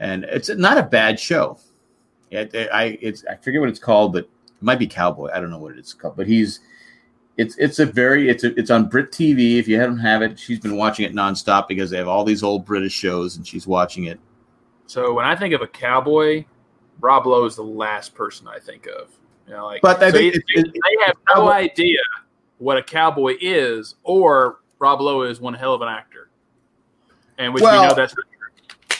[0.00, 1.58] and it's not a bad show.
[2.30, 5.28] It, it- I it's I forget what it's called, but it might be cowboy.
[5.30, 6.60] I don't know what it's called, but he's
[7.36, 9.58] it's it's a very it's a, it's on Brit TV.
[9.58, 12.42] If you haven't have it, she's been watching it nonstop because they have all these
[12.42, 14.18] old British shows, and she's watching it.
[14.86, 16.46] So when I think of a cowboy,
[16.98, 19.10] Rob Lowe is the last person I think of.
[19.48, 21.98] You know, like, But I so think either it's- they have no idea
[22.58, 26.28] what a cowboy is, or Rob Lowe is one hell of an actor,
[27.38, 28.98] and which we know that's not true.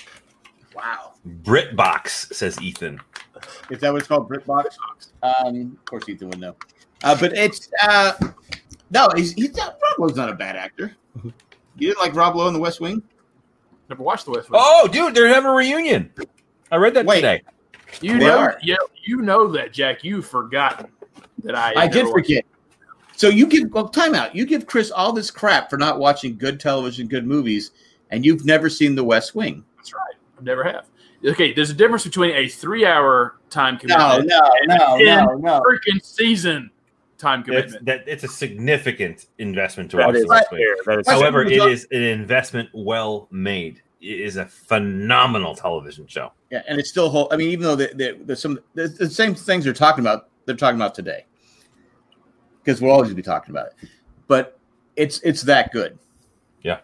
[0.75, 3.01] Wow, BritBox says Ethan.
[3.71, 4.29] is that what it's called?
[4.29, 4.65] BritBox.
[5.23, 6.57] Um, of course, Ethan would know.
[7.05, 8.13] Uh, but it's uh,
[8.91, 9.79] no, he's he's not.
[9.83, 10.97] Rob Lowe's not a bad actor.
[11.25, 11.33] You
[11.89, 13.03] didn't like Rob Lowe in The West Wing?
[13.89, 14.61] Never watched the West Wing.
[14.63, 16.13] Oh, dude, they're having a reunion.
[16.73, 17.17] I read that Wait.
[17.17, 17.43] today.
[18.01, 18.59] You they know, are.
[18.62, 20.05] you, you know that Jack.
[20.05, 20.89] You've forgotten
[21.45, 21.72] that I.
[21.82, 22.45] I did forget.
[23.16, 24.34] So you give well, time out.
[24.34, 27.72] You give Chris all this crap for not watching good television, good movies,
[28.11, 29.64] and you've never seen The West Wing.
[29.76, 30.14] That's right.
[30.39, 30.86] I never have.
[31.24, 35.61] Okay, there's a difference between a three-hour time commitment no, and no, no, no.
[35.62, 36.70] freaking season
[37.18, 37.86] time It's, commitment.
[37.86, 40.61] that, it's a significant investment to That watch the West Wing.
[40.84, 40.95] fair.
[40.95, 43.82] That is However, West it Wing was is an investment well made.
[44.01, 46.33] It is a phenomenal television show.
[46.51, 47.29] Yeah, and it's still whole.
[47.33, 50.29] I mean, even though the, the, the some the, the same things they're talking about,
[50.45, 51.27] they're talking about today,
[52.63, 53.89] because we'll always be talking about it.
[54.29, 54.59] But
[54.97, 55.99] it's it's that good.
[56.63, 56.81] Yeah.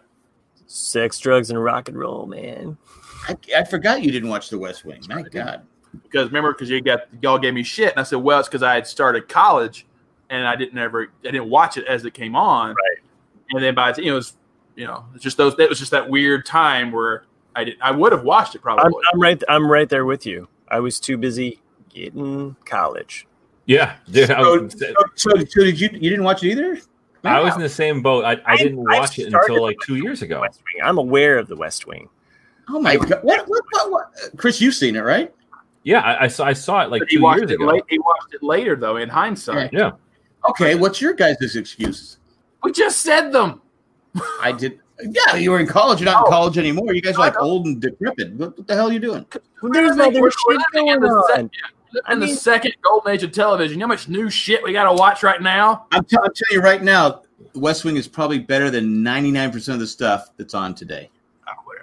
[0.67, 2.77] Sex, drugs, and rock and roll, man.
[3.27, 5.01] I, I forgot you didn't watch The West Wing.
[5.09, 5.61] My God.
[6.03, 8.63] because remember because you got y'all gave me shit and I said well it's because
[8.63, 9.85] I had started college
[10.29, 12.97] and I didn't ever I didn't watch it as it came on right
[13.51, 14.35] and then by the you know it was
[14.75, 17.23] you know it's just those it was just that weird time where
[17.55, 19.43] I did I would have watched it probably I'm, I'm right.
[19.47, 20.47] I'm right there with you.
[20.69, 23.27] I was too busy getting college.
[23.67, 25.89] Yeah, dude, So, so, so, so did you?
[25.93, 26.77] You didn't watch it either?
[27.23, 28.23] I was in the same boat.
[28.25, 30.41] I, I I- didn't I watch it until like two years ago.
[30.41, 30.83] West Wing.
[30.87, 32.07] I'm aware of the West Wing.
[32.69, 33.19] Oh my God!
[33.23, 34.11] What, what, what, what?
[34.37, 35.33] Chris, you've seen it, right?
[35.83, 37.65] Yeah, I, I saw I saw it like But he two years it ago.
[37.65, 39.91] late, he watched it later though in hindsight Yeah,
[40.49, 42.17] Okay, what's your guys' excuses?
[42.63, 43.61] we just said them
[44.41, 44.79] I did.
[45.03, 45.99] Yeah, you were in college.
[45.99, 46.25] You're not Oh.
[46.27, 46.93] in college anymore.
[46.93, 48.33] You guys are oh, like old and decrepit.
[48.33, 49.25] What, what the hell are you doing?
[49.61, 51.51] There's We're- other shit living in going the sec- on.
[51.93, 53.73] yeah, in the second golden age of television.
[53.75, 55.85] You know how much new shit we got to watch right now?
[55.91, 57.23] I'm, t- I'm telling you right now,
[57.55, 61.09] West Wing is probably better than 99% of the stuff that's on today.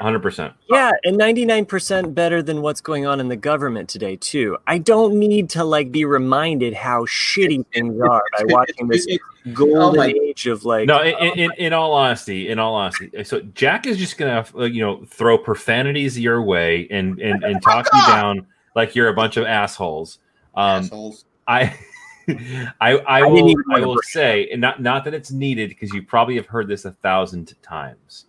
[0.02, 0.54] Hundred percent.
[0.68, 4.58] Yeah, and 99% better than what's going on in the government today too.
[4.66, 9.06] I don't need to like be reminded how shitty things are by watching this
[9.52, 13.10] golden Oh age of like No, in, in, in, in all honesty, in all honesty,
[13.24, 17.62] so Jack is just gonna uh, you know throw profanities your way and and and
[17.62, 20.18] talk you down like you're a bunch of assholes.
[20.54, 21.24] Um, Assholes.
[21.46, 21.76] I.
[22.80, 26.04] I, I will even I will say, and not not that it's needed because you
[26.04, 28.26] probably have heard this a thousand times,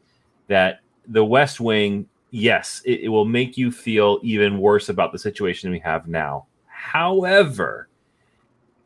[0.48, 5.20] that the West Wing, yes, it, it will make you feel even worse about the
[5.20, 6.46] situation we have now.
[6.66, 7.88] However,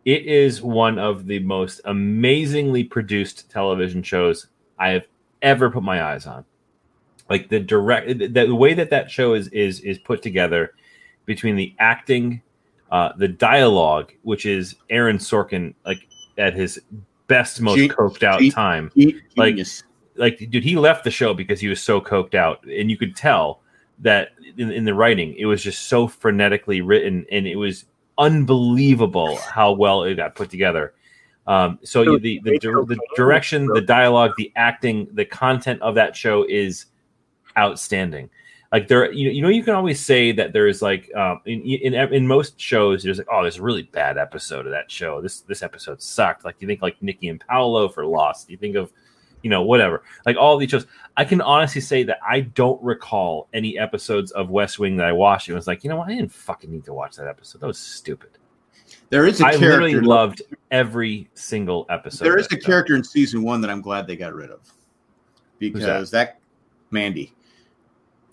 [0.06, 4.48] it is one of the most amazingly produced television shows
[4.80, 5.06] I have
[5.42, 6.46] ever put my eyes on.
[7.30, 10.74] Like the direct, the, the way that that show is is is put together
[11.26, 12.42] between the acting,
[12.90, 16.08] uh, the dialogue, which is Aaron Sorkin, like
[16.38, 16.80] at his
[17.28, 18.90] best, most coked out time.
[18.96, 19.84] Genius.
[20.18, 23.16] Like, dude, he left the show because he was so coked out, and you could
[23.16, 23.62] tell
[24.00, 27.86] that in, in the writing, it was just so frenetically written, and it was
[28.18, 30.94] unbelievable how well it got put together.
[31.46, 36.16] Um, so So the the, the direction, the dialogue, the acting, the content of that
[36.16, 36.88] show is
[37.58, 38.30] outstanding.
[38.72, 41.94] Like there, you, you know, you can always say that there's like um, in, in
[41.94, 45.22] in most shows, there's like, oh, there's a really bad episode of that show.
[45.22, 46.44] This this episode sucked.
[46.44, 48.50] Like you think like Nikki and Paulo for Lost.
[48.50, 48.92] You think of
[49.48, 50.04] you know whatever.
[50.26, 50.86] Like all these shows,
[51.16, 55.14] I can honestly say that I don't recall any episodes of West Wing that I
[55.14, 57.62] watched and was like, you know what, I didn't fucking need to watch that episode.
[57.62, 58.32] That was stupid.
[59.10, 59.70] There is a I character.
[59.70, 62.26] literally loved every single episode.
[62.26, 64.60] there is that a character in season one that I'm glad they got rid of
[65.60, 66.40] because that?
[66.92, 67.34] Mandy.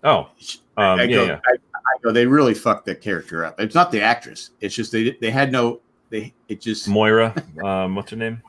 [0.02, 0.30] Oh,
[0.76, 1.40] um, I, yeah, yeah.
[1.46, 2.10] I, I go.
[2.10, 3.60] They really fucked that character up.
[3.60, 4.50] It's not the actress.
[4.60, 5.80] It's just they they had no.
[6.10, 7.32] They it just Moira,
[7.64, 8.42] um, what's her name?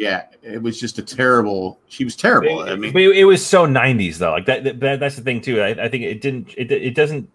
[0.00, 0.24] Yeah.
[0.42, 1.78] It was just a terrible.
[1.88, 2.60] She was terrible.
[2.60, 4.32] I mean, it, it was so '90s though.
[4.32, 5.60] Like that, that that's the thing too.
[5.60, 6.54] I, I think it didn't.
[6.56, 7.30] It, it doesn't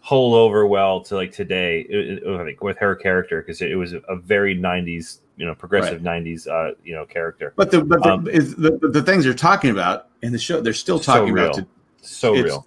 [0.00, 1.86] hold over well to like today.
[1.88, 6.02] It, it- I with her character because it, was a very '90s, you know, progressive
[6.02, 7.52] '90s, uh, you know, character.
[7.54, 10.60] but the but the, Um, is the, the things they're talking about in the show,
[10.60, 11.44] they're still So talking real.
[11.44, 11.54] about.
[11.54, 11.66] To,
[12.02, 12.66] so real.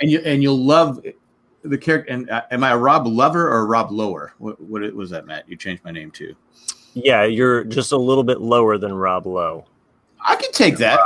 [0.00, 1.02] and you and you'll love
[1.62, 2.12] the character.
[2.12, 4.34] And uh, am I a Rob Lover or a Rob Lower?
[4.36, 5.48] What what was that, Matt?
[5.48, 6.34] You changed my name too.
[6.94, 9.66] Yeah, you're just a little bit lower than Rob Lowe.
[10.24, 10.98] I can take that.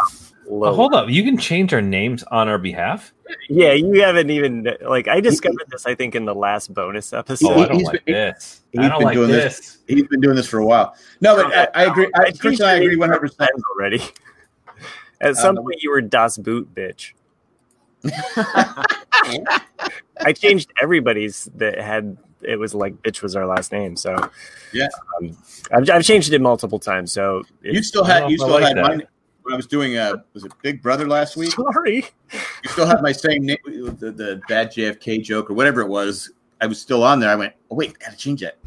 [0.46, 0.70] Low.
[0.70, 3.12] Oh, hold up, you can change our names on our behalf.
[3.50, 7.48] Yeah, you haven't even like I discovered this I think in the last bonus episode.
[7.50, 8.62] Oh, I don't he's like been- this.
[8.72, 9.58] He's I don't been like doing this.
[9.58, 9.78] this.
[9.88, 10.94] He's been doing this for a while.
[11.20, 12.08] No, but I, I agree.
[12.14, 13.50] I, changed Chris and I agree name one hundred percent.
[13.76, 14.02] already.
[15.20, 17.12] At some Um, point, you were Das Boot bitch.
[20.20, 23.96] I changed everybody's that had it was like bitch was our last name.
[23.96, 24.16] So
[24.72, 24.88] Yeah.
[25.20, 25.36] um,
[25.72, 27.12] I've, I've changed it multiple times.
[27.12, 28.82] So You still had you still like had that.
[28.82, 29.02] mine
[29.42, 31.50] when I was doing a was it Big Brother last week?
[31.52, 32.04] sorry.
[32.32, 36.30] You still had my same name, the, the bad JFK joke or whatever it was.
[36.60, 37.30] I was still on there.
[37.30, 38.58] I went, oh wait, gotta change that.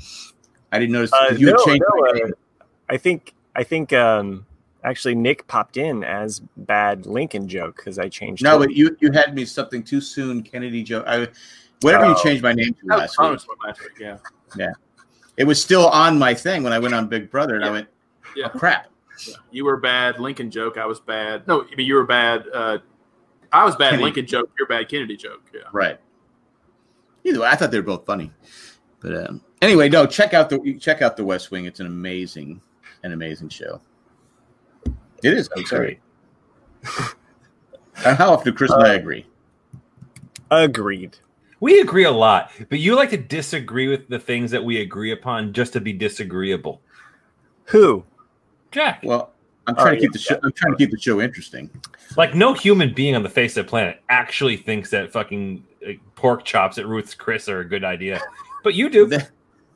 [0.72, 1.84] I didn't notice Uh, you no, changed.
[1.94, 2.66] no, my uh.
[2.90, 4.46] I think I think um,
[4.84, 8.44] actually Nick popped in as bad Lincoln joke because I changed.
[8.44, 8.68] No, it.
[8.68, 11.04] but you you had me something too soon, Kennedy joke.
[11.08, 11.28] I,
[11.82, 12.24] whatever you Oh.
[12.24, 13.26] changed my name to That was last week.
[13.28, 14.18] Thomas one last week,
[14.58, 14.72] yeah.
[15.38, 17.88] It was still on my thing when I went on Big Brother, and I went,
[18.36, 18.50] Yeah.
[18.54, 18.88] oh, crap.
[19.28, 19.36] Yeah.
[19.52, 20.20] You were bad.
[20.20, 20.78] Lincoln joke.
[20.78, 21.48] I was bad.
[21.48, 22.46] No, I mean you were bad.
[22.54, 22.80] Uh,
[23.52, 23.90] I was bad.
[23.92, 24.04] Kennedy.
[24.06, 24.50] Lincoln joke.
[24.58, 24.90] You're bad.
[24.90, 25.42] Kennedy joke.
[25.54, 25.62] Yeah.
[25.72, 26.00] Right.
[27.24, 28.32] Either way, I thought they were both funny.
[29.00, 31.66] But um, anyway, no, check out the check out the West Wing.
[31.66, 32.62] It's an amazing,
[33.04, 33.80] an amazing show.
[35.24, 35.50] It is.
[35.56, 36.00] I'm sorry.
[38.06, 39.26] And how often do Chris and I agree?
[40.50, 41.18] agreed.
[41.62, 45.12] We agree a lot, but you like to disagree with the things that we agree
[45.12, 46.82] upon just to be disagreeable.
[47.66, 48.04] Who?
[48.72, 49.02] Jack.
[49.04, 49.32] Well,
[49.68, 50.40] I'm trying Oh, to keep yeah, the show.
[50.44, 51.70] I'm trying to keep the show interesting.
[52.18, 56.00] Like no human being on the face of the planet actually thinks that fucking like,
[56.16, 58.20] pork chops at Ruth's Chris are a good idea,
[58.64, 59.06] but you do.
[59.08, 59.30] They're,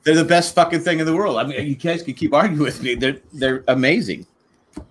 [0.03, 1.38] they're the best fucking thing in the world.
[1.38, 2.93] I mean, you guys can keep arguing with me.
[2.93, 4.27] They're they're amazing.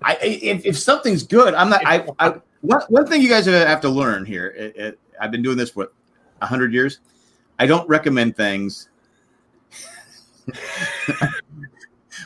[0.02, 1.86] I if, if something's good, I'm not.
[1.86, 4.48] I, I one, one thing you guys have to learn here.
[4.48, 5.92] It, it, I've been doing this for
[6.44, 7.00] a hundred years.
[7.58, 8.88] I don't recommend things.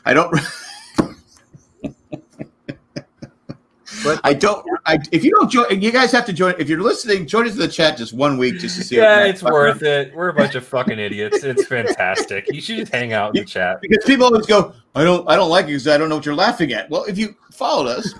[0.05, 0.37] I don't.
[4.05, 4.65] But, I don't.
[4.87, 6.55] I, if you don't join, you guys have to join.
[6.59, 8.97] If you're listening, join us in the chat just one week just to see.
[8.97, 10.15] Yeah, it's worth it.
[10.15, 11.43] We're a bunch of fucking idiots.
[11.43, 12.47] It's fantastic.
[12.53, 13.81] You should just hang out in the chat.
[13.81, 16.27] because people always go, "I don't, I don't like you because I don't know what
[16.27, 18.15] you're laughing at." Well, if you followed us,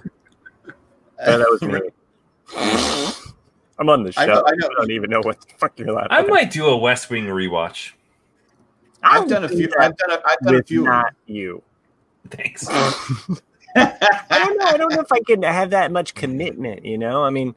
[1.27, 1.63] Oh, that was
[3.23, 3.35] me.
[3.79, 4.21] I'm on the show.
[4.21, 6.29] I I, know- I don't even know what the fuck you're laughing I at.
[6.29, 7.93] might do a West Wing rewatch.
[9.03, 9.69] I've done a few.
[9.79, 10.11] I've done.
[10.11, 10.83] A, I've done a with few.
[10.85, 11.63] not you.
[12.31, 12.67] Thanks.
[12.71, 13.41] I
[13.77, 14.65] don't know.
[14.67, 16.85] I don't know if I can have that much commitment.
[16.85, 17.55] You know, I mean,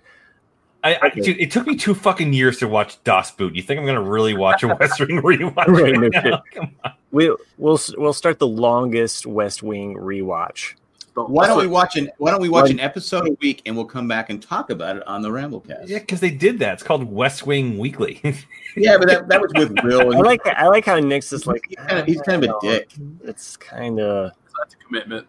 [0.84, 3.56] I, I dude, it took me two fucking years to watch Das Boot.
[3.56, 5.68] You think I'm gonna really watch a West Wing rewatch?
[5.68, 6.44] Right, Right now?
[6.54, 6.94] Come on.
[7.12, 10.76] we we'll we'll start the longest West Wing rewatch.
[11.14, 13.76] Why don't we watch an Why don't we watch Like- an episode a week and
[13.76, 15.88] we'll come back and talk about it on the Ramblecast?
[15.88, 16.74] Yeah, because they did that.
[16.76, 18.22] It's called West Wing Weekly.
[18.78, 20.16] Yeah, but that, that was with Will.
[20.16, 22.54] I like I like how Nick's is like he's kind of he's kind of a
[22.62, 22.90] dick.
[23.26, 25.28] it's kind of That's a commitment.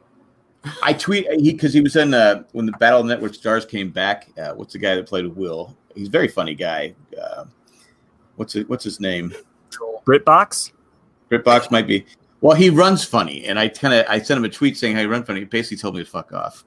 [0.80, 4.28] I tweet he because he was in uh, when the Battle Network stars came back.
[4.38, 5.76] Uh, what's the guy that played with Will?
[5.96, 6.94] He's a very funny guy.
[7.20, 7.46] Uh,
[8.36, 9.34] what's it, What's his name?
[10.06, 10.70] BritBox.
[11.28, 12.06] Britbox might be.
[12.42, 15.00] Well, he runs funny, and I kind of I sent him a tweet saying how
[15.00, 15.40] he run funny.
[15.40, 16.64] He basically told me to fuck off.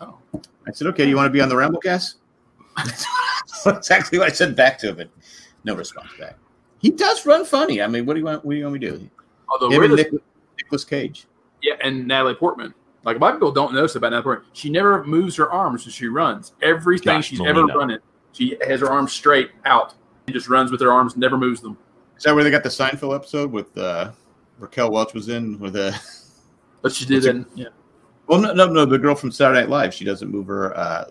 [0.00, 0.18] Oh.
[0.66, 2.16] I said, okay, you want to be on the Ramblecast?
[2.76, 3.06] That's
[3.66, 5.10] exactly what I said back to him, but
[5.62, 6.36] no response back.
[6.78, 7.80] He does run funny.
[7.80, 8.44] I mean, what do you want?
[8.44, 9.10] What do you want me to do?
[9.48, 10.20] Although Him we're the-
[10.58, 11.26] Nicolas Cage.
[11.62, 12.74] Yeah, and Natalie Portman.
[13.04, 14.50] Like a lot of people don't notice about Natalie Portman.
[14.52, 16.54] She never moves her arms when she runs.
[16.60, 17.98] Everything Josh she's ever running,
[18.32, 19.94] she has her arms straight out
[20.26, 21.78] and just runs with her arms, never moves them.
[22.16, 24.10] Is that where they got the Seinfeld episode with uh,
[24.58, 25.98] Raquel Welch was in with a?
[26.82, 27.48] But she didn't.
[27.54, 27.68] Yeah.
[28.26, 28.84] Well, no, no, no.
[28.84, 29.94] The girl from Saturday Night Live.
[29.94, 30.76] She doesn't move her.
[30.76, 31.06] Uh,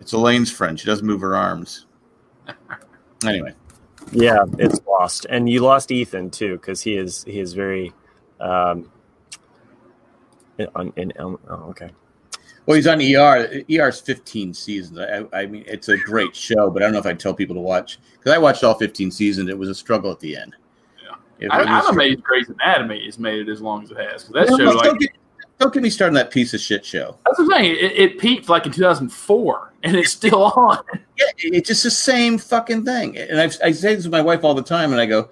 [0.00, 0.78] it's Elaine's friend.
[0.78, 1.86] She doesn't move her arms.
[3.22, 3.52] Anyway,
[4.12, 7.92] Yeah, it's lost, and you lost Ethan too because he is he is very.
[8.40, 8.90] Um,
[10.56, 11.90] in, on, in, oh, okay.
[12.64, 13.62] well, he's on ER.
[13.70, 14.98] ER's 15 seasons.
[14.98, 17.56] I, I mean, it's a great show, but I don't know if I'd tell people
[17.56, 19.50] to watch because I watched all 15 seasons.
[19.50, 20.56] It was a struggle at the end.
[21.50, 24.28] I, I'm amazed Grey's Anatomy has made it as long as it has.
[24.28, 25.10] that No, show, no, like, don't, get,
[25.58, 27.16] don't get me started on that piece of shit show.
[27.24, 27.64] that's what I'm.
[27.64, 30.78] It, it peaked like in 2004, and it's still on.
[30.92, 33.16] Yeah, it's just the same fucking thing.
[33.18, 35.30] And I've, I say this to my wife all the time, and I go,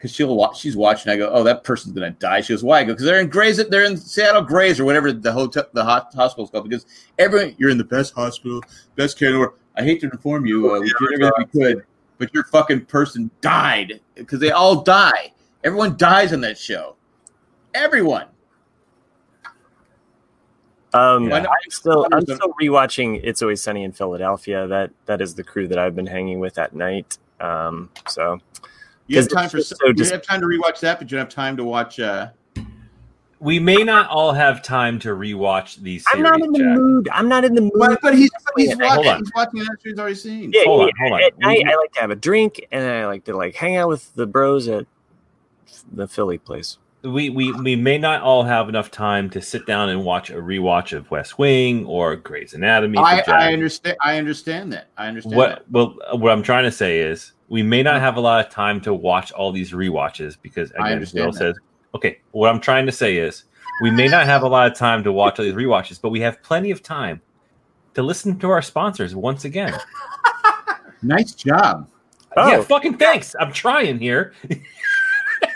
[0.00, 1.12] because she'll watch, she's watching.
[1.12, 2.40] I go, oh, that person's gonna die.
[2.40, 2.80] She goes, why?
[2.80, 5.84] I go, because they're in Grays, they're in Seattle Grays or whatever the hotel, the
[5.84, 6.68] hot hospital's called.
[6.68, 6.86] Because
[7.18, 8.62] everyone, you're in the best hospital,
[8.96, 9.54] best care the world.
[9.76, 11.84] I hate to inform you, uh, we did everything we could,
[12.16, 15.32] but your fucking person died because they all die.
[15.64, 16.96] Everyone dies on that show.
[17.74, 18.26] Everyone.
[20.92, 21.36] Um, Yeah.
[21.36, 24.66] I'm still I'm still rewatching It's Always Sunny in Philadelphia.
[24.66, 27.18] That that is the crew that I've been hanging with at night.
[27.40, 28.40] Um, so
[29.06, 31.16] You have 'Cause time for so you dis- have time to rewatch that, but you
[31.16, 32.00] don't have time to watch.
[32.00, 32.28] Uh,
[33.38, 36.76] we may not all have time to rewatch these I'm not in the Jack.
[36.76, 37.08] mood.
[37.12, 37.72] I'm not in the mood.
[37.76, 39.24] but, but he's he's Yeah, hold watching.
[39.24, 40.50] He's watching an episode he's already seen.
[40.52, 41.22] Yeah, Hold on, yeah, hold on.
[41.22, 43.76] At night, We- I like to have a drink, and I like to like hang
[43.76, 44.86] out with the bros at
[45.92, 46.78] the Philly place.
[47.02, 50.34] we, we we may not all have enough time to sit down and watch a
[50.34, 52.98] rewatch of West Wing or Grey's Anatomy.
[52.98, 53.96] I, I understand.
[54.00, 54.88] I understand that.
[54.96, 55.70] I understand what that.
[55.70, 58.80] well what I'm trying to say is we may not have a lot of time
[58.82, 61.56] to watch all these rewatches because I again, understand Will says
[61.94, 62.18] okay.
[62.32, 63.44] What I'm trying to say is
[63.82, 66.20] we may not have a lot of time to watch all these rewatches, but we
[66.20, 67.22] have plenty of time
[67.94, 69.74] to listen to our sponsors once again.
[71.02, 71.88] Nice job.
[72.36, 72.48] Oh.
[72.48, 73.34] Yeah, fucking thanks.
[73.40, 74.34] I'm trying here.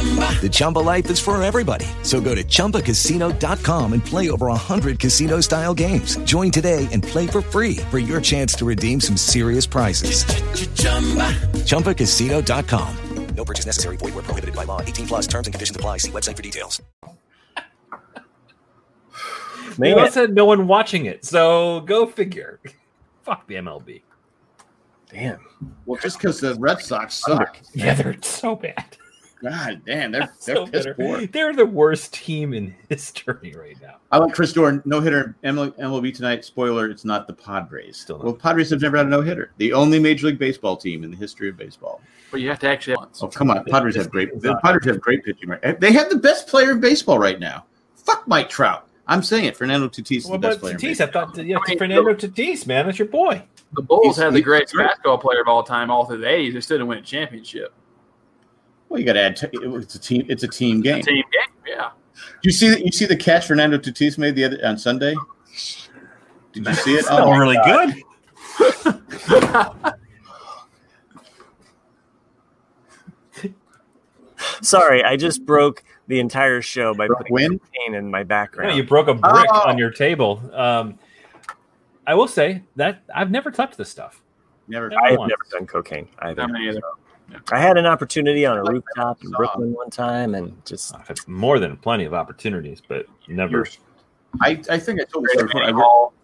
[0.00, 1.84] The Chumba life is for everybody.
[2.02, 6.16] So go to ChumbaCasino.com and play over 100 casino style games.
[6.24, 10.24] Join today and play for free for your chance to redeem some serious prizes.
[10.74, 11.36] chumba
[11.68, 12.96] ChumbaCasino.com.
[13.34, 13.96] No purchase necessary.
[13.96, 14.80] Void where prohibited by law.
[14.80, 15.98] 18 plus terms and conditions apply.
[15.98, 16.80] See website for details.
[19.78, 22.60] They all said no one watching it, so go figure.
[23.22, 24.02] Fuck the MLB.
[25.10, 25.40] Damn.
[25.86, 27.58] Well, just because the Red Sox suck.
[27.72, 28.96] Yeah, they're so bad.
[29.42, 30.94] God damn, they're they're So piss bitter.
[30.94, 31.26] poor.
[31.26, 33.96] They're the worst team in history right now.
[34.12, 36.44] I like Chris Dorn, no hitter MLB tonight.
[36.44, 37.96] Spoiler: It's not the Padres.
[37.96, 39.52] Still well, Padres have never had a no hitter.
[39.58, 42.00] The only Major League Baseball team in the history of baseball.
[42.30, 44.40] But you have to actually have Oh come on, Padres have great.
[44.40, 45.48] The Padres have great pitching.
[45.48, 47.64] Right, they have the best player in baseball right now.
[47.96, 48.86] Fuck Mike Trout.
[49.06, 49.56] I'm saying it.
[49.56, 50.74] Fernando Tatis is What the best about player.
[50.74, 51.00] in Tatis?
[51.00, 53.42] I thought yeah, Fernando Tatis, man, that's your boy.
[53.72, 54.86] The Bulls He's- had the greatest great.
[54.86, 56.52] basketball player of all time, all through the '80s.
[56.54, 57.72] They still didn't win a championship.
[58.90, 59.36] Well, you got to add.
[59.36, 60.26] T- it's a team.
[60.28, 61.02] It's a team game.
[61.02, 61.90] Team game, yeah.
[62.42, 62.84] You see that?
[62.84, 65.14] You see the catch Fernando Tatis made the other on Sunday.
[66.52, 67.04] Did you see it?
[67.04, 67.94] Smelled my really God.
[68.58, 69.94] good.
[74.62, 77.60] Sorry, I just broke the entire show by putting wind?
[77.60, 78.76] cocaine in my Yeah, background.
[78.76, 79.68] you broke a brick Oh.
[79.68, 80.42] on your table.
[80.54, 80.98] Um,
[82.06, 84.22] I will say that I've never touched this stuff.
[84.66, 84.88] Never.
[84.88, 86.42] Never I have never done cocaine either.
[86.42, 86.80] Not me either.
[87.52, 89.30] I had an opportunity on a rooftop in.
[89.30, 93.66] Brooklyn one time, and just I've had more than plenty of opportunities, but never.
[94.40, 95.62] I, I think I told you before.
[95.62, 96.14] I worked,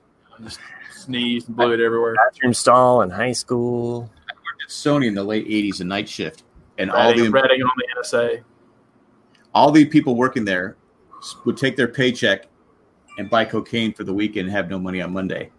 [0.42, 0.61] just
[0.92, 2.14] sneezed and blew it everywhere.
[2.14, 4.11] bathroom stall in high school.
[4.28, 6.44] I worked at Sony in the late '80s, a night shift,
[6.78, 8.42] and all the Reading on the NSA.
[9.54, 10.76] all the people working there
[11.44, 12.46] would take their paycheck
[13.18, 15.50] and buy cocaine for the weekend and have no money on Monday.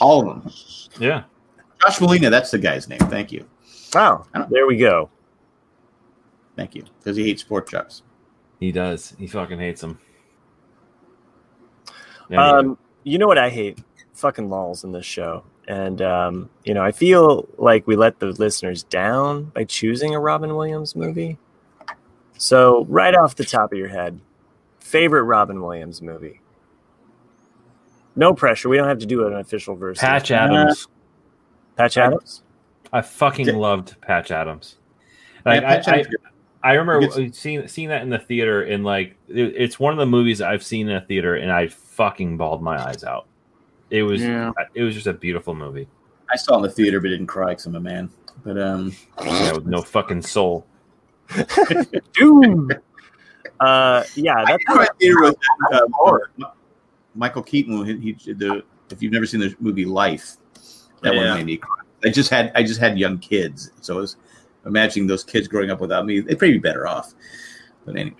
[0.00, 0.52] All of them.
[1.00, 1.24] Yeah.
[1.80, 2.98] Josh Malina, that's the guy's name.
[3.00, 3.46] Thank you.
[3.96, 5.08] Wow, there we go.
[6.54, 6.84] Thank you.
[6.98, 8.02] Because he hates pork chops.
[8.60, 9.14] He does.
[9.18, 9.98] He fucking hates them.
[12.28, 13.78] Yeah, Um, you know what I hate?
[14.14, 15.44] Fucking lulls in this show.
[15.68, 20.20] And um, you know, I feel like we let the listeners down by choosing a
[20.20, 21.38] Robin Williams movie.
[22.36, 24.20] So, right off the top of your head,
[24.78, 26.40] favorite Robin Williams movie?
[28.14, 28.68] No pressure.
[28.68, 30.00] We don't have to do an official version.
[30.00, 30.86] Patch Adams.
[31.76, 32.42] Patch Adams.
[32.92, 34.76] I fucking Did- loved Patch Adams.
[35.44, 36.14] Yeah, Patch I, Adams
[36.62, 36.70] I.
[36.70, 39.98] I remember It's- seeing seeing that in the theater, and like it- it's one of
[39.98, 43.26] the movies I've seen in a theater, and I fucking bawled my eyes out.
[43.90, 44.50] It was Yeah.
[44.74, 45.86] it was just a beautiful movie.
[46.32, 48.10] I saw it in the theater, but didn't cry because I'm a man.
[48.44, 48.92] But um,
[49.24, 50.66] Yeah, with no fucking soul.
[52.14, 52.70] Doom.
[53.60, 55.36] uh, yeah, that's saw it in the theater with
[56.42, 56.48] uh,
[57.14, 57.84] Michael Keaton.
[57.84, 60.36] He, he the if you've never seen the movie Life,
[61.02, 61.28] that Yeah.
[61.28, 61.76] one made me cry.
[62.04, 64.16] I just had I just had young kids, so I was
[64.64, 66.20] imagining those kids growing up without me.
[66.20, 67.14] They'd probably be better off.
[67.84, 68.16] But anyway,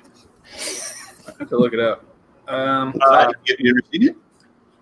[1.26, 2.04] I have to look it up.
[2.48, 4.16] Um, Uh, you, you ever seen it?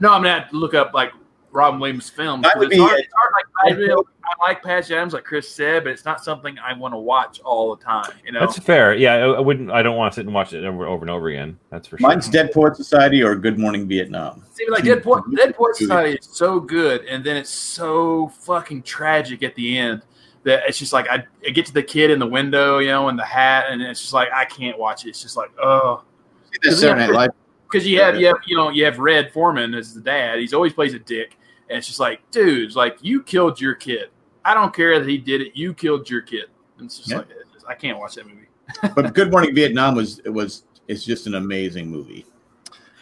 [0.00, 1.12] no, I'm gonna have to look up like
[1.54, 2.42] Robin Williams films.
[2.42, 5.48] That would be- hard, it's hard, like, I, really, I like Patch Adams, like Chris
[5.48, 8.10] said, but it's not something I want to watch all the time.
[8.26, 8.94] You know, That's fair.
[8.94, 9.70] Yeah, I, I wouldn't.
[9.70, 11.56] I don't want to sit and watch it over, over and over again.
[11.70, 12.08] That's for sure.
[12.08, 14.44] Mine's Dead Poet Society or Good Morning Vietnam.
[14.52, 18.82] See, like Dead Poet, Dead Poet Society is so good, and then it's so fucking
[18.82, 20.02] tragic at the end
[20.42, 23.08] that it's just like I, I get to the kid in the window, you know,
[23.08, 25.10] in the hat, and it's just like I can't watch it.
[25.10, 26.02] It's just like oh,
[26.50, 27.30] See that Saturday Night Live?
[27.74, 30.38] because you have you have you know you have Red Forman as the dad.
[30.38, 31.36] He's always plays a dick,
[31.68, 34.10] and it's just like, dude, it's like you killed your kid.
[34.44, 35.52] I don't care that he did it.
[35.56, 36.44] You killed your kid.
[36.78, 37.18] And it's just Yeah.
[37.18, 38.40] like it's just, I can't watch that movie.
[38.94, 42.26] But Good Morning Vietnam was it was it's just an amazing movie.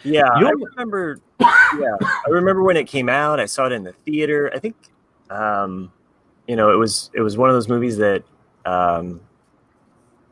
[0.05, 1.19] Yeah, You I remember.
[1.41, 3.39] Yeah, I remember when it came out.
[3.41, 4.51] I saw it in the theater.
[4.55, 4.75] I think,
[5.31, 5.93] um,
[6.49, 8.23] you know, it was it was one of those movies that
[8.67, 9.21] um,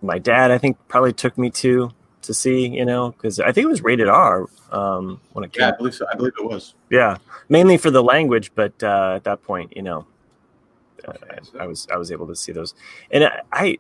[0.03, 1.91] my dad, I think, probably took me to
[2.22, 2.66] to see.
[2.68, 5.62] You know, because I think it was rated R um, when it came.
[5.62, 6.06] Yeah, I believe so.
[6.12, 6.74] I believe it was.
[6.90, 7.16] Yeah,
[7.48, 10.06] mainly for the language, but uh, at that point, you know,
[11.06, 11.12] uh,
[11.58, 12.74] I was I was able to see those,
[13.10, 13.78] and I, I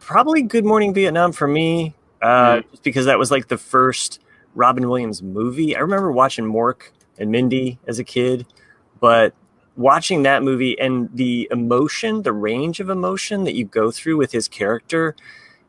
[0.00, 4.20] probably Good Morning Vietnam for me, uh, just because that was like the first
[4.54, 5.76] Robin Williams movie.
[5.76, 8.46] I remember watching Mork and Mindy as a kid,
[9.00, 9.34] but
[9.76, 14.32] watching that movie and the emotion, the range of emotion that you go through with
[14.32, 15.16] his character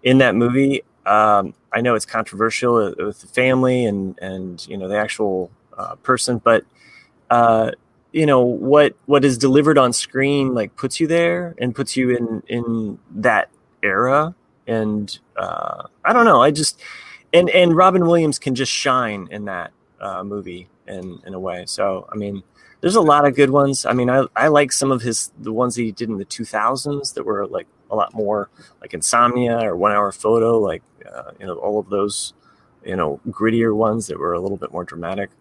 [0.04, 0.84] in that movie.
[1.06, 5.52] Um, I know it's controversial uh, with the family and and you know the actual
[5.78, 6.66] uh, person, but
[7.30, 7.72] uh,
[8.12, 12.12] you know what what is delivered on screen like puts you there and puts you
[12.12, 13.50] in in that
[13.84, 14.36] era.
[14.68, 16.82] And uh, I don't know, I just
[17.34, 20.70] and and Robin Williams can just shine in that uh, movie.
[20.88, 21.66] in in a way.
[21.68, 22.44] So I mean,
[22.86, 23.84] there's a lot of good ones.
[23.84, 26.26] I mean, I I like some of his the ones that he did in the
[26.26, 31.32] 2000s that were like a lot more like Insomnia or One Hour Photo, like uh,
[31.40, 32.36] you know all of those
[32.86, 35.32] you know grittier ones that were a little bit more dramatic.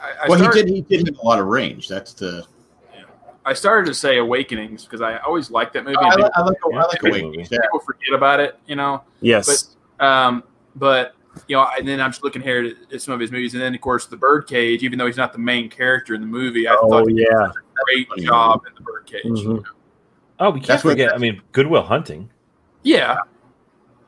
[0.00, 0.88] I well, started- he did.
[0.88, 1.88] He did have a lot of range.
[1.88, 2.46] That's the.
[3.44, 5.98] I started to say Awakenings because I always liked that movie.
[6.00, 7.58] Oh, I and like- I like- people- I like people- Awakenings, yeah.
[7.60, 9.02] People forget about it, you know.
[9.20, 9.74] Yes.
[9.98, 10.42] But, um,
[10.74, 11.15] but
[11.48, 13.62] you know, and then I'm just looking here at, at some of his movies, and
[13.62, 14.82] then of course the Birdcage.
[14.82, 17.28] Even though he's not the main character in the movie, I Oh, thought he did
[17.30, 17.46] yeah.
[17.46, 17.52] a
[17.84, 19.24] great job in the Birdcage.
[19.24, 19.64] Mhm.
[20.38, 21.14] Oh, we can't That's forget.
[21.14, 22.30] I mean, Good Will Hunting.
[22.82, 23.16] Yeah,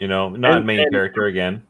[0.01, 1.63] You know, not And- main and- character again.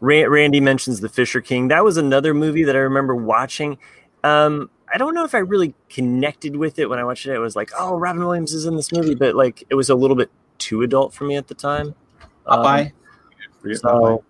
[0.00, 1.68] Randy mentions The Fisher King.
[1.68, 3.78] That was another movie that I remember watching.
[4.24, 7.32] Um, I don't know if I really connected with it when I watched it.
[7.34, 9.94] It was like, oh, Robin Williams is in this movie, but like it was a
[9.94, 11.94] little bit too adult for me at the time.
[12.46, 12.92] Um, Popeye.
[13.74, 14.22] So,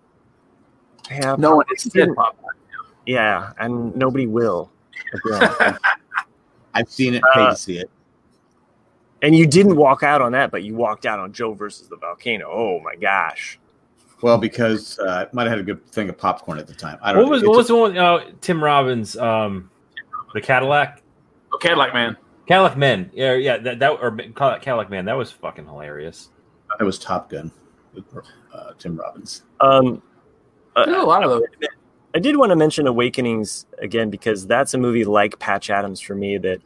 [1.09, 2.17] yeah, no one probably has said didn't-
[3.05, 4.71] Yeah, and nobody will.
[5.13, 5.77] Again.
[6.73, 7.23] I've seen it.
[7.33, 7.89] Paid Uh, to see it.
[9.21, 11.97] and you didn't walk out on that, but you walked out on Joe versus the
[11.97, 12.47] volcano.
[12.51, 13.59] Oh my gosh!
[14.21, 16.99] Well, because uh, I might have had a good thing of popcorn at the time.
[17.01, 17.23] I don't.
[17.23, 17.49] What was know.
[17.49, 17.97] what was the one?
[17.97, 19.69] Uh, Tim Robbins, um,
[20.33, 21.01] the Cadillac,
[21.51, 22.15] Oh, Cadillac Man.
[22.47, 23.09] Cadillac Men.
[23.13, 23.57] Yeah, yeah.
[23.57, 24.11] That, that or
[24.59, 25.05] Cadillac Man.
[25.05, 26.29] That was fucking hilarious.
[26.79, 27.51] a, it was Top Gun
[27.95, 28.05] with
[28.53, 29.43] uh, Tim Robbins.
[29.59, 30.01] Um,
[30.75, 31.43] uh, There's a lot of those.
[32.15, 36.15] I did want to mention Awakenings again because that's a movie like Patch Adams for
[36.15, 36.59] me that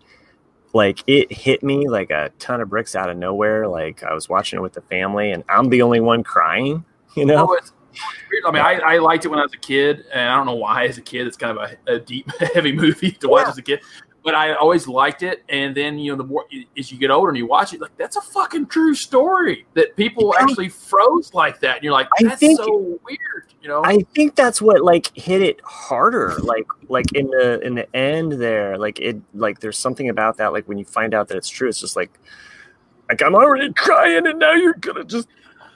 [0.74, 3.68] like it hit me like a ton of bricks out of nowhere.
[3.68, 6.86] Like I was watching it with the family and I'm the only one crying,
[7.16, 7.47] you know?
[7.49, 8.45] Oh, it's- it's.
[8.47, 10.56] I mean, I, I liked it when I was a kid, and I don't know
[10.56, 10.86] why.
[10.88, 13.62] As a kid, it's kind of a, a deep, heavy movie to watch as a
[13.62, 13.82] kid.
[14.24, 16.45] But I always liked it, and then you know, the more
[16.78, 19.95] as you get older and you watch it, like that's a fucking true story that
[19.95, 23.82] people actually froze like that, and you're like, that's so weird, you know?
[23.84, 26.36] I think that's what like hit it harder.
[26.39, 30.53] Like like in the in the end there, like it like there's something about that.
[30.53, 32.11] Like when you find out that it's true, it's just like
[33.09, 35.28] like I'm already crying, and now you're gonna just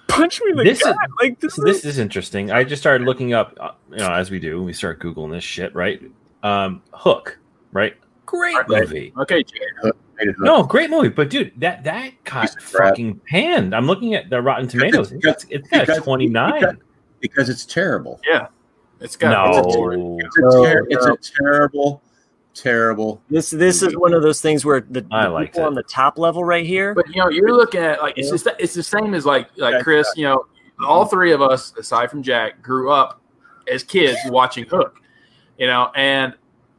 [0.07, 0.91] punch me in the This gut.
[0.95, 2.51] is like this, this is interesting.
[2.51, 5.43] I just started looking up, uh, you know, as we do, we start googling this
[5.43, 6.01] shit, right?
[6.43, 7.39] Um, Hook,
[7.71, 7.95] right?
[8.25, 9.13] Great movie.
[9.17, 9.95] Okay, Jared.
[10.39, 13.75] No, great movie, but dude, that that got fucking panned.
[13.75, 15.11] I'm looking at the Rotten Tomatoes.
[15.11, 16.77] It's, it's got because- a 29.
[17.19, 18.19] Because- because it's terrible.
[18.27, 18.47] Yeah,
[18.99, 21.13] it's got it's a- no, It's a, No, it's no.
[21.13, 22.01] a terrible,
[22.53, 23.21] terrible.
[23.29, 25.67] this this is one of those things where the, I the liked people it.
[25.67, 26.93] on the top level right here.
[26.95, 29.73] But you know, you're looking at like it's just it's the same as like like
[29.75, 30.07] Yeah, Chris.
[30.15, 30.45] You know,
[30.85, 33.21] all three of us, aside from Jack, grew up
[33.71, 34.99] as kids watching Hook.
[35.57, 36.33] You know, and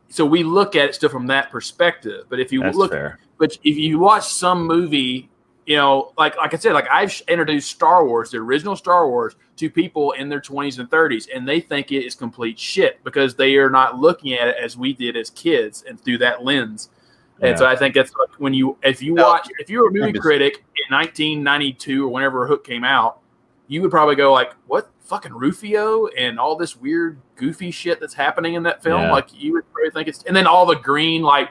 [0.09, 2.25] so we look at it still from that perspective.
[2.29, 3.19] But if you that's look, fair.
[3.39, 5.29] but if you watch some movie,
[5.69, 9.37] you know, like like I said, like I've introduced Star Wars, the original Star Wars,
[9.57, 13.35] to people in their twenties and thirties, and they think it is complete shit because
[13.35, 16.89] they are not looking at it as we did as kids and through that lens.
[17.43, 19.93] And so I think that's like when you if you watch if you were a
[19.93, 23.21] movie critic in 1992 or whenever Hook came out,
[23.67, 28.15] you would probably go like, "What fucking Rufio and all this weird goofy shit that's
[28.15, 29.13] happening in that film?" Yeah.
[29.13, 31.51] Like you would probably think it's and then all the green like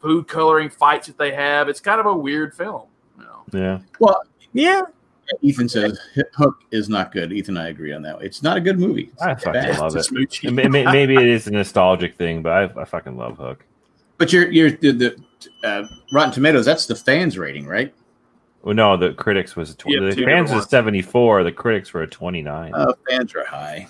[0.00, 1.68] food coloring fights that they have.
[1.68, 2.87] It's kind of a weird film.
[3.52, 3.66] You know?
[3.66, 3.78] Yeah.
[4.00, 4.22] Well,
[4.52, 4.82] yeah,
[5.42, 5.98] Ethan says
[6.34, 7.32] Hook is not good.
[7.32, 8.20] Ethan, I agree on that.
[8.22, 9.10] It's not a good movie.
[9.12, 9.78] It's I fucking bad.
[9.78, 9.98] love it.
[9.98, 10.48] It's smoochy.
[10.48, 13.64] And may- may- Maybe it is a nostalgic thing, but I, I fucking love Hook.
[14.16, 15.16] But you're you're the, the
[15.62, 16.64] uh, Rotten Tomatoes.
[16.64, 17.94] That's the fans rating, right?
[18.62, 22.02] Well, no, the critics was a tw- Yeah, the fans was 74, the critics were
[22.02, 22.74] a 29.
[22.74, 23.86] Uh, fans are high.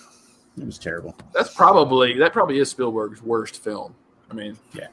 [0.59, 1.16] It was terrible.
[1.32, 3.94] That's probably that probably is Spielberg's worst film.
[4.30, 4.88] I mean, yeah.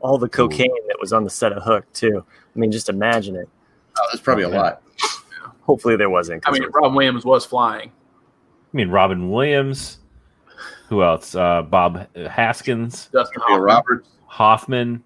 [0.00, 2.24] all the cocaine that was on the set of Hook too.
[2.54, 3.48] I mean, just imagine it.
[3.98, 4.58] Oh, that's probably a Okay.
[4.58, 4.82] lot.
[5.62, 6.42] Hopefully there wasn't.
[6.46, 7.88] I mean, it- Robin Williams was flying.
[7.90, 9.98] I mean, Robin Williams.
[10.88, 11.34] Who else?
[11.34, 13.62] Uh, Bob Hoskins, Dustin Julia Hoffman.
[13.62, 14.08] Roberts.
[14.26, 15.04] Hoffman.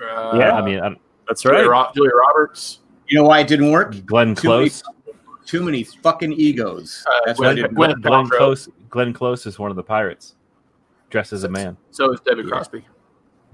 [0.00, 0.52] Uh, Yeah.
[0.54, 0.94] I mean, I,
[1.26, 1.68] that's Julia, right.
[1.86, 2.80] Ro- Julia Roberts.
[3.08, 3.94] You know why it didn't work?
[4.06, 4.82] Glenn Too many, Close.
[5.46, 7.04] too many fucking egos.
[7.08, 8.00] Uh, That's why it Gwen- didn't Gwen- work.
[8.02, 8.68] Glenn Close.
[8.90, 10.34] Glenn Close is one of the pirates,
[11.08, 11.76] dressed as a man.
[11.90, 12.84] So is David Crosby.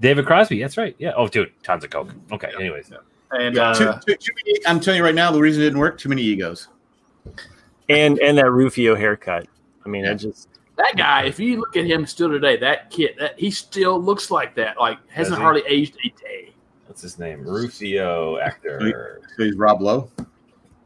[0.01, 0.61] David Crosby.
[0.61, 0.95] That's right.
[0.99, 1.13] Yeah.
[1.15, 2.13] Oh, dude, tons of coke.
[2.31, 2.51] Okay.
[2.59, 2.91] Anyways,
[3.31, 5.65] And Yeah, uh, too, too, too many, I'm telling you right now, the reason it
[5.65, 6.67] didn't work, too many egos.
[7.89, 9.47] and and that Rufio haircut.
[9.85, 13.15] I mean, I just that guy, if you look at him still today, that kid,
[13.19, 14.79] that he still looks like that.
[14.79, 15.43] Like hasn't Does he?
[15.43, 16.53] hardly aged a day.
[16.85, 17.43] what's his name?
[17.43, 19.21] Rufio actor.
[19.35, 20.09] So he's Rob Lowe.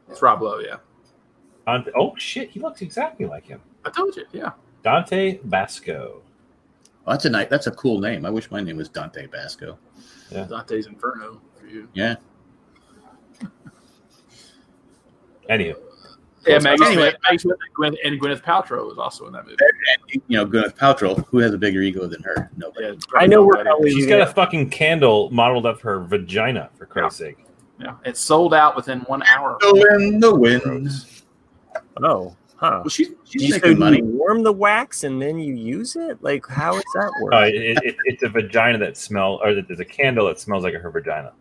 [0.08, 0.76] It's Rob Lowe, yeah.
[1.66, 3.60] Dante, oh shit, he looks exactly like him.
[3.84, 4.50] I told you, yeah.
[4.82, 6.22] Dante Basco.
[7.06, 8.24] Oh, that's a nice, that's a cool name.
[8.26, 9.78] I wish my name was Dante Basco.
[10.30, 10.44] Yeah.
[10.44, 11.88] Dante's Inferno for you.
[11.94, 12.16] Yeah.
[15.50, 15.76] Anywho,
[16.46, 17.12] Yeah, Maggie Anyway.
[17.36, 19.56] Smith, and, Gwyneth, and Gwyneth Paltrow was also in that movie.
[19.60, 22.50] And, you know, Gwyneth Paltrow, who has a bigger ego than her?
[22.56, 22.98] Nobody.
[23.16, 27.18] I know we're probably She's got a fucking candle modeled after her vagina, for Christ's
[27.18, 27.38] sake.
[27.80, 29.58] Yeah, it sold out within one hour.
[29.60, 30.88] The wind, the wind.
[32.02, 32.80] Oh, huh.
[32.84, 33.98] Well, she's, she's you, so making do money.
[33.98, 36.22] you warm the wax and then you use it?
[36.22, 37.34] Like, how does that work?
[37.34, 40.74] Uh, it, it, it's a vagina that smells, or there's a candle that smells like
[40.74, 41.32] her vagina.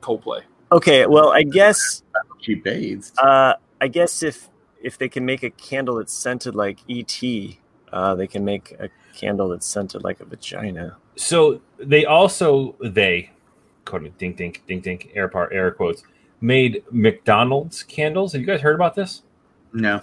[0.00, 0.42] Coldplay.
[0.72, 2.02] Okay, well, I guess
[2.40, 3.12] She bathes.
[3.18, 4.48] uh, I guess if
[4.82, 7.22] if they can make a candle that's scented like ET,
[7.92, 10.96] uh, they can make a candle that's scented like a vagina.
[11.16, 13.30] So they also they,
[13.84, 16.02] quoting dink dink dink dink air part air quotes
[16.40, 18.32] made McDonald's candles.
[18.32, 19.22] Have you guys heard about this?
[19.72, 20.02] No.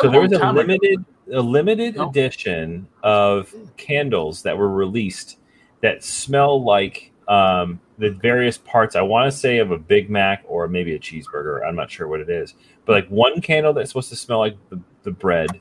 [0.00, 2.08] So there was a limited a limited No.
[2.10, 5.38] edition of candles that were released
[5.80, 8.96] that smell like um, the various parts.
[8.96, 11.66] I want to say of a Big Mac or maybe a cheeseburger.
[11.66, 12.54] I'm not sure what it is,
[12.84, 15.60] but like one candle that's supposed to smell like the, the bread,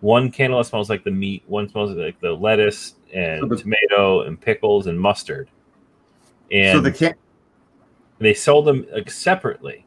[0.00, 3.56] one candle that smells like the meat, one smells like the lettuce and So the-
[3.56, 5.48] tomato and pickles and mustard.
[6.50, 7.14] And so the can-
[8.18, 9.86] they sold them like, separately.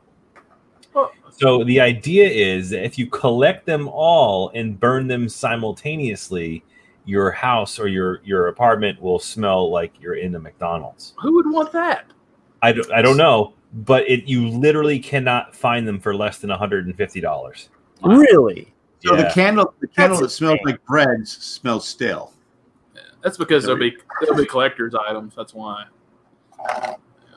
[1.37, 6.63] So the idea is that if you collect them all and burn them simultaneously,
[7.05, 11.13] your house or your your apartment will smell like you're in a McDonald's.
[11.21, 12.05] Who would want that?
[12.61, 16.49] I don't, I don't know, but it you literally cannot find them for less than
[16.49, 17.67] $150.
[18.03, 18.73] Really?
[19.05, 20.65] So the candle, the candle that smells insane.
[20.65, 22.33] like bread smells stale.
[23.21, 25.35] That's because there'll be there'll be collector's items.
[25.35, 25.85] That's why.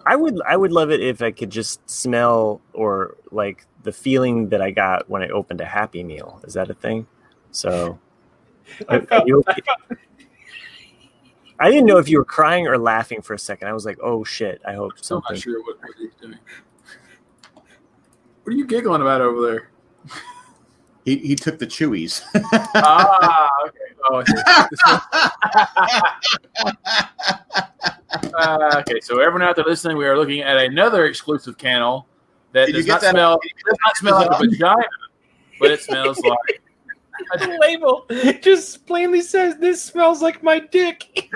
[0.06, 4.48] I would I would love it if I could just smell or like the feeling
[4.48, 6.40] that I got when I opened a Happy Meal.
[6.44, 7.06] Is that a thing?
[7.50, 7.98] So
[8.88, 9.62] are- are you okay?
[11.60, 13.66] I didn't know if you were crying or laughing for a second.
[13.68, 15.34] I was like, "Oh shit!" I hope Still something.
[15.34, 16.38] not sure what, what he's doing.
[18.44, 19.70] What are you giggling about over there?
[21.04, 22.22] He, he took the chewies.
[22.76, 23.78] ah, okay.
[24.10, 24.22] Oh,
[26.54, 26.78] I
[28.34, 29.00] uh, okay.
[29.00, 32.06] So everyone out there listening, we are looking at another exclusive candle
[32.52, 34.88] that Did you does get not that- smell does not smell like a vagina,
[35.60, 36.62] but it smells like
[37.38, 38.06] The label
[38.40, 41.28] just plainly says this smells like my dick.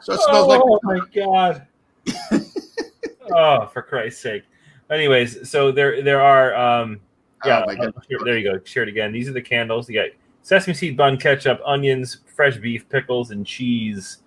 [0.00, 1.66] so it smells like oh my god.
[3.34, 4.44] oh, for Christ's sake.
[4.90, 7.00] Anyways, so there there are um
[7.44, 7.88] yeah, Oh my God.
[7.88, 8.60] uh, here- there you go.
[8.64, 9.12] Share it again.
[9.12, 9.88] These are the candles.
[9.88, 10.10] You got
[10.42, 14.18] sesame seed bun, ketchup, onions, fresh beef, pickles, and cheese.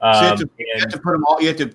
[0.00, 1.40] So you, have Um, to, you have and to put them all.
[1.40, 1.72] You have to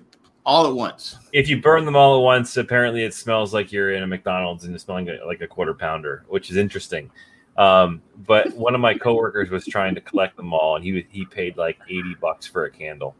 [0.48, 1.18] all at once.
[1.34, 4.64] if you burn them all at once, apparently it smells like you're in a McDonald's
[4.64, 7.10] and you're smelling like a quarter pounder, which is interesting.
[7.58, 11.26] Um, but one of my coworkers was trying to collect them all, and he he
[11.26, 13.14] paid like eighty bucks for a candle.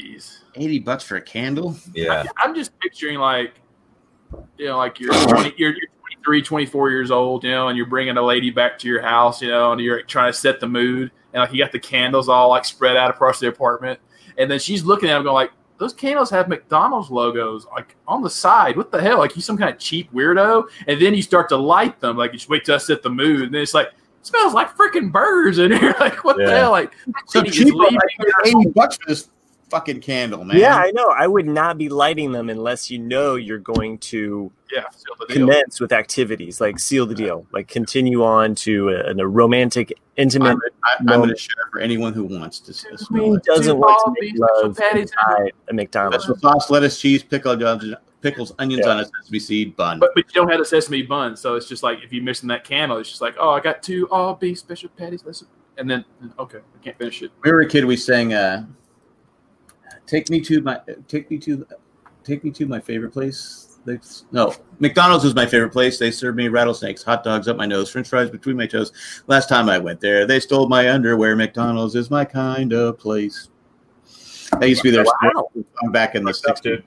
[0.00, 0.38] Jeez.
[0.54, 1.76] Eighty bucks for a candle.
[1.92, 3.60] Yeah, I'm just picturing like,
[4.56, 5.88] you know, like you're 20, you're, you're
[6.24, 9.42] 23, 24 years old, you know, and you're bringing a lady back to your house,
[9.42, 12.30] you know, and you're trying to set the mood, and like you got the candles
[12.30, 14.00] all like spread out across the apartment,
[14.38, 18.22] and then she's looking at them going like, those candles have McDonald's logos like on
[18.22, 18.76] the side.
[18.76, 19.18] What the hell?
[19.18, 22.32] Like you some kind of cheap weirdo, and then you start to light them, like
[22.32, 23.88] you just wait till I set the mood, and then it's like.
[23.88, 25.94] It smells like freaking burgers in here.
[26.00, 26.70] Like what the hell?
[26.70, 26.94] Like
[27.26, 27.74] So cheap.
[27.74, 29.28] leaving her- Eighty bucks for this
[29.74, 30.56] fucking candle, man.
[30.56, 31.08] Yeah, I know.
[31.08, 35.26] I would not be lighting them unless you know you're going to yeah, seal the
[35.26, 35.46] deal.
[35.46, 40.50] commence with activities like seal the deal, like continue on to a, a romantic, intimate.
[40.50, 43.42] I'm, I, I'm going to share for anyone who wants to s- smell Who it.
[43.44, 45.10] doesn't Two want to make beef special love patties.
[45.10, 46.24] inside a McDonald's?
[46.24, 47.56] Special sauce, lettuce, cheese, pickle,
[48.20, 48.92] pickles, onions Yeah.
[48.92, 49.98] on a sesame seed bun.
[49.98, 52.48] But, but you don't have a sesame bun, so it's just like if you're missing
[52.48, 55.48] that candle, it's just like, oh, I got two all beef special patties, listen,
[55.78, 56.04] and then
[56.38, 57.32] okay, I can't finish it.
[57.40, 58.66] When we were a kid, we sang uh,
[60.06, 61.66] "Take me to my take me to
[62.22, 63.98] take me to my favorite place." They,
[64.32, 65.98] no, McDonald's is my favorite place.
[65.98, 68.92] They served me rattlesnakes, hot dogs up my nose, French fries between my toes.
[69.26, 71.36] Last time I went there, they stole my underwear.
[71.36, 73.50] McDonald's is my kind of place.
[74.54, 75.04] I used to be there.
[75.22, 75.50] Wow.
[75.82, 76.82] I'm back in the '60s.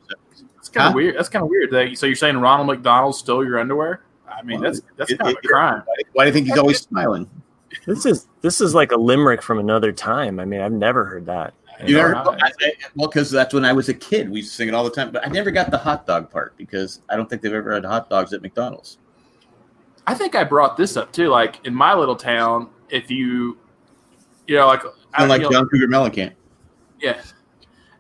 [0.55, 0.95] That's kind of Huh?
[0.95, 1.17] weird.
[1.17, 1.69] That's kind of weird.
[1.71, 4.01] That, so you're saying Ronald McDonald stole your underwear?
[4.27, 5.83] I mean, that's that's It- kind of a crime.
[6.13, 7.29] Why do you think he's always smiling?
[7.85, 10.39] This is this is like a limerick from another time.
[10.39, 11.53] I mean, I've never heard that.
[11.85, 14.29] You never, I- I, I, well, because that's when I was a kid.
[14.29, 16.29] We used to sing it all the time, but I never got the hot dog
[16.31, 18.97] part because I don't think they've ever had hot dogs at McDonald's.
[20.07, 21.27] I think I brought this up too.
[21.27, 23.57] Like in my little town, if you,
[24.47, 26.33] you know, like I Kind of like you know, John Cougar Mellencamp.
[26.99, 27.21] Yeah.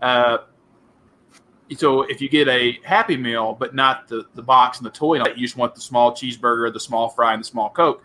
[0.01, 0.37] Uh,
[1.75, 5.17] so if you get a Happy Meal, but not the, the box and the toy,
[5.35, 8.01] you just want the small cheeseburger, the small fry, and the small Coke,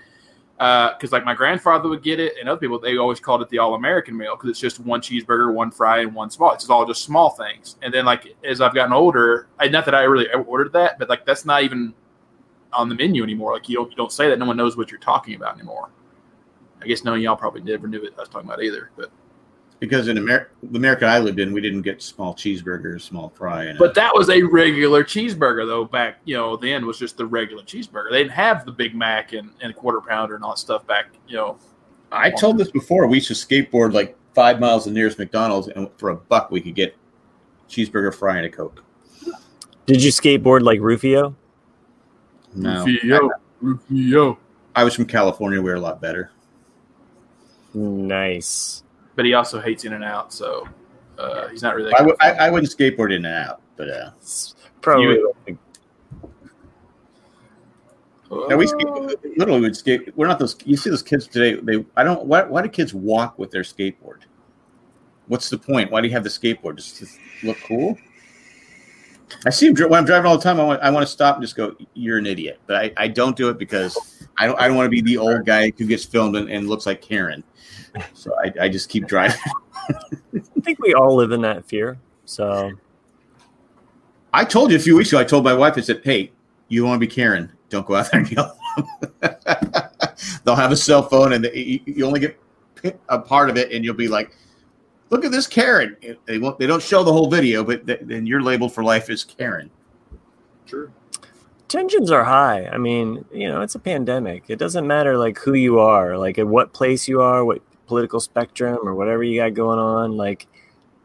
[0.62, 3.48] Uh, because like my grandfather would get it, and other people they always called it
[3.48, 6.52] the all American meal because it's just one cheeseburger, one fry, and one small.
[6.52, 7.78] It's all just small things.
[7.82, 11.08] And then like as I've gotten older, I, not that I really ordered that, but
[11.08, 11.92] like that's not even
[12.72, 13.54] on the menu anymore.
[13.54, 14.38] Like you don't you don't say that.
[14.38, 15.90] No one knows what you're talking about anymore.
[16.80, 18.92] I guess none of y'all probably never knew what I was talking about either.
[18.96, 19.10] But
[19.82, 23.64] Because in Amer- the America I lived in, we didn't get small cheeseburgers, small fry,
[23.64, 25.84] and but that was a regular cheeseburger though.
[25.84, 28.12] Back you know then was just the regular cheeseburger.
[28.12, 30.86] They didn't have the Big Mac and, and a quarter pounder and all that stuff
[30.86, 31.06] back.
[31.26, 31.58] You know,
[32.12, 33.08] I told this before.
[33.08, 36.52] We used to skateboard like five miles to the nearest McDonald's, and for a buck,
[36.52, 36.96] we could get
[37.68, 38.84] cheeseburger, fry, and a coke.
[39.86, 41.34] Did you skateboard like Rufio?
[42.54, 43.30] No, Rufio,
[43.60, 44.38] Rufio.
[44.76, 45.60] I was from California.
[45.60, 46.30] We were a lot better.
[47.74, 48.84] Nice.
[49.14, 50.66] But he also hates In and Out, so
[51.18, 51.92] uh, he's not really.
[51.92, 54.10] I w- I, I wouldn't skateboard in and out, but uh,
[54.80, 55.16] Probably.
[55.16, 55.58] You- like-
[58.48, 58.86] no, we skate,
[59.36, 60.16] literally would skate.
[60.16, 60.56] We're not those.
[60.64, 61.60] You see those kids today.
[61.60, 62.24] They I don't.
[62.24, 64.20] Why, why do kids walk with their skateboard?
[65.26, 65.90] What's the point?
[65.90, 66.76] Why do you have the skateboard?
[66.76, 67.06] Just to
[67.42, 67.98] look cool?
[69.46, 70.58] I see him when I'm driving all the time.
[70.58, 71.76] I want I want to stop and just go.
[71.92, 72.58] You're an idiot.
[72.66, 75.18] But I, I don't do it because I don't I don't want to be the
[75.18, 77.44] old guy who gets filmed and, and looks like Karen.
[78.14, 79.38] So I, I just keep driving.
[80.34, 81.98] I think we all live in that fear.
[82.24, 82.72] So
[84.32, 85.18] I told you a few weeks ago.
[85.18, 85.74] I told my wife.
[85.76, 86.32] I said, "Hey,
[86.68, 87.52] you want to be Karen?
[87.68, 88.58] Don't go out there and yell."
[90.44, 92.38] They'll have a cell phone, and they, you, you only get
[93.08, 94.34] a part of it, and you'll be like,
[95.10, 96.58] "Look at this Karen." They won't.
[96.58, 99.70] They don't show the whole video, but th- then you're labeled for life as Karen.
[100.66, 100.90] True.
[101.72, 102.66] Tensions are high.
[102.66, 104.44] I mean, you know, it's a pandemic.
[104.48, 108.20] It doesn't matter like who you are, like at what place you are, what political
[108.20, 110.16] spectrum or whatever you got going on.
[110.18, 110.46] Like,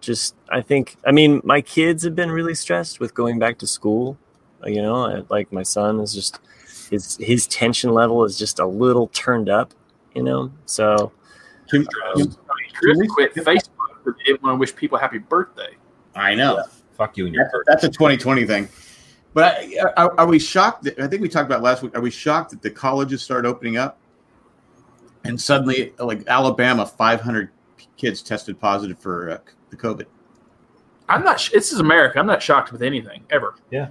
[0.01, 0.97] just I think.
[1.05, 4.17] I mean, my kids have been really stressed with going back to school.
[4.63, 6.39] Uh, you know, like my son is just
[6.91, 9.73] his his tension level is just a little turned up.
[10.13, 11.13] You know, so
[11.69, 12.35] Can- um,
[12.73, 13.69] Chris quit Facebook
[14.03, 15.75] because he didn't want to wish people happy birthday.
[16.13, 16.61] I know.
[16.97, 18.67] Fuck you and your That's, that's a 2020 thing.
[19.37, 20.85] But I, are, are we shocked?
[20.85, 21.95] That, I think we talked about last week.
[21.95, 23.99] Are we shocked that the colleges start opening up,
[25.25, 27.51] and suddenly, like Alabama, 500
[27.97, 29.37] kids tested positive for uh,
[29.69, 30.07] the COVID?
[31.07, 31.47] I'm not.
[31.53, 32.17] This is America.
[32.17, 33.53] I'm not shocked with anything ever.
[33.69, 33.89] Yeah.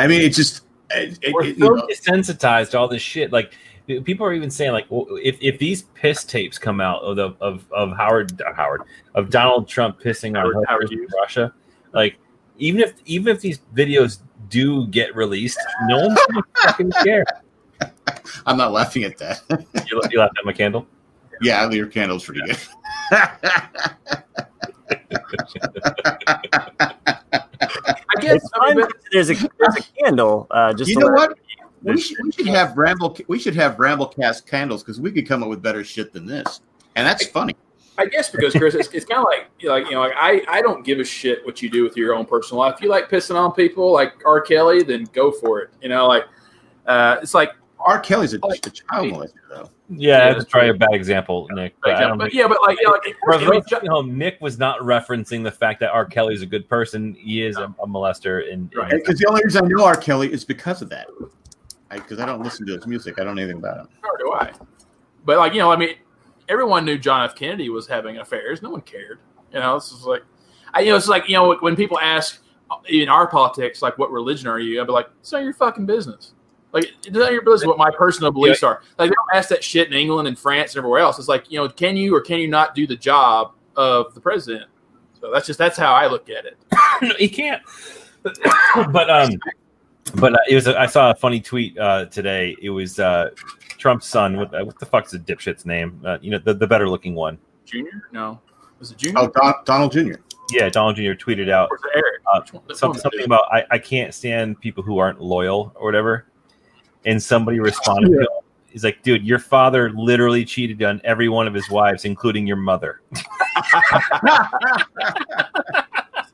[0.00, 3.00] I mean, it's just it, it- We're it- so you know, desensitized to all this
[3.00, 3.30] shit.
[3.32, 3.52] Like
[3.86, 7.32] people are even saying, like, well, if, if these piss tapes come out of the,
[7.40, 8.82] of of Howard Howard
[9.14, 11.54] of Donald Trump pissing on Howard- Howard hookers in Russia,
[11.92, 12.18] like
[12.58, 14.18] even if even if these videos
[14.48, 17.24] do get released, no one's gonna fucking care.
[18.46, 19.42] I'm not laughing at that.
[19.90, 20.86] You, you laughed at my candle.
[21.40, 22.58] yeah, your candle's pretty good.
[23.12, 23.38] I
[28.20, 28.36] guess.
[28.36, 28.76] it's fine
[29.10, 30.46] there's a there's a candle.
[30.50, 31.36] Uh, just you know what?
[31.82, 33.16] We should, we should have Ramble.
[33.26, 36.60] We should have Ramblecast candles because we could come up with better shit than this,
[36.94, 37.56] and that's funny.
[37.98, 40.62] I guess because Chris, it's, it's kind of like like you know, like I I
[40.62, 42.76] don't give a shit what you do with your own personal life.
[42.76, 44.40] If you like pissing on people like R.
[44.40, 45.70] Kelly, then go for it.
[45.82, 46.24] You know, like
[46.86, 48.00] uh, it's like R.
[48.00, 49.70] Kelly's a, a child molester, though.
[49.92, 51.74] Yeah, that's probably a bad example, Nick.
[51.82, 54.40] But I don't but yeah, but like you know, like For those at home, Nick
[54.40, 56.06] was not referencing the fact that R.
[56.06, 57.14] Kelly is a good person.
[57.14, 59.96] He is a, a molester, and, and Because the only reason I know R.
[59.96, 61.08] Kelly is because of that.
[61.90, 63.88] Because I, don't listen to his music, I don't know anything about him.
[64.04, 64.52] Nor do I.
[65.24, 65.96] But like you know, I mean,
[66.50, 67.34] everyone knew John F.
[67.34, 68.60] Kennedy was having affairs.
[68.60, 69.20] No one cared.
[69.54, 70.22] You know, it's just like,
[70.74, 72.42] I you know, it's like you know when people ask
[72.88, 74.80] in our politics, like, what religion are you?
[74.80, 76.34] I'd be like, it's not your fucking business.
[76.72, 78.82] Like, it's not your business what my personal beliefs are.
[78.96, 81.18] Like, they don't ask that shit in England and France and everywhere else.
[81.18, 84.20] It's like, you know, can you or can you not do the job of the
[84.20, 84.70] president?
[85.20, 86.56] So that's just that's how I look at it.
[87.02, 87.62] no, he can't.
[88.22, 89.32] but um,
[90.14, 90.66] but uh, it was.
[90.66, 92.56] A, I saw a funny tweet uh, today.
[92.62, 93.30] It was uh,
[93.80, 94.36] Trump's son.
[94.36, 96.00] What, what the fuck's the dipshit's name?
[96.04, 97.38] Uh, you know, the, the better looking one.
[97.64, 98.02] Junior?
[98.12, 98.38] No,
[98.78, 99.18] was it Junior?
[99.18, 100.20] Oh, Don, Donald Jr.
[100.52, 101.12] Yeah, Donald Jr.
[101.12, 102.20] tweeted out Or was it Eric?
[102.32, 104.98] uh, Which one- which some, one was something about I, I can't stand people who
[104.98, 106.26] aren't loyal or whatever.
[107.06, 108.26] And somebody responded, to him,
[108.68, 112.56] "He's like, dude, your father literally cheated on every one of his wives, including your
[112.58, 113.00] mother."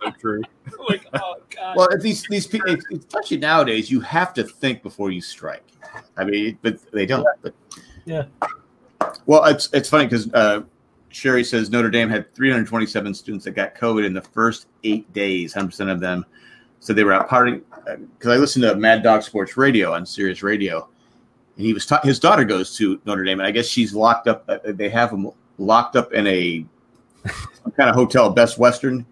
[0.01, 0.43] so true.
[0.89, 1.77] like, oh god.
[1.77, 5.63] Well, if these these people, especially nowadays, you have to think before you strike.
[6.17, 7.27] I mean, but they don't.
[7.43, 7.55] But
[8.05, 8.25] Yeah.
[9.27, 10.63] well, it's it's funny because uh,
[11.11, 15.55] Sherry says Notre Dame had 327 students that got COVID in the first eight days.
[15.55, 16.25] 100 percent of them
[16.81, 17.63] said they were out partying.
[18.19, 20.89] Because I listened to Mad Dog Sports Radio on Sirius Radio,
[21.57, 24.27] and he was ta- his daughter goes to Notre Dame, and I guess she's locked
[24.27, 24.45] up.
[24.49, 26.67] Uh, they have him locked up in a
[27.77, 29.07] kind of hotel, Best Western.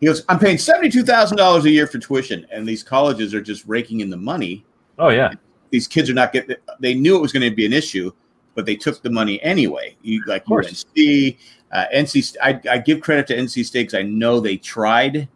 [0.00, 3.40] He goes, I'm paying seventy-two thousand dollars a year for tuition, and these colleges are
[3.40, 4.64] just raking in the money.
[4.98, 5.32] Oh yeah.
[5.70, 6.56] These kids are not getting.
[6.80, 8.12] They knew it was going to be an issue,
[8.54, 9.96] but they took the money anyway.
[10.02, 11.36] You like UNC,
[11.72, 12.36] uh, NC.
[12.42, 15.28] I, I give credit to NC State because I know they tried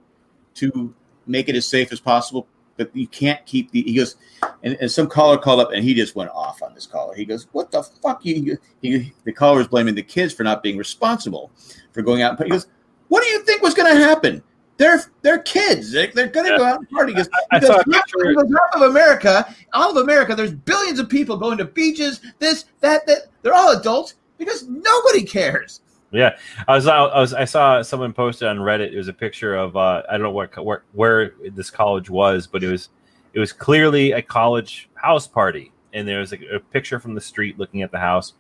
[0.55, 0.95] to
[1.27, 2.47] make it as safe as possible,
[2.77, 3.83] but you can't keep the.
[3.83, 4.17] He goes,
[4.63, 7.15] and, and some caller called up and he just went off on this caller.
[7.15, 10.63] He goes, "What the fuck?" You, he, the caller is blaming the kids for not
[10.63, 11.51] being responsible
[11.93, 12.39] for going out.
[12.39, 12.67] But he goes,
[13.09, 14.43] "What do you think was going to happen?"
[14.83, 15.93] They're they're kids.
[15.93, 17.13] They're, they're going to go out and party.
[17.13, 20.35] because, I goes, saw half, half of America, all of America.
[20.35, 22.21] There's billions of people going to beaches.
[22.41, 23.29] This, that, that.
[23.43, 25.83] They're all adults because nobody cares.
[26.11, 26.37] Yeah,
[26.67, 28.93] I was, I was, I saw someone posted on Reddit.
[28.93, 32.49] It was a picture of, uh, I don't know what, where, where this college was,
[32.49, 32.89] but it was,
[33.35, 37.21] it was clearly a college house party, and there was like a picture from the
[37.21, 38.35] street looking at the house,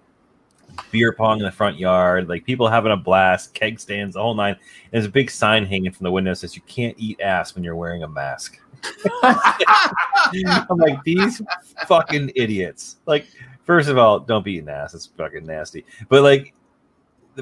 [0.90, 4.34] beer pong in the front yard, like people having a blast, keg stands, the whole
[4.34, 4.54] nine.
[4.54, 7.54] And there's a big sign hanging from the window that says, "You can't eat ass
[7.54, 8.58] when you're wearing a mask."
[9.22, 11.40] I'm like these
[11.86, 12.96] fucking idiots.
[13.06, 13.26] Like,
[13.64, 15.84] first of all, don't be eating ass; it's fucking nasty.
[16.08, 16.54] But like,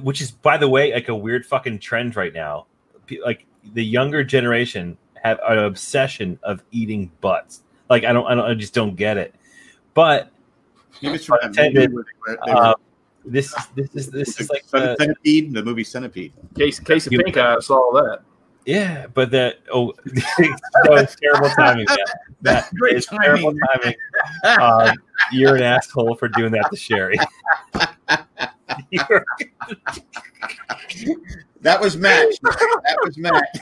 [0.02, 2.66] which is by the way like a weird fucking trend right now
[3.24, 3.44] like
[3.74, 8.54] the younger generation have an obsession of eating butts like i don't i, don't, I
[8.54, 9.34] just don't get it
[9.94, 10.30] but
[11.02, 12.74] Maybe it's from pun that movie intended, where they were- they were- uh,
[13.24, 16.32] this is this is this is like the, Centipede, the movie Centipede.
[16.56, 18.20] Case case of pink eye, I saw that.
[18.66, 21.98] yeah but that oh that was terrible timing man.
[22.42, 23.94] that Great is terrible timing
[24.60, 24.94] um,
[25.32, 27.16] you're an asshole for doing that to sherry
[31.62, 32.28] That was Matt.
[32.42, 33.60] that was Matt.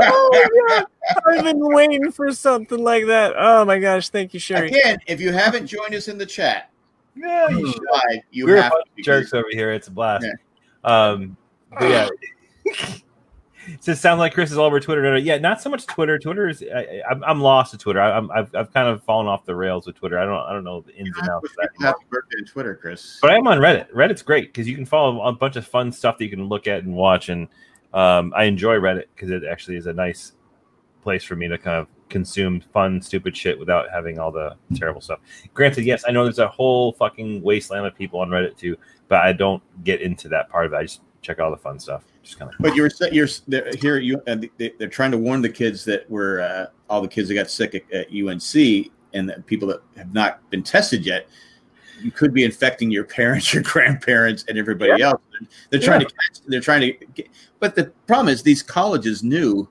[0.00, 0.86] oh my god!
[1.28, 3.34] I've been waiting for something like that.
[3.36, 4.08] Oh my gosh!
[4.08, 4.66] Thank you, Sherry.
[4.66, 6.69] Again, if you haven't joined us in the chat,
[7.20, 7.82] yeah, you should.
[8.30, 9.72] You we're a have bunch of jerks over here.
[9.72, 10.26] It's a blast.
[10.84, 11.36] Um,
[11.78, 12.08] but yeah.
[13.78, 15.16] Does it sound like Chris is all over Twitter?
[15.18, 16.18] Yeah, not so much Twitter.
[16.18, 18.00] Twitter is I, I'm, I'm lost to Twitter.
[18.00, 20.18] I, I'm I've, I've kind of fallen off the rails with Twitter.
[20.18, 21.50] I don't I don't know the ins and outs.
[21.50, 21.68] Of that.
[21.78, 23.18] Happy birthday on Twitter, Chris.
[23.20, 23.92] But I am on Reddit.
[23.92, 26.66] Reddit's great because you can follow a bunch of fun stuff that you can look
[26.66, 27.28] at and watch.
[27.28, 27.48] And
[27.92, 30.32] um, I enjoy Reddit because it actually is a nice
[31.02, 35.00] place for me to kind of consume fun, stupid shit without having all the terrible
[35.00, 35.20] stuff.
[35.54, 38.76] Granted, yes, I know there's a whole fucking wasteland of people on Reddit too,
[39.08, 40.76] but I don't get into that part of it.
[40.76, 42.04] I just check all the fun stuff.
[42.22, 42.58] Just kind of.
[42.60, 43.98] But you're you're they're, here.
[43.98, 47.28] You and they, they're trying to warn the kids that were uh, all the kids
[47.28, 51.26] that got sick at, at UNC and the people that have not been tested yet.
[52.02, 55.10] You could be infecting your parents, your grandparents, and everybody Yeah.
[55.10, 55.22] else.
[55.70, 56.44] They're trying to catch.
[56.46, 57.06] They're trying to.
[57.14, 57.28] Get,
[57.58, 59.68] but the problem is, these colleges knew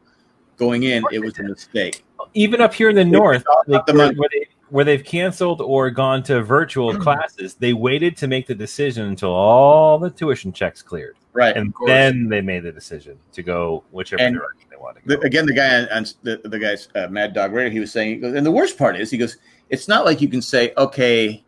[0.57, 2.03] going in it was a mistake.
[2.33, 5.89] Even up here in the north, like, the where, where, they, where they've canceled or
[5.89, 10.81] gone to virtual classes, they waited to make the decision until all the tuition checks
[10.81, 15.01] cleared, Right, and then they made the decision to go whichever And direction they wanted.
[15.03, 17.79] To the, again, the guy on, on the, the guy's uh, Mad Dog Radio, he
[17.79, 19.37] was saying, he goes, and the worst part is, he goes,
[19.69, 21.43] it's not like you can say, okay,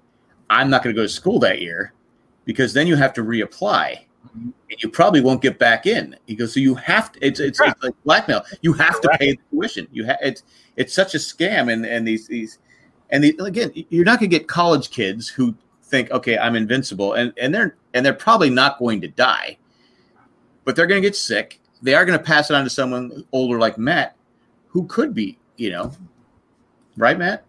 [0.50, 1.94] I'm not going to go to school that year,
[2.46, 6.16] because then you have to reapply, and you probably won't get back in.
[6.28, 7.26] He goes, so you have to.
[7.26, 8.44] It's it's, it's like blackmail.
[8.62, 9.88] You have to pay the tuition.
[9.92, 10.44] You have it's
[10.76, 12.60] it's such a scam, and and these these
[13.10, 15.54] and the, again, you're not going to get college kids who
[15.84, 19.58] think, okay, I'm invincible, and and they're and they're probably not going to die,
[20.64, 21.60] but they're going to get sick.
[21.82, 24.16] They are going to pass it on to someone older like Matt,
[24.68, 25.92] who could be, you know,
[26.96, 27.44] right, Matt?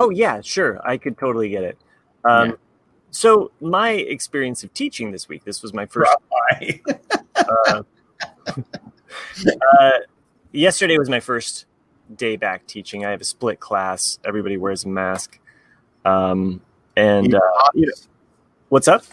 [0.00, 0.80] Oh yeah, sure.
[0.84, 1.78] I could totally get it.
[2.24, 2.56] Um, Yeah.
[3.14, 5.44] So my experience of teaching this week.
[5.44, 6.10] This was my first.
[7.36, 7.82] uh,
[9.78, 9.90] uh,
[10.50, 11.66] yesterday was my first
[12.16, 13.06] day back teaching.
[13.06, 14.18] I have a split class.
[14.24, 15.38] Everybody wears a mask.
[16.04, 16.60] Um,
[16.96, 17.40] and uh,
[17.72, 17.92] you know-
[18.68, 19.04] what's up?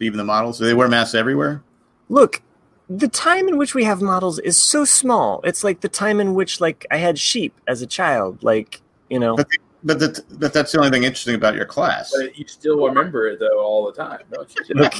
[0.00, 1.62] Even the models, do they wear masks everywhere?
[2.08, 2.40] Look,
[2.88, 5.42] the time in which we have models is so small.
[5.44, 8.42] It's like the time in which like I had sheep as a child.
[8.42, 8.80] Like
[9.10, 9.36] you know.
[9.36, 9.48] But
[9.84, 12.12] but that, but that's the only thing interesting about your class.
[12.16, 14.64] But you still remember it though all the time, don't you?
[14.74, 14.94] Look,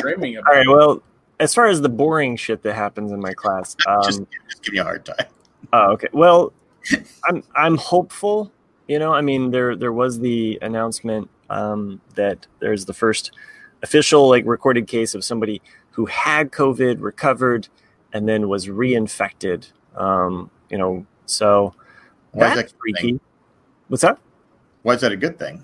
[0.00, 0.66] dreaming about all right.
[0.66, 0.70] it.
[0.70, 1.02] Well,
[1.40, 4.74] as far as the boring shit that happens in my class, um, just, just give
[4.74, 5.26] me a hard time.
[5.72, 6.08] Oh, okay.
[6.12, 6.52] Well,
[7.28, 8.50] I'm I'm hopeful.
[8.86, 13.32] You know, I mean, there there was the announcement um, that there's the first
[13.82, 15.62] official like recorded case of somebody
[15.92, 17.68] who had COVID, recovered,
[18.12, 19.70] and then was reinfected.
[19.96, 21.74] Um, you know, so
[22.32, 23.20] Why that's that a good freaky.
[23.88, 24.18] What's that?
[24.82, 25.62] Why is that a good thing?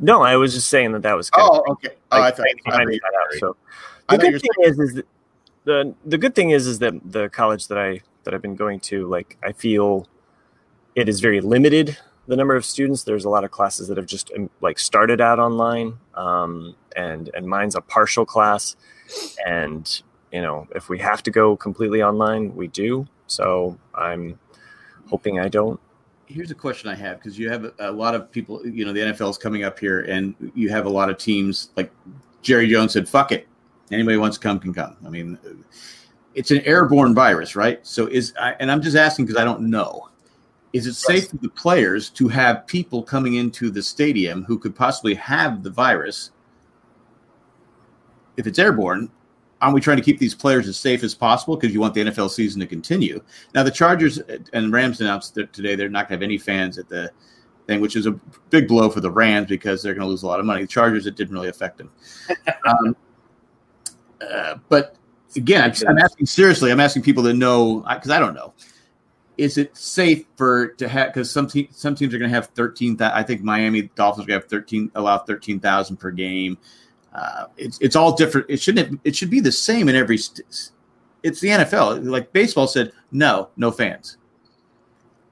[0.00, 1.90] No, I was just saying that that was kind Oh, okay.
[2.12, 3.38] Oh, I thought- I finding thought out.
[3.38, 3.56] So
[4.08, 5.06] the good thing were is, is that
[5.64, 8.80] the the good thing is, is that the college that I that I've been going
[8.80, 10.08] to, like, I feel
[10.94, 11.96] it is very limited.
[12.26, 13.04] The number of students.
[13.04, 17.30] There's a lot of classes that have just um, like started out online, um, and
[17.34, 18.76] and mine's a partial class,
[19.46, 20.02] and
[20.32, 23.06] you know if we have to go completely online, we do.
[23.26, 24.38] So I'm
[25.08, 25.78] hoping I don't
[26.34, 28.66] here's a question I have because you have a, lot of people.
[28.66, 31.70] You know, the NFL is coming up here, and you have a lot of teams
[31.76, 31.92] like
[32.42, 33.46] Jerry Jones said, "Fuck it,
[33.90, 35.38] anybody wants to come can come." I mean,
[36.34, 37.84] it's an airborne virus, right?
[37.86, 40.08] So is I, and I'm just asking because I don't know.
[40.72, 44.74] Is it safe for the players to have people coming into the stadium who could
[44.74, 46.32] possibly have the virus?
[48.36, 49.08] If it's airborne,
[49.60, 52.02] aren't we trying to keep these players as safe as possible because you want the
[52.02, 53.22] NFL season to continue?
[53.54, 54.20] Now, the Chargers
[54.52, 57.10] and Rams announced that today they're not going to have any fans at the
[57.66, 58.12] thing, which is a
[58.50, 60.62] big blow for the Rams because they're going to lose a lot of money.
[60.62, 61.90] The Chargers, it didn't really affect them.
[62.66, 62.96] um,
[64.20, 64.96] uh, but
[65.36, 66.70] again, I'm, I'm, asking seriously.
[66.70, 68.52] I'm asking people to know because I don't know.
[69.36, 72.46] Is it safe for to have because some te- some teams are going to have
[72.48, 72.96] thirteen?
[73.00, 76.56] I think Miami Dolphins are going to have thirteen allow thirteen thousand per game.
[77.14, 78.46] Uh, it's it's all different.
[78.50, 79.00] It shouldn't.
[79.04, 80.18] It should be the same in every.
[80.18, 80.70] St-
[81.22, 82.04] it's the NFL.
[82.04, 84.18] Like baseball said, no, no fans.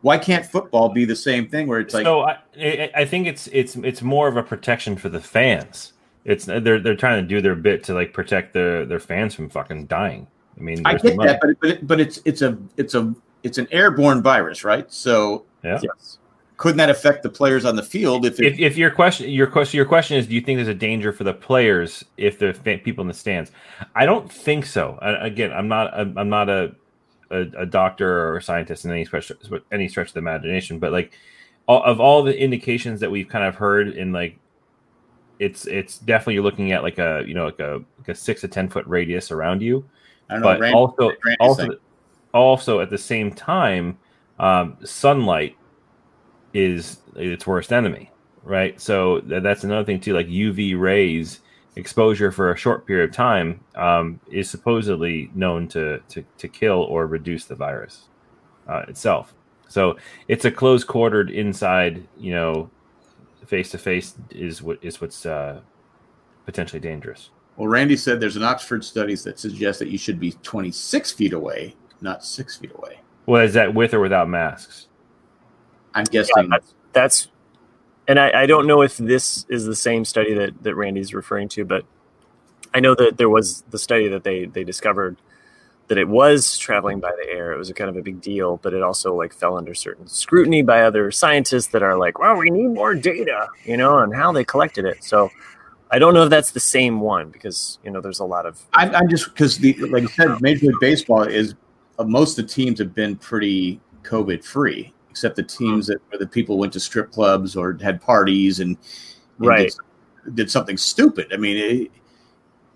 [0.01, 1.67] Why can't football be the same thing?
[1.67, 5.09] Where it's like, so I, I think it's it's it's more of a protection for
[5.09, 5.93] the fans.
[6.25, 9.49] It's they're they're trying to do their bit to like protect their their fans from
[9.49, 10.29] fucking dying.
[10.57, 13.59] I mean, I get that, but but, it, but it's it's a it's a it's
[13.59, 14.91] an airborne virus, right?
[14.93, 15.81] So yeah.
[15.83, 16.19] yes
[16.63, 19.77] couldn't that affect the players on the field if, if, if your question your question
[19.77, 22.53] your question is do you think there's a danger for the players if the
[22.85, 23.51] people in the stands?
[23.97, 24.97] I don't think so.
[25.03, 26.73] I, again i'm not i'm not a,
[27.33, 29.33] a, a doctor or a scientist in any stretch
[29.73, 31.19] any stretch of the imagination but like
[31.67, 34.39] all, of all the indications that we've kind of heard in like
[35.41, 38.43] it's it's definitely you're looking at like a you know like a like a six
[38.43, 39.85] to ten foot radius around you.
[40.29, 41.69] But Randy, also also
[42.33, 43.99] also at the same time
[44.39, 45.57] um, sunlight
[46.55, 48.11] is its worst enemy,
[48.43, 48.81] right?
[48.81, 50.15] So th- that's another thing too.
[50.15, 51.41] Like UV rays
[51.77, 56.83] exposure for a short period of time um, is supposedly known to, to to kill
[56.83, 58.09] or reduce the virus
[58.69, 59.35] uh, itself.
[59.69, 59.97] So
[60.29, 62.71] it's a close quartered inside, you know,
[63.47, 65.61] face to face is what is what's uh,
[66.45, 67.31] potentially dangerous.
[67.57, 71.33] Well, Randy said there's an Oxford studies that suggests that you should be 26 feet
[71.33, 73.01] away, not six feet away.
[73.27, 74.89] Well, is that with or without masks?
[75.95, 77.29] I'm guessing yeah, that's, that's,
[78.09, 81.49] and I, I don't know if this is the same study that that Randy's referring
[81.51, 81.85] to, but
[82.75, 85.17] I know that there was the study that they they discovered
[85.89, 87.53] that it was traveling by the air.
[87.53, 90.07] It was a kind of a big deal, but it also like fell under certain
[90.07, 94.11] scrutiny by other scientists that are like, well, we need more data, you know, on
[94.11, 95.05] how they collected it.
[95.05, 95.31] So
[95.91, 98.61] I don't know if that's the same one because you know there's a lot of.
[98.73, 101.55] I'm, I'm just because the like you said, Major League Baseball is
[101.99, 106.19] uh, most of the teams have been pretty COVID free except the teams that where
[106.19, 108.79] the people went to strip clubs or had parties and,
[109.39, 109.77] and right
[110.25, 111.27] did, did, something stupid.
[111.35, 111.91] I mean, it,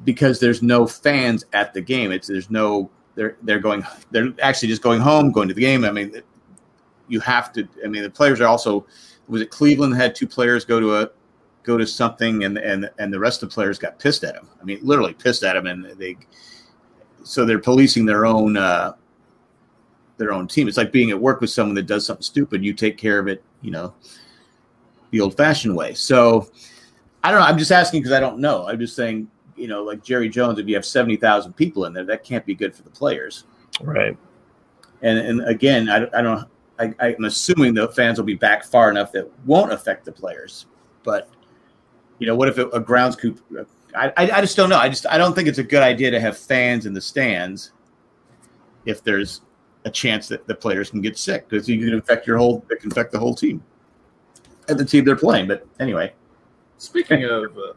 [0.05, 2.13] because there's no fans at the game.
[2.13, 5.87] It's there's no they're they're going they're actually just going home, going to the game.
[5.87, 6.21] I mean,
[7.09, 7.67] you have to.
[7.83, 8.87] I mean, the players are also
[9.29, 11.11] was it Cleveland had two players go to a
[11.63, 14.47] go to something and and and the rest of the players got pissed at him.
[14.61, 16.19] I mean, literally pissed at him, and they
[17.25, 18.59] so they're policing their own.
[18.59, 18.93] Uh,
[20.17, 20.69] their own team.
[20.69, 22.65] It's like being at work with someone that does something stupid.
[22.65, 23.95] You take care of it, you know,
[25.11, 25.95] the old fashioned way.
[25.95, 26.51] So
[27.23, 27.47] I don't know.
[27.47, 28.67] I'm just asking because I don't know.
[28.67, 32.05] I'm just saying, you know, like Jerry Jones, if you have 70,000 people in there,
[32.05, 33.45] that can't be good for the players.
[33.81, 34.17] Right.
[35.03, 36.49] And, and again, I, I don't,
[36.79, 40.67] I, I'm assuming the fans will be back far enough that won't affect the players.
[41.05, 41.29] But,
[42.19, 43.41] you know, what if a grounds coop,
[43.95, 44.79] I, I, I just don't know.
[44.79, 47.73] I just, I don't think it's a good idea to have fans in the stands
[48.85, 49.41] if there's
[49.87, 52.81] a chance that the players can get sick because you can infect your whole it
[52.81, 53.63] can infect the whole team
[54.69, 55.47] and the team they're playing.
[55.47, 56.13] But anyway,
[56.77, 57.73] speaking of uh,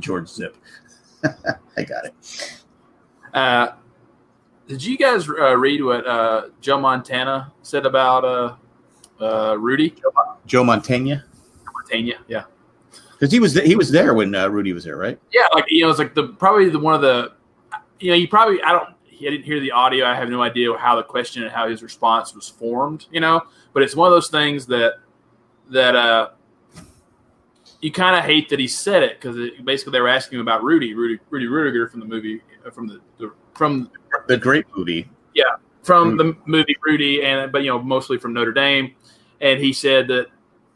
[0.00, 0.56] George Zip,
[1.24, 2.14] I got it.
[3.32, 3.68] Uh,
[4.66, 8.56] did you guys uh, read what uh, Joe Montana said about uh,
[9.24, 9.90] uh, Rudy?
[9.90, 10.12] Joe,
[10.46, 11.24] Joe Montana.
[11.72, 12.44] Montana, yeah.
[13.12, 15.18] Because he was he was there when uh, Rudy was there, right?
[15.32, 17.32] Yeah, like you know, it's like the probably the one of the
[18.00, 18.90] you know, you probably I don't
[19.26, 20.06] I didn't hear the audio.
[20.06, 23.42] I have no idea how the question and how his response was formed, you know.
[23.72, 24.94] But it's one of those things that
[25.70, 26.30] that uh,
[27.80, 30.62] you kind of hate that he said it because basically they were asking him about
[30.62, 33.90] Rudy, Rudy, Rudy Ruettiger from the movie, uh, from the, the from
[34.26, 35.44] the great movie, yeah,
[35.82, 36.32] from Rudy.
[36.32, 38.94] the movie Rudy, and but you know mostly from Notre Dame,
[39.40, 40.26] and he said that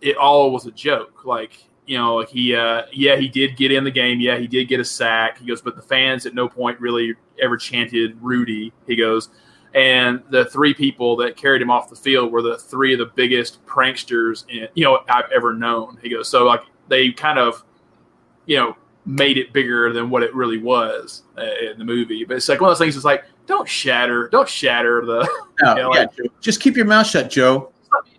[0.01, 3.85] it all was a joke, like you know, he, uh, yeah, he did get in
[3.85, 4.21] the game.
[4.21, 5.39] Yeah, he did get a sack.
[5.39, 8.73] He goes, but the fans at no point really ever chanted Rudy.
[8.87, 9.29] He goes,
[9.75, 13.07] and the three people that carried him off the field were the three of the
[13.15, 15.99] biggest pranksters in, you know I've ever known.
[16.03, 17.65] He goes, so like they kind of,
[18.47, 18.77] you know,
[19.07, 21.43] made it bigger than what it really was uh,
[21.73, 22.25] in the movie.
[22.25, 22.97] But it's like one of those things.
[22.97, 25.29] It's like don't shatter, don't shatter the.
[25.63, 27.71] No, you know, yeah, like, just keep your mouth shut, Joe.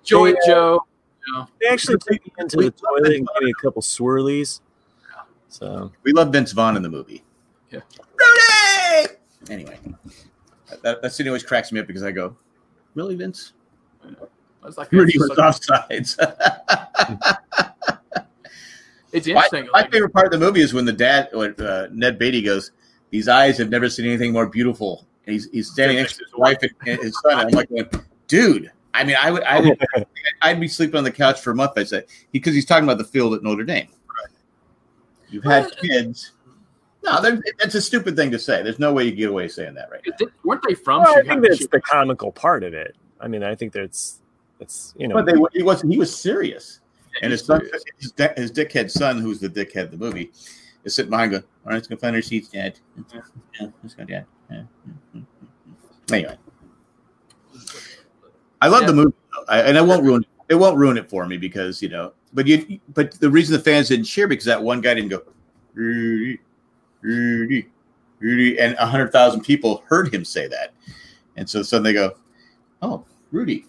[0.04, 0.86] Joy They, uh, Joe.
[1.28, 1.48] you know.
[1.60, 4.62] They actually took me into the toilet and gave me a couple swirlies.
[5.50, 7.22] So We love Vince Vaughn in the movie.
[7.70, 7.82] Yeah.
[8.18, 8.63] Rudy!
[9.50, 9.78] Anyway,
[10.82, 12.36] that, that scene always cracks me up because I go,
[12.96, 13.54] "Really, Vince?
[14.64, 16.18] That's like Rudy was offsides."
[19.14, 19.68] It's my, interesting.
[19.72, 22.72] my favorite part of the movie is when the dad, when uh, Ned Beatty goes,
[23.12, 26.34] "These eyes have never seen anything more beautiful." And he's he's standing next to his
[26.36, 27.40] wife and, his son.
[27.40, 27.70] And I'm like,
[28.28, 29.80] "Dude." I mean, I would, I would,
[30.42, 31.74] I'd be sleeping on the couch for a month.
[31.78, 33.88] I say because he's talking about the field at Notre Dame.
[35.30, 36.32] You've had kids.
[37.04, 38.64] No, there- that's a stupid thing to say.
[38.64, 40.28] There's no way you get away saying that right now.
[40.44, 42.96] Weren't they from Well, I think that's the comical part of it.
[43.20, 44.20] I mean, I think that's
[44.60, 45.16] that's you know.
[45.16, 45.92] But they, he wasn't.
[45.92, 46.80] He was serious,
[47.22, 47.62] and his son,
[48.00, 50.32] his, da- his dickhead son, who's the dickhead of the movie,
[50.86, 52.80] is sitting behind, going, "All right, let's go find our seats, Dad.
[53.14, 54.64] Yeah, let's go, Dad." Yeah.
[56.12, 56.38] Anyway,
[58.62, 59.14] I love the movie.
[59.48, 60.56] I, and I won't ruin it.
[60.56, 62.14] Won't ruin it for me because you know.
[62.34, 65.22] But you, but the reason the fans didn't cheer because that one guy didn't go,
[67.04, 67.70] Rudy,
[68.20, 70.74] Rudy, and a hundred thousand people heard him say that,
[71.38, 72.16] and so suddenly they go,
[72.82, 73.66] "Oh, Rudy."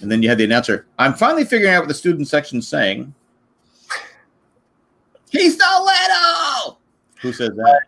[0.00, 0.86] And then you had the announcer.
[0.98, 3.14] I'm finally figuring out what the student section's saying.
[5.30, 6.78] He's Stiletto.
[7.22, 7.82] Who says that?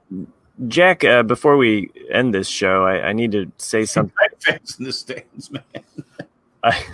[0.69, 4.15] Jack, uh, before we end this show, I, I need to say something.
[4.41, 5.63] Fans in the stands, man.
[6.63, 6.85] I,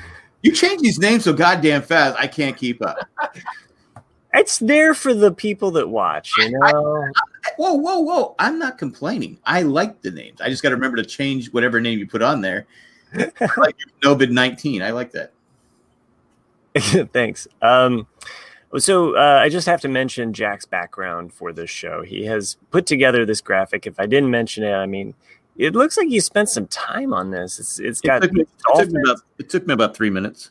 [0.44, 2.18] You change these names so goddamn fast.
[2.18, 2.98] I can't keep up.
[4.34, 7.10] it's there for the people that watch, you know.
[7.56, 8.34] Whoa, whoa, whoa!
[8.38, 9.38] I'm not complaining.
[9.44, 10.40] I like the names.
[10.40, 12.66] I just got to remember to change whatever name you put on there.
[13.56, 14.82] like Novid 19.
[14.82, 15.32] I like that.
[17.12, 17.46] Thanks.
[17.62, 18.06] Um,
[18.78, 22.02] so uh, I just have to mention Jack's background for this show.
[22.02, 23.86] He has put together this graphic.
[23.86, 25.14] If I didn't mention it, I mean,
[25.56, 27.60] it looks like you spent some time on this.
[27.60, 30.10] It's it's It got took, me, it, took me about, it took me about three
[30.10, 30.50] minutes.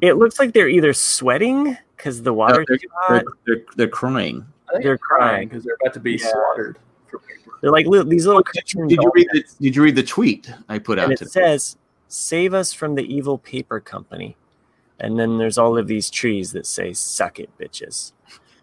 [0.00, 2.64] It looks like they're either sweating because the water.
[2.66, 2.78] they're,
[3.08, 4.46] they're, they're, they're crying.
[4.82, 6.26] They're crying because they're about to be Yeah.
[6.30, 6.78] slaughtered.
[7.60, 8.42] They're like li- these little.
[8.54, 11.12] Did you, did you read the Did you read the tweet I put out and
[11.12, 11.30] it today?
[11.30, 11.76] says,
[12.08, 14.36] "Save us from the evil paper company,"
[14.98, 18.12] and then there's all of these trees that say, "Suck it, bitches."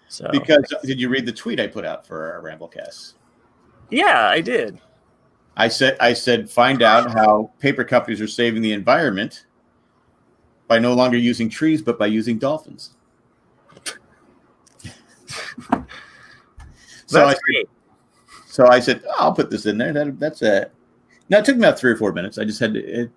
[0.07, 3.13] So Because did you read the tweet I put out for our Ramblecast?
[3.91, 4.79] yeah, I did.
[5.55, 9.45] I said I said find out how paper companies are saving the environment
[10.67, 12.95] by no longer using trees but by using dolphins.
[17.05, 17.69] So I great.
[18.45, 19.93] so I said oh, I'll put this in there.
[19.93, 20.71] That, that's it.
[21.29, 22.37] Now it took me about three or four minutes.
[22.37, 22.79] I just had to.
[22.79, 23.11] It,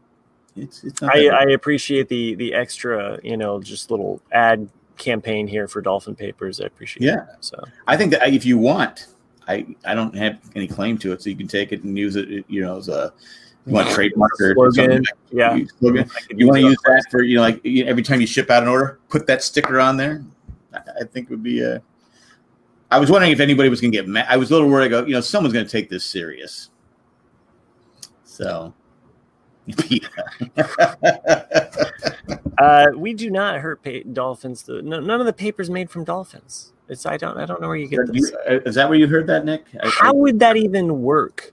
[0.56, 1.14] it's it's not.
[1.14, 6.14] I, I appreciate the the extra, you know, just little ad campaign here for Dolphin
[6.14, 6.60] Papers.
[6.60, 7.04] I appreciate.
[7.04, 7.22] Yeah.
[7.22, 7.28] it.
[7.40, 9.08] So I think that if you want,
[9.48, 12.16] I I don't have any claim to it, so you can take it and use
[12.16, 12.44] it.
[12.48, 13.12] You know, as a
[13.66, 15.04] you want trademark or Slogan, something.
[15.30, 15.54] yeah.
[15.54, 16.10] You, slogan.
[16.30, 18.62] You want to use that for you know, like you- every time you ship out
[18.62, 20.24] an order, put that sticker on there.
[20.74, 21.82] I, I think would be a.
[22.90, 24.26] I was wondering if anybody was going to get mad.
[24.28, 24.86] I was a little worried.
[24.86, 26.70] I go, you know, someone's going to take this serious.
[28.24, 28.74] So.
[32.58, 34.64] uh, we do not hurt pa- dolphins.
[34.64, 36.72] The, no, none of the papers made from dolphins.
[36.88, 38.32] It's I don't I don't know where you get this.
[38.66, 39.66] Is that where you heard that, Nick?
[39.80, 41.52] I, How would that even work?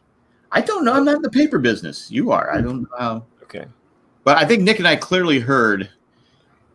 [0.51, 0.93] I don't know.
[0.93, 2.09] I'm not in the paper business.
[2.09, 2.51] You are.
[2.51, 3.26] I don't know how.
[3.43, 3.65] Okay.
[4.23, 5.91] But I think Nick and I clearly heard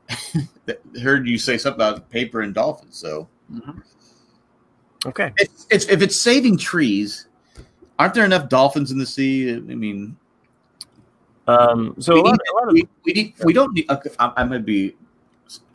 [1.02, 2.96] heard you say something about paper and dolphins.
[2.96, 3.28] So
[5.04, 5.32] Okay.
[5.36, 7.26] it's, it's if it's saving trees,
[7.98, 9.54] aren't there enough dolphins in the sea?
[9.54, 10.16] I mean,
[11.48, 13.90] Um, so we, a need, lot of we, we need we don't need.
[13.90, 14.94] Okay, I'm, I'm going to be.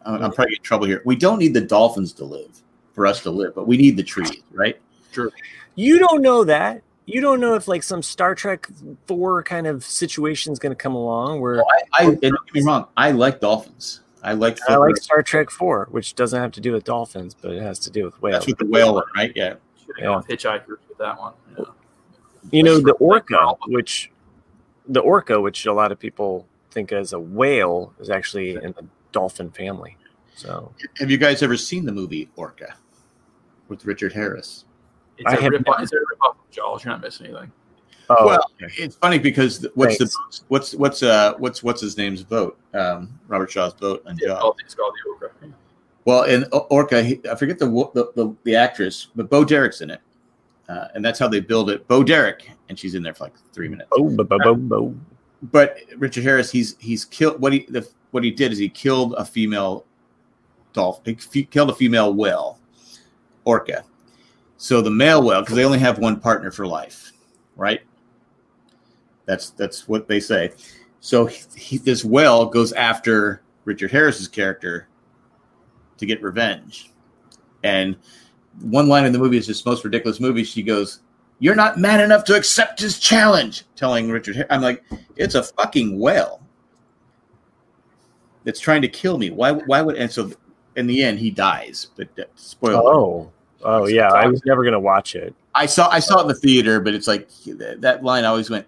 [0.05, 1.01] I'm, I'm probably in trouble here.
[1.05, 2.61] We don't need the dolphins to live
[2.93, 4.79] for us to live, but we need the trees, right?
[5.11, 5.31] Sure.
[5.75, 6.81] you don't know that.
[7.05, 8.67] You don't know if like some Star Trek
[9.07, 12.53] four kind of situation is going to come along where I, I and don't get
[12.53, 12.87] me wrong.
[12.97, 14.01] I like dolphins.
[14.23, 14.57] I like.
[14.67, 17.79] I like Star Trek four, which doesn't have to do with dolphins, but it has
[17.79, 18.35] to do with whales.
[18.45, 19.31] That's with the whale one, right?
[19.35, 19.55] Yeah.
[19.85, 21.33] Should have gone hitchhikers with that one.
[21.57, 21.65] Yeah.
[22.51, 24.11] You know the orca, which
[24.87, 28.85] the orca, which a lot of people think as a whale, is actually in the
[29.11, 29.97] dolphin family.
[30.35, 32.75] So Have you guys ever seen the movie Orca
[33.69, 34.65] with Richard Harris?
[35.17, 36.83] It's I a have rip never- it's a rip off of Jaws.
[36.83, 37.51] You're not missing anything.
[38.09, 40.15] Oh, well, it's funny because what's Thanks.
[40.15, 42.57] the what's what's uh what's what's his name's boat?
[42.73, 44.39] Um, Robert Shaw's boat on Jaws.
[44.41, 45.35] Oh, it's called the Orca.
[45.41, 45.49] Yeah.
[46.05, 49.89] Well, in Orca, he, I forget the, the the the actress, but Bo Derek's in
[49.89, 49.99] it,
[50.69, 51.85] uh, and that's how they build it.
[51.87, 53.89] Bo Derek, and she's in there for like three minutes.
[53.91, 54.95] bo, bo, bo, bo, bo.
[55.51, 59.15] But Richard Harris, he's he's killed what he the what he did is he killed
[59.17, 59.85] a female
[60.71, 61.17] dolphin.
[61.33, 62.59] He killed a female whale,
[63.43, 63.83] orca.
[64.57, 67.11] So the male whale, because they only have one partner for life,
[67.55, 67.81] right?
[69.27, 70.53] That's that's what they say.
[70.99, 74.87] So he, he, this whale goes after Richard Harris's character
[75.97, 76.91] to get revenge.
[77.63, 77.97] And
[78.61, 80.43] one line in the movie is this most ridiculous movie.
[80.43, 81.01] She goes,
[81.39, 84.83] "You're not man enough to accept his challenge." Telling Richard, Har- I'm like,
[85.17, 86.41] it's a fucking whale
[88.45, 89.29] that's trying to kill me.
[89.29, 89.51] Why?
[89.51, 89.97] Why would?
[89.97, 90.31] And so,
[90.77, 91.87] in the end, he dies.
[91.97, 92.81] But uh, spoiler.
[92.81, 93.31] Oh,
[93.63, 94.09] oh yeah.
[94.13, 95.35] I was never gonna watch it.
[95.53, 98.49] I saw I saw it in the theater, but it's like that, that line always
[98.49, 98.65] went.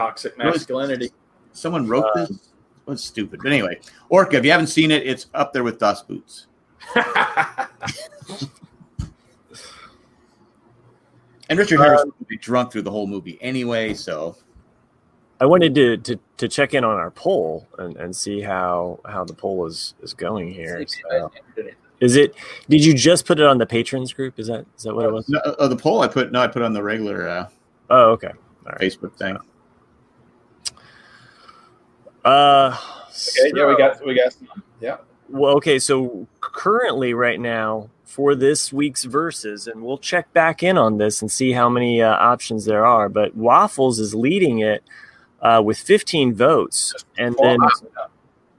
[0.00, 0.52] Toxic Really?
[0.52, 1.10] masculinity.
[1.52, 2.50] Someone wrote this.
[2.86, 3.40] What's stupid?
[3.42, 4.36] But anyway, Orca.
[4.36, 6.46] If you haven't seen it, it's up there with Das Boots.
[11.48, 13.92] and Richard Harris will be drunk through the whole movie anyway.
[13.92, 14.36] So
[15.40, 19.24] I wanted to, to, to check in on our poll and, and see how how
[19.24, 20.84] the poll is is going here.
[20.86, 21.30] So,
[22.00, 22.34] is it?
[22.70, 24.38] Did you just put it on the patrons group?
[24.38, 25.28] Is that is that what it was?
[25.28, 27.48] no, uh, the poll I put no, I put on the regular uh,
[27.90, 28.28] Oh, okay.
[28.28, 28.80] All right.
[28.80, 29.36] Facebook thing.
[32.24, 32.76] Uh,
[33.10, 34.48] Okay, yeah, we got we got some.
[34.80, 34.98] Yeah.
[35.28, 40.76] Well, okay, so currently, right now, for this week's verses, and we'll check back in
[40.78, 43.08] on this and see how many uh, options there are.
[43.08, 44.82] But Waffles is leading it
[45.40, 47.58] uh, with 15 votes, and then,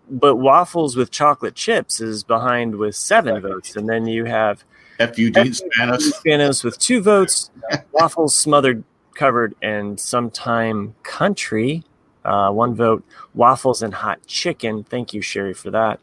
[0.09, 4.63] but Waffles with chocolate chips is behind with seven votes, and then you have
[4.99, 6.13] FUD Spanos.
[6.13, 7.51] Spanos with two votes,
[7.91, 8.83] Waffles smothered,
[9.15, 11.83] covered, and sometime country.
[12.23, 13.03] Uh, one vote,
[13.33, 14.83] waffles and hot chicken.
[14.83, 15.99] Thank you, Sherry, for that.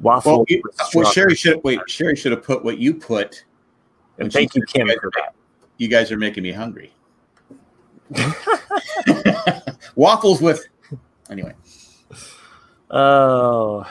[0.00, 0.38] Waffle.
[0.38, 0.62] Well, you-
[0.94, 1.10] well.
[1.10, 1.80] Sherry should wait.
[1.88, 3.44] Sherry should have put what you put.
[4.18, 5.34] And thank you, Kim, for that.
[5.78, 6.92] You guys are making me hungry.
[9.94, 10.66] Waffles with.
[11.30, 11.54] Anyway,
[12.90, 13.86] Oh.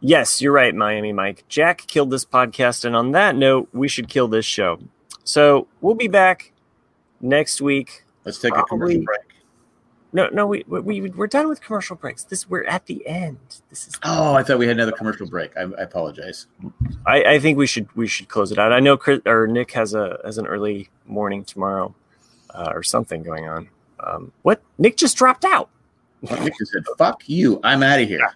[0.00, 1.44] Yes, you're right, Miami Mike.
[1.48, 4.80] Jack killed this podcast, and on that note, we should kill this show.
[5.24, 6.52] So we'll be back
[7.20, 8.04] next week.
[8.24, 9.20] let's take a commercial break.
[10.12, 12.24] No, no, we, we we're done with commercial breaks.
[12.24, 13.38] This we're at the end.
[13.68, 13.98] This is.
[14.02, 15.56] Oh, I thought we had another commercial break.
[15.56, 16.46] I, I apologize.
[17.06, 18.72] I, I think we should we should close it out.
[18.72, 21.94] I know Chris or Nick has a has an early morning tomorrow,
[22.54, 23.68] uh, or something going on.
[24.00, 25.70] Um, what Nick just dropped out.
[26.22, 28.34] Nick just said, "Fuck you, I'm out of here."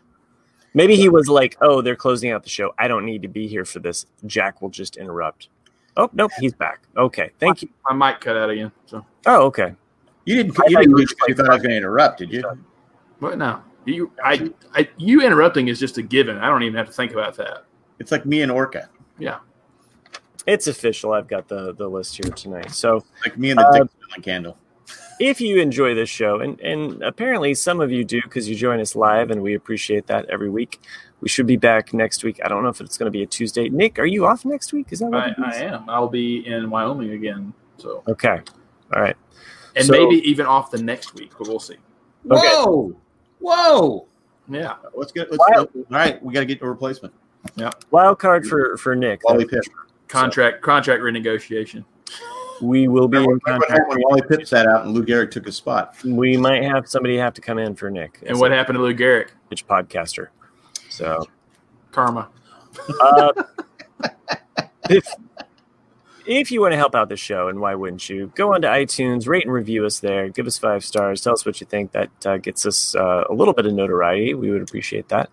[0.74, 2.72] Maybe he was like, "Oh, they're closing out the show.
[2.78, 4.06] I don't need to be here for this.
[4.26, 5.48] Jack will just interrupt."
[5.96, 6.82] Oh nope, he's back.
[6.96, 7.68] Okay, thank you.
[7.86, 8.70] I might cut out again.
[8.86, 9.74] So Oh, okay.
[10.24, 10.56] You didn't.
[10.68, 12.42] You didn't you you thought I was going to interrupt, did you?
[13.18, 13.64] what now?
[13.84, 16.38] You I, I you interrupting is just a given.
[16.38, 17.64] I don't even have to think about that.
[17.98, 18.88] It's like me and Orca.
[19.18, 19.38] Yeah.
[20.46, 21.12] It's official.
[21.12, 22.70] I've got the the list here tonight.
[22.70, 23.72] So Like me and the Uh,
[24.14, 24.56] dick candle.
[25.20, 28.80] if you enjoy this show, and and apparently some of you do because you join
[28.80, 30.80] us live, and we appreciate that every week.
[31.20, 32.38] We should be back next week.
[32.44, 33.68] I don't know if it's going to be a Tuesday.
[33.70, 34.88] Nick, are you off next week?
[34.90, 35.88] Is that what I, I am.
[35.88, 37.54] I'll be in Wyoming again.
[37.78, 38.40] So Okay.
[38.94, 39.16] All right.
[39.76, 41.76] And So- maybe even off the next week, but we'll see.
[42.30, 42.40] Okay.
[42.48, 42.96] Whoa,
[43.40, 44.06] whoa!
[44.48, 44.74] Yeah.
[44.94, 45.30] Let's get.
[45.30, 45.68] Let's, Wow.
[45.74, 47.12] all right, we got to get a replacement.
[47.56, 47.70] Yeah.
[47.90, 49.22] Wild card for for Nick.
[49.24, 49.62] Wally Pipp.
[50.08, 51.84] Contract contract renegotiation.
[52.62, 53.70] We will be in Remember what contact.
[53.72, 55.96] happened when Wally Pipp sat out and Lou Gehrig took his spot?
[56.04, 58.20] We might have somebody have to come in for Nick.
[58.26, 59.30] And what happened to Lou Gehrig?
[59.48, 60.28] Which podcaster?
[60.88, 61.26] So
[61.90, 62.28] Karma.
[63.00, 63.32] uh,
[66.26, 68.32] if you want to help out the show, and why wouldn't you?
[68.34, 70.28] Go on to iTunes, rate and review us there.
[70.28, 71.20] Give us five stars.
[71.20, 71.92] Tell us what you think.
[71.92, 74.34] That uh, gets us uh, a little bit of notoriety.
[74.34, 75.30] We would appreciate that.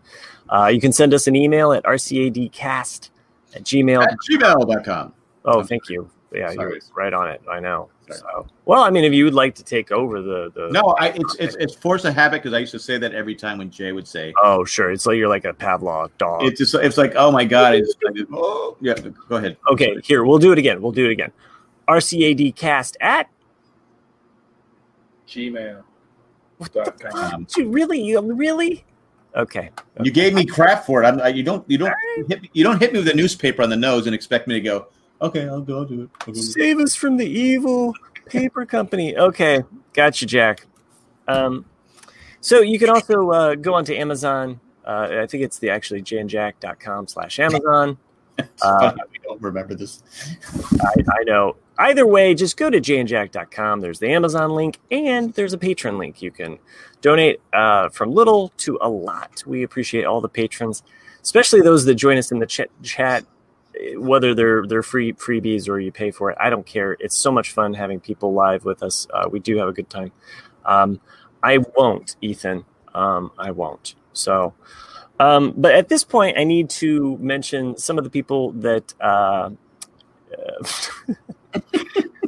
[0.50, 3.10] Uh, you can send us an email at rcadcast
[3.56, 4.04] at gmail.
[4.04, 5.14] At gmail.com.
[5.46, 6.10] Oh, thank you.
[6.34, 6.72] Yeah, Sorry.
[6.74, 7.42] you're right on it.
[7.50, 7.90] I know.
[8.14, 11.10] So, well, I mean, if you would like to take over the the No, I,
[11.10, 13.70] it's it's it's force of habit because I used to say that every time when
[13.70, 14.92] Jay would say, Oh, sure.
[14.92, 16.44] It's like you're like a Pavlov dog.
[16.44, 18.96] it's just it's like oh my god, it's like, oh yeah.
[19.30, 19.58] Go ahead.
[19.72, 20.82] okay, here we'll do it again.
[20.82, 21.32] We'll do it again.
[21.88, 23.30] RCADcast at
[25.28, 25.84] Gmail.
[27.14, 28.86] Um, you really you really
[29.36, 29.72] okay.
[30.04, 31.08] you gave me crap for it.
[31.08, 31.94] I'm, I, you don't you don't
[32.28, 34.54] hit, me- you don't hit me with a newspaper on the nose and expect me
[34.56, 34.88] to go.
[35.22, 35.80] Okay, I'll go.
[35.80, 36.10] I'll do it.
[36.22, 37.94] I'll do it." Save us from the evil
[38.26, 39.16] paper company.
[39.16, 40.66] Okay, got you, Jack.
[41.28, 41.66] Um,
[42.40, 44.60] so you can also uh, go onto Amazon.
[44.86, 47.98] Uh, I think it's the actually jayandjack.com slash Amazon.
[48.64, 50.02] Uh, we don't remember this.
[50.82, 51.58] I, I know.
[51.78, 53.82] Either way, just go to jayandjack.com.
[53.82, 56.24] There's the Amazon link and there's a Patreon link.
[56.24, 56.58] You can
[57.02, 59.44] donate uh, from little to a lot.
[59.46, 60.82] We appreciate all the patrons,
[61.22, 62.70] especially those that join us in the chat.
[62.82, 63.26] chat
[63.96, 66.98] whether they're they're free freebies or you pay for it, I don't care.
[67.00, 69.08] It's so much fun having people live with us.
[69.14, 70.12] Uh, we do have a good time.
[70.66, 71.00] Um,
[71.44, 72.66] I won't, Ethan.
[72.94, 73.96] Um, I won't.
[74.14, 74.54] So,
[75.20, 79.52] um, but at this point, I need to mention some of the people that uh,
[80.38, 80.64] uh,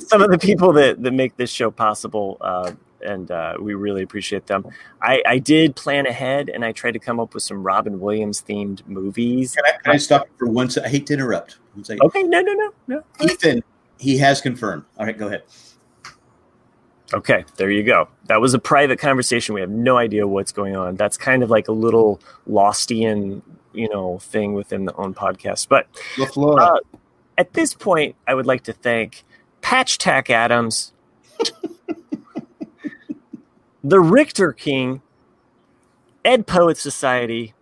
[0.08, 2.38] some of the people that that make this show possible.
[2.42, 2.72] Uh,
[3.06, 4.66] and uh, we really appreciate them.
[5.02, 8.42] I, I did plan ahead, and I tried to come up with some Robin Williams
[8.42, 9.56] themed movies.
[9.56, 10.88] Can I, can I stop for one second?
[10.88, 11.58] I hate to interrupt.
[11.82, 12.02] Second.
[12.02, 13.04] Okay, no, no, no, no.
[13.20, 13.64] Ethan,
[14.00, 14.86] he has confirmed.
[14.98, 15.44] All right, go ahead.
[17.14, 18.08] Okay, there you go.
[18.26, 19.54] That was a private conversation.
[19.54, 20.96] We have no idea what's going on.
[20.96, 22.20] That's kind of like a little
[22.50, 23.42] Lostian,
[23.74, 25.68] you know, thing within the own podcast.
[25.68, 25.88] But
[26.20, 26.78] uh,
[27.38, 29.26] at this point, I would like to thank
[29.64, 30.92] Patch Tack Adams,
[33.84, 35.02] the Richter King,
[36.24, 37.54] Ed Poet Society,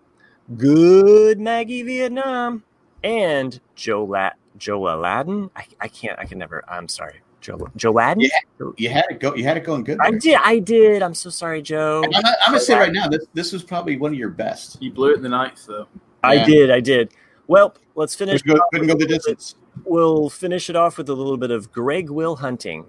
[0.58, 2.64] Good Maggie Vietnam,
[3.04, 5.50] and Joe Lat Joe Aladdin.
[5.56, 6.20] I, I can't.
[6.20, 6.64] I can never.
[6.68, 7.22] I'm sorry.
[7.40, 8.22] Joe Joe Ladden.
[8.22, 9.34] Yeah, you had it go.
[9.36, 9.98] You had it going good.
[10.02, 10.38] I did.
[10.44, 11.02] I did.
[11.02, 12.04] I'm so sorry, Joe.
[12.04, 14.82] I'm, I'm gonna say right now this this was probably one of your best.
[14.82, 15.88] You blew it in the ninth, though.
[16.24, 16.46] I Yeah.
[16.46, 16.72] did.
[16.72, 17.14] I did.
[17.48, 18.42] Well, let's finish.
[18.42, 19.56] Couldn't go- couldn't go the little bit- distance.
[19.92, 22.86] We'll finish it off with a little bit of Greg Will Hunting.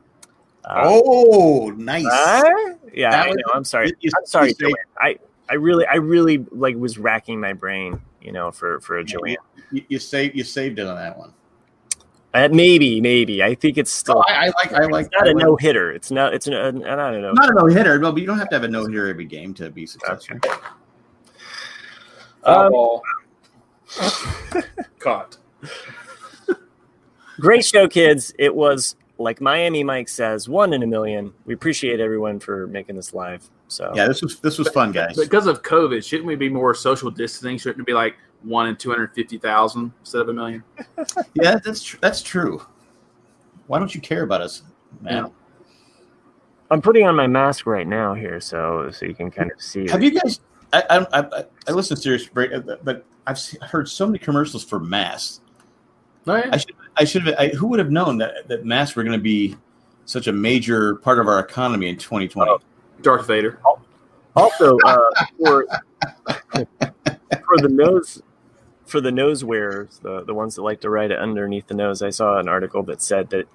[0.64, 2.04] Uh, Oh, nice.
[2.08, 2.74] Huh?
[2.94, 3.52] Yeah, That I was- know.
[3.54, 3.88] I'm sorry.
[3.88, 4.74] you- you- I'm sorry, say- Joanne.
[4.98, 5.18] I,
[5.50, 9.36] I really, I really like was racking my brain, you know, for for a Joanne.
[9.72, 11.32] You, you saved you saved it on that one.
[12.34, 13.42] Uh, maybe, maybe.
[13.42, 14.14] I think it's still.
[14.14, 15.90] No, I- I like- I like- It's not I a like- no hitter.
[15.90, 16.32] It's not.
[16.34, 16.54] It's an.
[16.54, 17.32] I don't know.
[17.32, 19.24] Not a no hitter, no, but you don't have to have a no hitter every
[19.26, 20.38] game to be successful.
[22.44, 23.02] Foul Um, ball.
[25.00, 25.38] Caught.
[27.42, 28.32] Great show, kids.
[28.38, 31.34] It was like Miami Mike says, one in a million.
[31.44, 33.50] We appreciate everyone for making this live.
[33.66, 35.16] So Yeah, this was this was fun, guys.
[35.16, 37.58] Because of COVID, shouldn't we be more social distancing?
[37.58, 40.62] Shouldn't it be like one in two hundred fifty thousand instead of a million?
[41.34, 42.64] Yeah, that's tr- that's true.
[43.66, 44.62] Why don't you care about us,
[45.00, 45.28] man?
[46.70, 49.88] I'm putting on my mask right now here, so so you can kind of see.
[49.90, 50.38] Have you guys?
[50.72, 52.52] I I, I, I listen to serious break,
[52.84, 55.40] but I've heard so many commercials for masks.
[56.26, 56.50] Oh, yeah.
[56.52, 57.34] I should I should have.
[57.38, 59.56] I, who would have known that that masks were going to be
[60.04, 62.52] such a major part of our economy in 2020?
[63.02, 63.58] Darth Vader.
[64.36, 64.98] Also, uh,
[65.38, 65.66] for
[66.52, 68.22] for the nose
[68.86, 72.02] for the nose wearers, the the ones that like to write it underneath the nose,
[72.02, 73.48] I saw an article that said that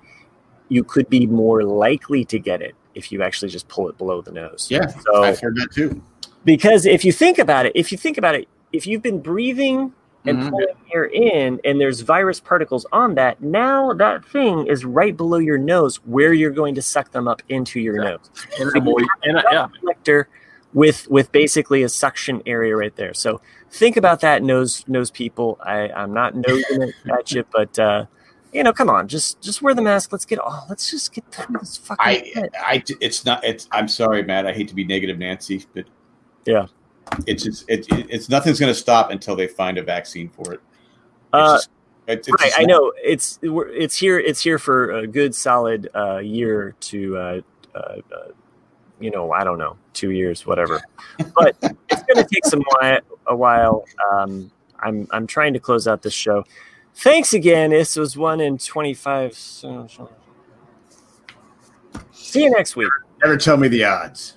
[0.69, 4.21] you could be more likely to get it if you actually just pull it below
[4.21, 4.67] the nose.
[4.69, 6.01] Yeah, So I've heard that too.
[6.43, 9.93] because if you think about it, if you think about it, if you've been breathing
[10.27, 10.49] and Mhm.
[10.49, 15.37] pulling air in, and there's virus particles on that, now that thing is right below
[15.37, 18.29] your nose, where you're going to suck them up into your nose.
[18.59, 19.67] And, So you and, yeah.
[19.79, 20.27] collector
[20.73, 23.13] with with basically a suction area right there.
[23.13, 23.41] So
[23.71, 25.57] think about that, nose nose people.
[25.63, 28.05] I I'm not nosing it at you, but uh,
[28.53, 30.11] you know, come on, just just wear the mask.
[30.11, 32.05] Let's get oh, let's just get through this fucking.
[32.05, 32.53] I, shit.
[32.59, 33.43] I, it's not.
[33.43, 33.67] It's.
[33.71, 34.45] I'm sorry, Matt.
[34.45, 35.85] I hate to be negative, Nancy, but
[36.45, 36.67] yeah,
[37.25, 37.69] it's just.
[37.69, 40.61] It, it, it's nothing's going to stop until they find a vaccine for it.
[41.33, 41.69] Uh, just-
[42.07, 44.17] it- it's right, just I know it's it's here.
[44.17, 47.41] It's here for a good solid uh, year to, uh,
[47.75, 47.99] uh, uh,
[49.01, 50.81] you know, I don't know, two years, whatever.
[51.35, 53.83] But it's going to take some while, a while.
[54.13, 56.45] Um, I'm I'm trying to close out this show.
[56.95, 57.71] Thanks again.
[57.71, 59.33] This was one in twenty five.
[59.35, 60.09] So, so-
[62.13, 62.89] See you next week.
[63.21, 64.36] Never tell me the odds.